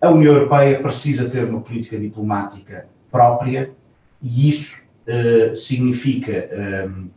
a 0.00 0.10
União 0.10 0.34
Europeia 0.34 0.80
precisa 0.80 1.28
ter 1.28 1.44
uma 1.44 1.60
política 1.60 1.98
diplomática 1.98 2.86
própria 3.10 3.70
e 4.20 4.48
isso 4.48 4.78
uh, 5.06 5.56
significa 5.56 6.48
um, 6.88 7.08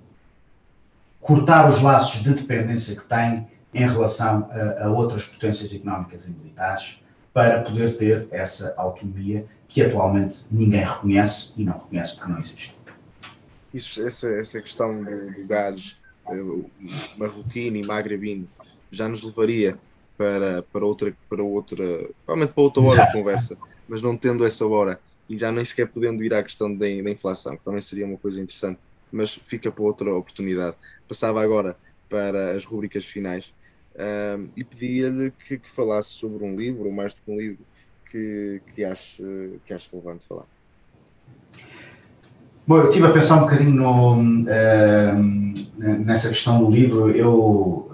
cortar 1.19 1.69
os 1.69 1.81
laços 1.81 2.23
de 2.23 2.33
dependência 2.33 2.95
que 2.95 3.05
tem 3.07 3.47
em 3.73 3.87
relação 3.87 4.49
a, 4.51 4.85
a, 4.85 4.89
outras 4.89 5.25
potências 5.25 5.73
económicas 5.73 6.25
e 6.25 6.29
militares 6.29 6.99
para 7.33 7.61
poder 7.61 7.97
ter 7.97 8.27
essa 8.31 8.73
autonomia 8.77 9.45
que 9.67 9.81
atualmente 9.81 10.45
ninguém 10.49 10.83
reconhece 10.83 11.53
e 11.57 11.63
não 11.63 11.73
reconhece 11.73 12.15
porque 12.15 12.31
não 12.31 12.39
existe. 12.39 12.75
Isso, 13.71 14.01
essa, 14.03 14.27
essa 14.31 14.59
questão 14.59 15.03
do, 15.03 15.45
gás 15.45 15.95
uh, 16.25 16.69
marroquino 17.17 17.77
e 17.77 17.85
magrebino 17.85 18.47
já 18.89 19.07
nos 19.07 19.21
levaria 19.21 19.77
para, 20.19 20.61
para 20.63 20.85
outra, 20.85 21.15
para 21.29 21.41
outra, 21.41 21.77
provavelmente 22.25 22.53
para 22.53 22.63
outra 22.63 22.83
hora 22.83 23.05
de 23.05 23.13
conversa, 23.13 23.57
mas 23.87 24.01
não 24.01 24.17
tendo 24.17 24.43
essa 24.45 24.67
hora 24.67 24.99
e 25.29 25.37
já 25.37 25.49
nem 25.49 25.63
sequer 25.63 25.87
podendo 25.87 26.21
ir 26.21 26.33
à 26.33 26.43
questão 26.43 26.75
da, 26.75 26.89
inflação, 26.89 27.55
que 27.55 27.63
também 27.63 27.79
seria 27.79 28.05
uma 28.05 28.17
coisa 28.17 28.41
interessante, 28.41 28.81
mas 29.09 29.33
fica 29.33 29.71
para 29.71 29.81
outra 29.81 30.13
oportunidade. 30.13 30.75
Passava 31.07 31.41
agora 31.41 31.77
para 32.09 32.51
as 32.51 32.65
rubricas 32.65 33.05
finais 33.05 33.53
um, 33.95 34.49
e 34.57 34.63
pedia-lhe 34.65 35.31
que, 35.31 35.57
que, 35.57 35.69
falasse 35.69 36.09
sobre 36.09 36.43
um 36.43 36.53
livro, 36.53 36.87
ou 36.87 36.91
mais 36.91 37.13
do 37.13 37.21
que 37.21 37.31
um 37.31 37.37
livro, 37.37 37.63
que, 38.11 38.61
que, 38.75 38.83
ache, 38.83 39.23
que 39.65 39.73
ache 39.73 39.87
relevante 39.89 40.25
falar. 40.27 40.45
Bom, 42.67 42.77
eu 42.77 42.89
estive 42.89 43.07
a 43.07 43.11
pensar 43.11 43.37
um 43.37 43.41
bocadinho 43.41 43.71
no, 43.71 44.15
uh, 44.15 45.15
nessa 45.77 46.27
questão 46.27 46.59
do 46.61 46.69
livro. 46.69 47.09
Eu 47.09 47.88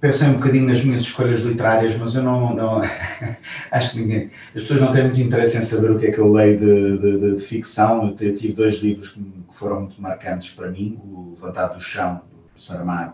pensei 0.00 0.28
um 0.28 0.34
bocadinho 0.34 0.66
nas 0.66 0.82
minhas 0.82 1.02
escolhas 1.02 1.42
literárias, 1.42 1.96
mas 1.96 2.14
eu 2.14 2.22
não, 2.22 2.54
não 2.54 2.80
acho 3.70 3.92
que 3.92 4.00
ninguém, 4.00 4.30
as 4.54 4.62
pessoas 4.62 4.80
não 4.80 4.92
têm 4.92 5.04
muito 5.04 5.20
interesse 5.20 5.58
em 5.58 5.62
saber 5.62 5.90
o 5.90 5.98
que 5.98 6.06
é 6.06 6.10
que 6.10 6.18
eu 6.18 6.32
leio 6.32 6.58
de, 6.58 6.98
de, 6.98 7.36
de 7.36 7.42
ficção. 7.42 8.16
Eu, 8.18 8.36
tive 8.36 8.52
dois 8.54 8.76
livros 8.76 9.10
que, 9.10 9.20
foram 9.52 9.82
muito 9.82 10.00
marcantes 10.00 10.54
para 10.54 10.70
mim, 10.70 10.98
o 11.04 11.34
Levantado 11.34 11.74
do 11.74 11.80
Chão, 11.80 12.22
do 12.56 12.62
Saramago, 12.62 13.12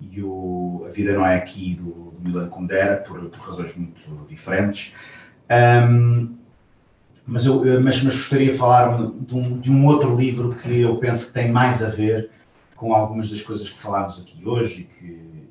e 0.00 0.20
o 0.20 0.84
A 0.88 0.90
Vida 0.90 1.12
Não 1.12 1.24
É 1.24 1.36
Aqui, 1.36 1.74
do, 1.76 2.10
do 2.10 2.28
Milan 2.28 2.48
Kundera, 2.48 2.96
por, 2.96 3.20
por, 3.26 3.38
razões 3.38 3.76
muito 3.76 4.26
diferentes. 4.28 4.92
Um, 5.88 6.34
mas, 7.24 7.46
eu, 7.46 7.62
mas, 7.80 8.02
mas 8.02 8.14
gostaria 8.16 8.50
de 8.50 8.58
falar 8.58 8.96
de 8.96 9.34
um, 9.36 9.60
de 9.60 9.70
um 9.70 9.86
outro 9.86 10.16
livro 10.16 10.52
que 10.56 10.80
eu 10.80 10.96
penso 10.96 11.28
que 11.28 11.32
tem 11.32 11.52
mais 11.52 11.80
a 11.80 11.90
ver 11.90 12.28
com 12.74 12.92
algumas 12.92 13.30
das 13.30 13.40
coisas 13.40 13.70
que 13.70 13.80
falámos 13.80 14.18
aqui 14.18 14.44
hoje 14.44 14.80
e 14.80 14.84
que 14.84 15.43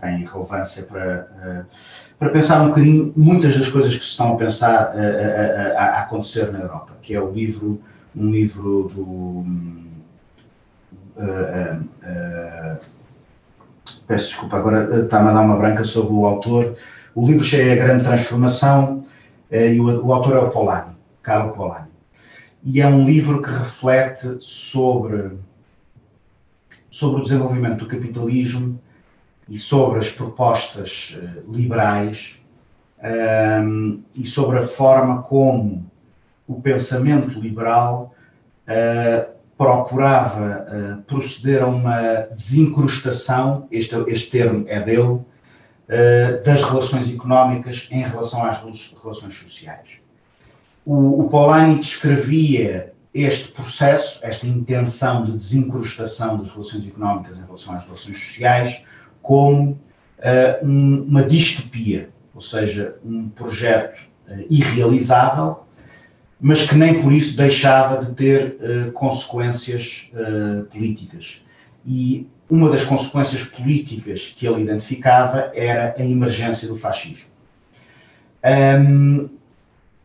tem 0.00 0.24
relevância 0.24 0.82
para, 0.84 1.28
eh, 1.42 1.64
para 2.18 2.30
pensar 2.30 2.62
um 2.62 2.68
bocadinho 2.68 3.12
muitas 3.16 3.56
das 3.56 3.68
coisas 3.68 3.96
que 3.96 4.04
se 4.04 4.10
estão 4.10 4.34
a 4.34 4.36
pensar 4.36 4.70
a, 4.70 5.78
a, 5.78 5.82
a, 5.82 5.84
a 5.84 6.02
acontecer 6.02 6.52
na 6.52 6.60
Europa, 6.60 6.92
que 7.02 7.14
é 7.14 7.20
o 7.20 7.30
livro, 7.30 7.80
um 8.14 8.30
livro 8.30 8.90
do. 8.94 9.44
Uh, 11.16 11.84
uh, 12.02 12.78
peço 14.06 14.28
desculpa, 14.30 14.56
agora 14.56 15.04
está-me 15.04 15.28
a 15.28 15.32
dar 15.32 15.42
uma 15.42 15.56
branca 15.56 15.84
sobre 15.84 16.12
o 16.12 16.26
autor. 16.26 16.76
O 17.14 17.26
livro 17.26 17.44
cheia 17.44 17.72
a 17.72 17.86
grande 17.86 18.04
transformação 18.04 19.06
e 19.50 19.78
o, 19.80 20.04
o 20.04 20.12
autor 20.12 20.34
é 20.34 20.38
o 20.40 20.50
Polanyi, 20.50 20.96
Carlo 21.22 21.52
Polanyi. 21.52 21.94
E 22.64 22.80
é 22.80 22.86
um 22.86 23.04
livro 23.04 23.40
que 23.40 23.50
reflete 23.50 24.38
sobre, 24.40 25.32
sobre 26.90 27.20
o 27.20 27.22
desenvolvimento 27.22 27.78
do 27.78 27.86
capitalismo 27.86 28.80
e 29.48 29.56
sobre 29.56 29.98
as 29.98 30.10
propostas 30.10 31.16
uh, 31.18 31.52
liberais 31.52 32.40
um, 33.02 33.06
ehm, 33.06 33.98
e 34.14 34.26
sobre 34.26 34.58
a 34.58 34.66
forma 34.66 35.22
como 35.22 35.90
o 36.46 36.60
pensamento 36.60 37.38
liberal 37.38 38.14
uh, 38.66 39.34
procurava 39.56 40.66
uh, 40.98 41.02
proceder 41.02 41.62
a 41.62 41.66
uma 41.66 42.26
desincrustação, 42.34 43.68
este, 43.70 43.94
este 44.08 44.30
termo 44.30 44.64
é 44.68 44.80
dele, 44.80 45.20
das 46.46 46.62
relações 46.62 47.12
económicas 47.12 47.86
em 47.90 48.02
relação 48.02 48.42
às 48.42 48.58
relações 48.58 49.34
sociais. 49.34 49.98
O, 50.82 51.20
o 51.20 51.28
Polanyi 51.28 51.78
descrevia 51.78 52.94
este 53.12 53.52
processo, 53.52 54.18
esta 54.22 54.46
intenção 54.46 55.26
de 55.26 55.32
desincrustação 55.32 56.38
das 56.38 56.50
relações 56.50 56.88
económicas 56.88 57.38
em 57.38 57.44
relação 57.44 57.74
às 57.76 57.84
relações 57.84 58.18
sociais, 58.18 58.82
como 59.24 59.70
uh, 59.70 60.64
um, 60.64 61.02
uma 61.08 61.22
distopia, 61.22 62.10
ou 62.34 62.42
seja, 62.42 62.96
um 63.02 63.30
projeto 63.30 63.98
uh, 64.28 64.44
irrealizável, 64.50 65.64
mas 66.38 66.68
que 66.68 66.74
nem 66.74 67.00
por 67.00 67.10
isso 67.10 67.34
deixava 67.34 68.04
de 68.04 68.14
ter 68.14 68.58
uh, 68.60 68.92
consequências 68.92 70.10
políticas. 70.70 71.42
E 71.86 72.28
uma 72.50 72.68
das 72.68 72.84
consequências 72.84 73.44
políticas 73.44 74.34
que 74.36 74.46
ele 74.46 74.62
identificava 74.62 75.50
era 75.54 75.94
a 75.98 76.04
emergência 76.04 76.68
do 76.68 76.76
fascismo. 76.76 77.32
Um, 78.44 79.30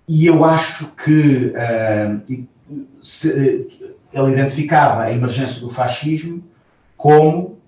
e 0.08 0.26
eu 0.26 0.46
acho 0.46 0.94
que 0.96 1.54
se, 3.02 3.68
ele 4.14 4.32
identificava 4.32 5.04
a 5.04 5.12
emergência 5.12 5.60
do 5.60 5.70
fascismo 5.70 6.42
como 6.96 7.59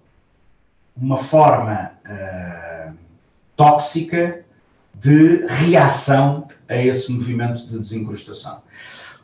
uma 1.02 1.18
forma 1.18 1.92
uh, 2.06 2.94
tóxica 3.56 4.46
de 4.94 5.48
reação 5.48 6.48
a 6.70 6.76
esse 6.76 7.12
movimento 7.12 7.68
de 7.68 7.80
desencrustação. 7.80 8.62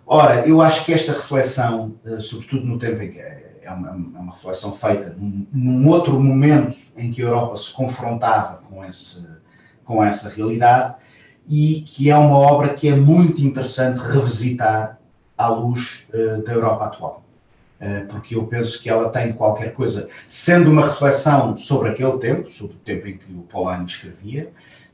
Ora, 0.05 0.47
eu 0.47 0.59
acho 0.59 0.83
que 0.83 0.93
esta 0.93 1.13
reflexão, 1.13 1.93
uh, 2.03 2.19
sobretudo 2.19 2.65
no 2.65 2.79
tempo 2.79 3.01
em 3.03 3.11
que 3.11 3.19
é, 3.19 3.59
é 3.61 3.71
uma, 3.71 3.89
é 3.89 3.91
uma 3.91 4.33
reflexão 4.33 4.75
feita 4.75 5.15
num, 5.17 5.45
num, 5.53 5.87
outro 5.87 6.19
momento 6.19 6.75
em 6.97 7.11
que 7.11 7.21
a 7.21 7.25
Europa 7.25 7.57
se 7.57 7.71
confrontava 7.71 8.63
com, 8.67 8.83
esse, 8.83 9.23
com 9.85 10.03
essa 10.03 10.29
realidade, 10.29 10.95
e 11.47 11.81
que 11.81 12.09
é 12.09 12.17
uma 12.17 12.37
obra 12.37 12.73
que 12.73 12.89
é 12.89 12.95
muito 12.95 13.39
interessante 13.41 13.99
revisitar 13.99 14.99
à 15.37 15.47
luz 15.47 16.07
uh, 16.09 16.43
da 16.43 16.53
Europa 16.53 16.85
atual. 16.85 17.26
Uh, 17.79 18.07
porque 18.07 18.35
eu 18.35 18.47
penso 18.47 18.81
que 18.81 18.89
ela 18.89 19.09
tem 19.09 19.33
qualquer 19.33 19.73
coisa, 19.73 20.09
sendo 20.25 20.71
uma 20.71 20.87
reflexão 20.87 21.55
sobre 21.55 21.89
aquele 21.89 22.17
tempo, 22.17 22.49
sobre 22.49 22.75
o 22.75 22.79
tempo 22.79 23.07
em 23.07 23.17
que 23.17 23.31
o 23.31 23.41
Polanyi 23.43 23.85
escrevia, 23.85 24.45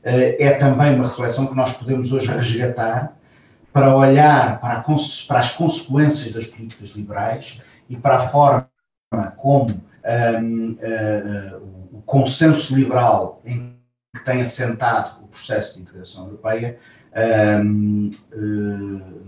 uh, 0.02 0.36
é 0.38 0.52
também 0.54 0.94
uma 0.94 1.08
reflexão 1.08 1.46
que 1.46 1.54
nós 1.54 1.74
podemos 1.74 2.12
hoje 2.12 2.26
resgatar 2.26 3.16
para 3.72 3.96
olhar 3.96 4.60
para, 4.60 4.80
para, 4.80 5.38
as 5.38 5.52
consequências 5.52 6.32
das 6.32 6.46
políticas 6.46 6.90
liberais 6.90 7.60
e 7.88 7.96
para 7.96 8.16
a 8.16 8.28
forma 8.28 8.68
como 9.36 9.70
um, 9.72 10.76
ehm, 10.82 11.56
o 11.90 12.02
consenso 12.02 12.76
liberal 12.76 13.40
em 13.44 13.74
que 14.14 14.24
tem 14.24 14.42
assentado 14.42 15.24
processo 15.34 15.74
de 15.74 15.82
integração 15.82 16.26
europeia, 16.26 16.78
um, 17.62 18.10
uh, 18.32 19.24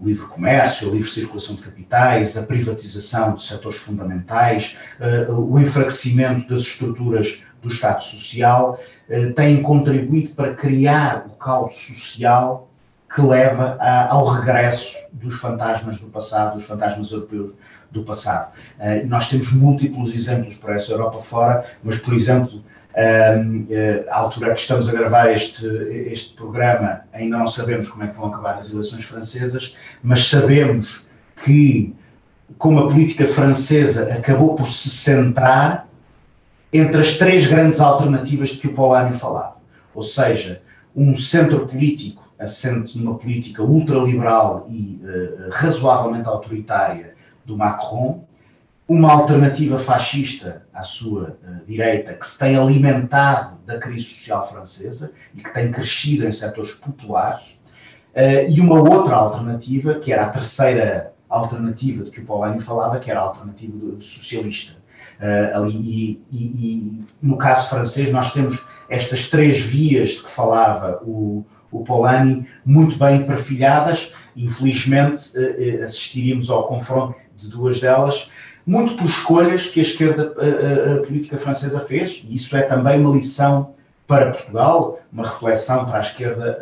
o 0.00 0.06
livre 0.06 0.26
comércio, 0.26 0.88
a 0.88 0.92
livre 0.92 1.08
circulação 1.08 1.56
de 1.56 1.62
capitais, 1.62 2.36
a 2.36 2.42
privatização 2.42 3.34
de 3.34 3.44
setores 3.44 3.78
fundamentais, 3.78 4.76
uh, 5.00 5.32
o 5.32 5.58
enfraquecimento 5.60 6.48
das 6.48 6.62
estruturas 6.62 7.42
do 7.62 7.68
Estado 7.68 8.02
Social, 8.04 8.78
uh, 9.08 9.32
têm 9.34 9.62
contribuído 9.62 10.34
para 10.34 10.54
criar 10.54 11.26
o 11.26 11.30
caos 11.30 11.74
social 11.76 12.68
que 13.14 13.22
leva 13.22 13.78
ao 14.08 14.26
regresso 14.26 14.96
dos 15.12 15.34
fantasmas 15.34 16.00
do 16.00 16.08
passado, 16.08 16.54
dos 16.54 16.64
fantasmas 16.64 17.12
europeus 17.12 17.56
do 17.92 18.02
passado. 18.02 18.52
Uh, 18.78 19.06
nós 19.06 19.28
temos 19.28 19.52
múltiplos 19.52 20.12
exemplos 20.14 20.58
para 20.58 20.74
essa 20.74 20.92
Europa 20.92 21.20
fora, 21.22 21.64
mas, 21.82 21.96
por 21.96 22.12
exemplo, 22.14 22.62
à 24.08 24.16
altura 24.16 24.54
que 24.54 24.60
estamos 24.60 24.88
a 24.88 24.92
gravar 24.92 25.32
este, 25.32 25.66
este 26.12 26.34
programa, 26.34 27.00
ainda 27.12 27.36
não 27.36 27.46
sabemos 27.46 27.88
como 27.88 28.04
é 28.04 28.08
que 28.08 28.16
vão 28.16 28.26
acabar 28.26 28.58
as 28.58 28.70
eleições 28.70 29.04
francesas, 29.04 29.76
mas 30.02 30.28
sabemos 30.28 31.06
que, 31.44 31.94
como 32.56 32.78
a 32.78 32.88
política 32.88 33.26
francesa 33.26 34.12
acabou 34.14 34.54
por 34.54 34.68
se 34.68 34.88
centrar 34.90 35.88
entre 36.72 37.00
as 37.00 37.16
três 37.18 37.46
grandes 37.46 37.80
alternativas 37.80 38.50
de 38.50 38.58
que 38.58 38.68
o 38.68 38.74
Polanyi 38.74 39.18
falava, 39.18 39.56
ou 39.94 40.02
seja, 40.02 40.62
um 40.94 41.16
centro 41.16 41.66
político 41.66 42.22
assente 42.38 42.98
numa 42.98 43.18
política 43.18 43.62
ultraliberal 43.62 44.66
e 44.68 45.00
uh, 45.02 45.50
razoavelmente 45.50 46.28
autoritária 46.28 47.14
do 47.44 47.56
Macron, 47.56 48.24
uma 48.86 49.10
alternativa 49.10 49.78
fascista 49.78 50.62
à 50.72 50.82
sua 50.82 51.38
uh, 51.42 51.66
direita, 51.66 52.12
que 52.14 52.26
se 52.26 52.38
tem 52.38 52.56
alimentado 52.56 53.56
da 53.64 53.78
crise 53.78 54.04
social 54.04 54.48
francesa 54.48 55.12
e 55.34 55.40
que 55.40 55.52
tem 55.54 55.72
crescido 55.72 56.26
em 56.26 56.32
setores 56.32 56.72
populares, 56.72 57.58
uh, 58.14 58.48
e 58.48 58.60
uma 58.60 58.78
outra 58.80 59.16
alternativa, 59.16 59.94
que 59.94 60.12
era 60.12 60.26
a 60.26 60.30
terceira 60.30 61.12
alternativa 61.30 62.04
de 62.04 62.10
que 62.10 62.20
o 62.20 62.24
Polanyi 62.26 62.60
falava, 62.60 63.00
que 63.00 63.10
era 63.10 63.20
a 63.20 63.24
alternativa 63.24 63.76
do, 63.76 63.92
do 63.96 64.04
socialista. 64.04 64.74
Uh, 65.18 65.56
ali, 65.56 66.22
e, 66.30 66.38
e, 66.38 66.42
e, 66.42 67.04
no 67.22 67.38
caso 67.38 67.70
francês, 67.70 68.12
nós 68.12 68.32
temos 68.34 68.66
estas 68.90 69.30
três 69.30 69.60
vias 69.60 70.10
de 70.10 70.24
que 70.24 70.30
falava 70.30 71.00
o, 71.02 71.46
o 71.70 71.82
Polanyi, 71.84 72.46
muito 72.66 72.98
bem 72.98 73.24
perfilhadas. 73.24 74.12
Infelizmente, 74.36 75.30
assistiríamos 75.82 76.50
ao 76.50 76.66
confronto 76.66 77.16
de 77.36 77.48
duas 77.48 77.80
delas, 77.80 78.28
muito 78.66 78.96
por 78.96 79.06
escolhas 79.06 79.66
que 79.66 79.80
a 79.80 79.82
esquerda 79.82 80.34
a, 80.38 80.94
a, 80.94 81.06
política 81.06 81.38
francesa 81.38 81.80
fez, 81.80 82.24
e 82.28 82.34
isso 82.34 82.56
é 82.56 82.62
também 82.62 83.00
uma 83.00 83.14
lição 83.14 83.74
para 84.06 84.30
Portugal, 84.30 85.00
uma 85.12 85.28
reflexão 85.28 85.84
para 85.86 85.98
a 85.98 86.00
esquerda 86.00 86.58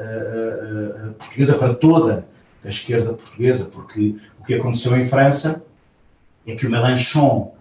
a, 1.08 1.12
portuguesa, 1.14 1.54
para 1.54 1.74
toda 1.74 2.26
a 2.64 2.68
esquerda 2.68 3.12
portuguesa, 3.12 3.64
porque 3.64 4.16
o 4.40 4.44
que 4.44 4.54
aconteceu 4.54 4.96
em 4.98 5.06
França 5.06 5.62
é 6.46 6.56
que 6.56 6.66
o 6.66 6.70
Mélenchon, 6.70 7.54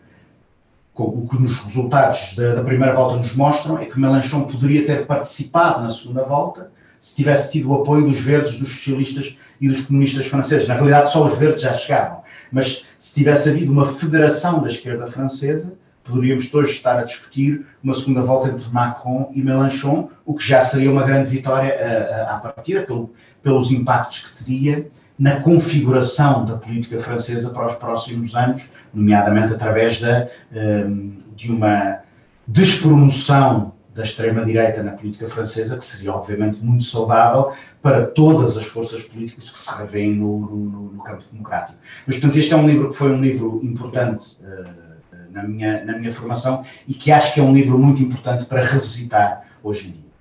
o 0.96 1.28
que 1.28 1.42
nos 1.42 1.60
resultados 1.60 2.36
da, 2.36 2.56
da, 2.56 2.64
primeira 2.64 2.94
volta 2.94 3.18
nos 3.18 3.36
mostram, 3.36 3.80
é 3.80 3.86
que 3.86 3.98
o 3.98 4.00
Mélenchon 4.00 4.46
poderia 4.46 4.86
ter 4.86 5.06
participado 5.06 5.84
na 5.84 5.92
segunda 5.92 6.24
volta 6.24 6.72
se 7.00 7.16
tivesse 7.16 7.52
tido 7.52 7.72
o 7.72 7.82
apoio 7.82 8.08
dos 8.08 8.20
verdes, 8.20 8.58
dos 8.60 8.70
socialistas 8.70 9.36
e 9.60 9.68
dos 9.68 9.82
comunistas 9.82 10.28
franceses. 10.28 10.68
Na 10.68 10.76
realidade, 10.76 11.12
só 11.12 11.26
os 11.26 11.36
verdes 11.38 11.64
já 11.64 11.74
chegavam. 11.74 12.21
Mas 12.52 12.86
se 13.00 13.16
tivesse 13.16 13.50
havido 13.50 13.72
uma 13.72 13.86
federação 13.86 14.62
da 14.62 14.68
esquerda 14.68 15.08
francesa, 15.08 15.74
poderíamos 16.04 16.54
hoje 16.54 16.74
estar 16.74 17.00
a 17.00 17.04
discutir 17.04 17.66
uma 17.84 17.94
segunda 17.94 18.22
volta 18.22 18.50
entre 18.50 18.70
Macron 18.70 19.32
e 19.34 19.42
Mélenchon, 19.42 20.10
o 20.26 20.34
que 20.34 20.48
já 20.48 20.64
seria 20.64 20.92
uma 20.92 21.04
grande 21.04 21.30
vitória 21.30 22.26
à 22.28 22.38
partida, 22.38 22.82
pelo, 22.82 23.14
pelos 23.42 23.72
impactos 23.72 24.26
que 24.26 24.44
teria 24.44 24.88
na 25.18 25.40
configuração 25.40 26.46
da 26.46 26.58
política 26.58 27.00
francesa 27.00 27.52
para 27.52 27.68
os 27.68 27.76
próximos 27.76 28.36
anos, 28.36 28.70
nomeadamente 28.94 29.54
através 29.54 30.02
da, 30.02 30.28
hum, 30.52 31.18
de 31.36 31.52
uma 31.52 32.00
despromoção 32.48 33.74
da 34.02 34.06
extrema-direita 34.06 34.82
na 34.82 34.94
política 34.94 35.30
francesa, 35.30 35.78
que 35.78 35.86
seria 35.86 36.12
obviamente 36.12 36.60
muito 36.60 36.84
saudável 36.84 37.54
para 37.84 38.08
todas 38.08 38.58
as 38.58 38.66
forças 38.66 39.04
políticas 39.04 39.50
que 39.52 39.60
se 39.60 39.72
revêem 39.78 40.16
no, 40.16 40.40
no, 40.40 40.92
no 40.94 41.04
campo 41.04 41.24
democrático. 41.32 41.78
Mas, 42.08 42.16
portanto, 42.18 42.40
este 42.40 42.52
é 42.54 42.58
um 42.58 42.68
livro 42.68 42.90
que 42.90 42.98
foi 42.98 43.12
um 43.12 43.22
livro 43.22 43.60
importante 43.64 44.38
uh, 44.42 45.30
na, 45.30 45.44
minha, 45.44 45.86
na 45.86 46.00
minha 46.00 46.12
formação 46.12 46.66
e 46.88 46.96
que 46.96 47.12
acho 47.12 47.34
que 47.34 47.40
é 47.40 47.44
um 47.44 47.54
livro 47.54 47.78
muito 47.78 48.02
importante 48.02 48.46
para 48.46 48.66
revisitar 48.66 49.48
hoje 49.62 49.90
em 49.90 49.92
dia. 49.92 50.12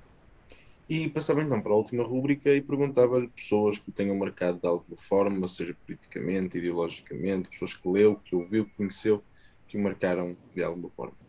E 0.86 1.08
passava 1.08 1.40
então 1.40 1.60
para 1.60 1.72
a 1.72 1.76
última 1.76 2.04
rúbrica 2.04 2.50
e 2.50 2.60
perguntava-lhe 2.60 3.28
pessoas 3.28 3.78
que 3.78 3.88
o 3.88 3.92
tenham 3.92 4.16
marcado 4.16 4.58
de 4.58 4.66
alguma 4.66 4.96
forma, 4.96 5.48
seja 5.48 5.74
politicamente, 5.86 6.58
ideologicamente, 6.58 7.48
pessoas 7.48 7.72
que 7.72 7.88
leu, 7.88 8.16
que 8.16 8.34
ouviu, 8.34 8.66
que 8.66 8.72
conheceu, 8.76 9.22
que 9.66 9.78
o 9.78 9.82
marcaram 9.82 10.36
de 10.54 10.62
alguma 10.62 10.90
forma. 10.90 11.19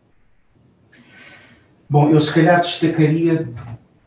Bom, 1.92 2.08
eu 2.08 2.22
se 2.22 2.32
calhar 2.32 2.58
destacaria 2.62 3.46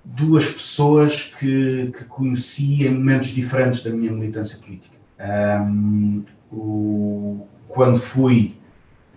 duas 0.03 0.49
pessoas 0.49 1.31
que, 1.37 1.93
que 1.95 2.03
conheci 2.05 2.83
em 2.83 2.89
momentos 2.89 3.27
diferentes 3.27 3.83
da 3.83 3.91
minha 3.91 4.11
militância 4.11 4.57
política. 4.57 4.95
Um, 5.19 6.23
o, 6.51 7.47
quando 7.67 7.99
fui 7.99 8.55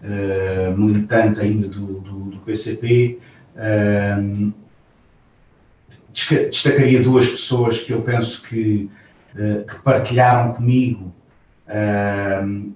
uh, 0.02 0.76
militante 0.76 1.40
ainda 1.40 1.66
do, 1.66 2.00
do, 2.00 2.12
do 2.24 2.38
PCP, 2.40 3.18
um, 4.20 4.52
destacaria 6.12 7.02
duas 7.02 7.26
pessoas 7.26 7.78
que 7.80 7.94
eu 7.94 8.02
penso 8.02 8.42
que, 8.42 8.90
uh, 9.34 9.64
que 9.64 9.82
partilharam 9.82 10.52
comigo 10.52 11.10
uh, 11.68 12.74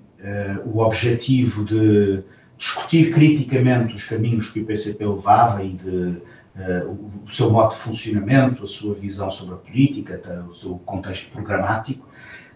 o 0.64 0.78
objetivo 0.78 1.66
de 1.66 2.24
discutir 2.59 3.13
criticamente 3.13 3.95
os 3.95 4.05
caminhos 4.05 4.51
que 4.51 4.61
o 4.61 4.65
PCP 4.65 5.05
levava 5.05 5.65
e 5.65 5.73
de, 5.75 6.23
uh, 6.57 7.23
o 7.27 7.31
seu 7.31 7.51
modo 7.51 7.75
de 7.75 7.81
funcionamento, 7.81 8.65
a 8.65 8.67
sua 8.67 8.95
visão 8.95 9.31
sobre 9.31 9.55
a 9.55 9.59
política, 9.59 10.21
o 10.49 10.55
seu 10.55 10.75
contexto 10.85 11.31
programático, 11.31 12.07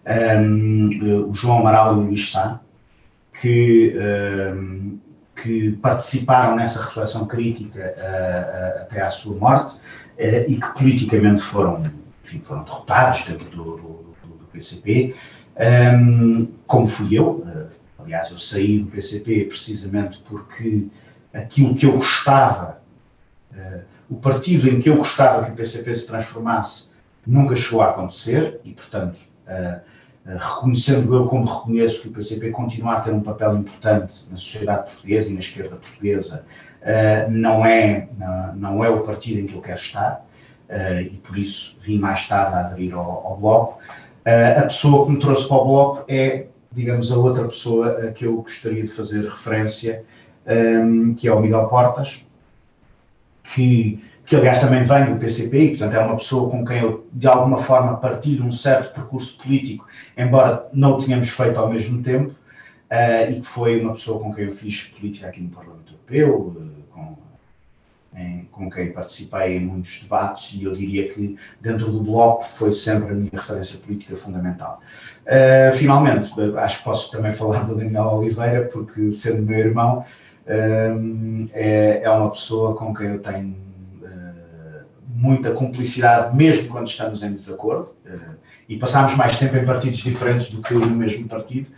um, 0.07 0.89
uh, 0.89 1.09
eh, 1.09 1.21
o 1.27 1.35
João 1.35 1.59
Amaral 1.59 1.97
e 1.97 1.99
o 1.99 2.03
Luís 2.03 2.31
Sá, 2.31 2.61
que, 3.41 3.95
um, 4.55 4.99
que 5.43 5.73
participaram 5.73 6.57
nessa 6.57 6.85
reflexão 6.85 7.27
crítica 7.27 7.95
uh, 7.99 8.83
até 8.83 9.03
à 9.03 9.11
sua 9.11 9.37
morte 9.37 9.79
e 10.19 10.57
que 10.57 10.69
politicamente 10.79 11.43
foram, 11.43 11.83
enfim, 12.25 12.41
foram 12.43 12.65
derrotados 12.65 13.25
dentro 13.25 13.51
do, 13.51 13.65
do, 13.77 14.07
do, 14.39 14.47
PCP, 14.51 15.15
um, 15.95 16.49
como 16.67 16.87
fui 16.87 17.19
eu, 17.19 17.47
Aliás, 18.07 18.31
eu 18.31 18.39
saí 18.39 18.79
do 18.79 18.87
PCP 18.87 19.47
precisamente 19.47 20.23
porque 20.29 20.87
aquilo 21.35 21.75
que 21.75 21.87
eu 21.87 21.93
gostava, 21.95 22.81
uh, 23.53 23.81
o 24.09 24.15
partido 24.15 24.69
em 24.69 24.79
que 24.79 24.89
eu 24.89 24.97
gostava 24.97 25.45
que 25.45 25.51
o 25.51 25.55
PCP 25.57 25.97
se 25.97 26.07
transformasse, 26.07 26.91
nunca 27.27 27.57
chegou 27.57 27.83
a 27.83 27.91
acontecer 27.91 28.61
e, 28.63 28.71
portanto, 28.71 29.17
uh, 29.49 29.81
uh, 30.25 30.39
reconhecendo 30.39 31.13
eu 31.17 31.27
como 31.27 31.47
reconheço 31.47 32.03
que 32.03 32.09
o 32.09 32.13
PCP 32.13 32.51
continua 32.51 32.99
a 32.99 33.01
ter 33.01 33.13
um 33.13 33.21
papel 33.21 33.57
importante 33.57 34.25
na 34.31 34.37
sociedade 34.37 34.93
portuguesa 34.93 35.29
e 35.29 35.35
na 35.35 35.41
esquerda 35.41 35.75
portuguesa, 35.75 36.45
não, 37.31 37.67
é, 37.67 38.09
não 38.55 38.85
é 38.85 38.89
o 38.89 39.01
partido 39.01 39.41
em 39.41 39.47
que 39.49 39.57
eu 39.57 39.61
quero 39.61 39.79
estar 39.79 40.25
e 41.03 41.17
por 41.17 41.37
isso 41.37 41.77
vim 41.83 41.99
mais 41.99 42.29
tarde 42.29 42.55
a 42.55 42.61
aderir 42.61 42.95
ao, 42.95 43.27
ao 43.27 43.37
Bloco. 43.37 43.81
a 44.25 44.63
pessoa 44.63 45.05
que 45.05 45.11
me 45.11 45.19
trouxe 45.19 45.49
para 45.49 45.57
o 45.57 45.65
Bloco 45.65 46.05
é, 46.07 46.47
digamos, 46.77 47.11
a 47.11 47.16
outra 47.16 47.45
pessoa 47.45 48.07
a 48.07 48.12
que 48.12 48.27
eu 48.27 48.37
gostaria 48.37 48.83
de 48.83 48.89
fazer 48.89 49.24
referência, 49.24 50.05
um, 50.47 51.14
que 51.14 51.27
é 51.27 51.33
o 51.33 51.41
Miguel 51.41 51.66
Portas, 51.68 52.24
que 53.55 54.01
que 54.27 54.35
aliás 54.35 54.59
também 54.59 54.83
vem 54.83 55.14
do 55.14 55.20
PCP, 55.20 55.57
e 55.57 55.68
portanto 55.70 55.95
é 55.95 56.01
uma 56.01 56.16
pessoa 56.16 56.51
com 56.51 56.64
quem 56.64 56.81
eu 56.81 57.07
de 57.12 57.29
alguma 57.29 57.59
forma 57.59 57.97
partilho 57.97 58.45
um 58.45 58.51
certo 58.51 58.93
percurso 58.93 59.39
político, 59.39 59.87
embora 60.18 60.66
não 60.72 60.95
o 60.95 60.99
tenhamos 60.99 61.29
feito 61.29 61.57
ao 61.59 61.70
mesmo 61.72 62.03
tempo, 62.03 62.33
uh, 62.33 63.31
e 63.31 63.41
que 63.41 63.47
foi 63.47 63.81
uma 63.81 63.93
pessoa 63.93 64.20
com 64.20 64.35
quem 64.35 64.47
eu 64.47 64.53
fiz 64.53 64.83
política 64.83 65.29
aqui 65.29 65.41
no 65.41 65.51
Parlamento 65.51 65.93
Europeu, 65.93 66.57
com, 66.57 66.76
em, 68.17 68.49
com 68.51 68.71
quem 68.71 68.93
participei 68.93 69.57
em 69.57 69.61
muitos 69.61 70.01
debates, 70.01 70.55
e 70.55 70.64
eu 70.64 70.75
diria 70.75 71.12
que 71.12 71.37
dentro 71.61 71.91
do 71.91 72.03
Bloco 72.03 72.45
foi 72.45 72.73
sempre 72.73 73.12
a 73.12 73.14
minha 73.14 73.31
referência 73.33 73.79
política 73.79 74.17
fundamental. 74.17 74.81
Uh, 75.27 75.77
finalmente, 75.77 76.33
acho 76.59 76.79
que 76.79 76.85
posso 76.85 77.11
também 77.11 77.33
falar 77.33 77.64
do 77.64 77.77
Daniel 77.77 78.14
Oliveira, 78.14 78.69
porque 78.73 79.12
sendo 79.12 79.43
meu 79.43 79.59
irmão, 79.59 80.05
é, 80.49 82.01
é 82.05 82.11
uma 82.11 82.31
pessoa 82.31 82.77
com 82.77 82.95
quem 82.95 83.09
eu 83.09 83.19
tenho 83.19 83.67
muita 85.17 85.53
cumplicidade, 85.53 86.37
mesmo 86.37 86.69
quando 86.69 86.89
estamos 86.89 87.23
em 87.23 87.33
desacordo, 87.33 87.95
uh, 88.05 88.37
e 88.69 88.77
passámos 88.77 89.17
mais 89.17 89.39
tempo 89.39 89.57
em 89.57 89.64
partidos 89.64 90.01
diferentes 90.01 90.51
do 90.51 90.61
que 90.61 90.75
no 90.75 90.91
mesmo 90.91 91.27
partido, 91.29 91.71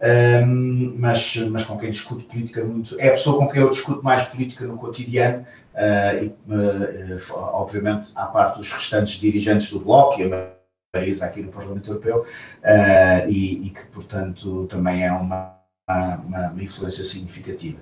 ehm, 0.00 0.92
mas, 0.98 1.36
mas 1.50 1.64
com 1.64 1.78
quem 1.78 1.90
discuto 1.90 2.24
política 2.24 2.64
muito. 2.64 2.98
É 2.98 3.08
a 3.08 3.12
pessoa 3.12 3.38
com 3.38 3.48
quem 3.48 3.62
eu 3.62 3.70
discuto 3.70 4.02
mais 4.02 4.24
política 4.24 4.66
no 4.66 4.76
cotidiano, 4.76 5.40
uh, 5.40 5.44
e, 5.76 6.26
uh, 6.26 7.34
obviamente, 7.34 8.10
à 8.14 8.26
parte 8.26 8.58
dos 8.58 8.70
restantes 8.72 9.14
dirigentes 9.14 9.70
do 9.70 9.80
Bloco 9.80 10.20
e 10.20 10.24
a 10.24 10.52
Marisa 10.94 11.26
aqui 11.26 11.42
no 11.42 11.50
Parlamento 11.50 11.90
Europeu, 11.90 12.26
e, 13.28 13.66
e, 13.66 13.70
que, 13.70 13.86
portanto, 13.86 14.66
também 14.70 15.04
é 15.04 15.12
uma, 15.12 15.56
uma, 15.88 16.50
uma 16.50 16.62
influência 16.62 17.04
significativa. 17.04 17.78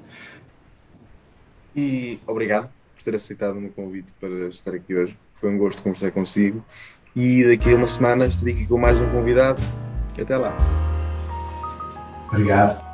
E 1.74 2.20
obrigado 2.26 2.70
por 2.94 3.02
ter 3.02 3.14
aceitado 3.14 3.56
o 3.56 3.60
meu 3.60 3.70
convite 3.70 4.12
para 4.20 4.48
estar 4.48 4.74
aqui 4.74 4.94
hoje. 4.94 5.16
Foi 5.34 5.50
um 5.50 5.58
gosto 5.58 5.82
conversar 5.82 6.10
consigo. 6.10 6.64
E 7.16 7.44
daqui 7.44 7.72
a 7.72 7.76
uma 7.76 7.88
semana 7.88 8.26
estarei 8.26 8.54
aqui 8.54 8.66
com 8.66 8.78
mais 8.78 9.00
um 9.00 9.10
convidado. 9.10 9.60
Até 10.20 10.36
lá. 10.36 10.56
Obrigado. 12.28 12.89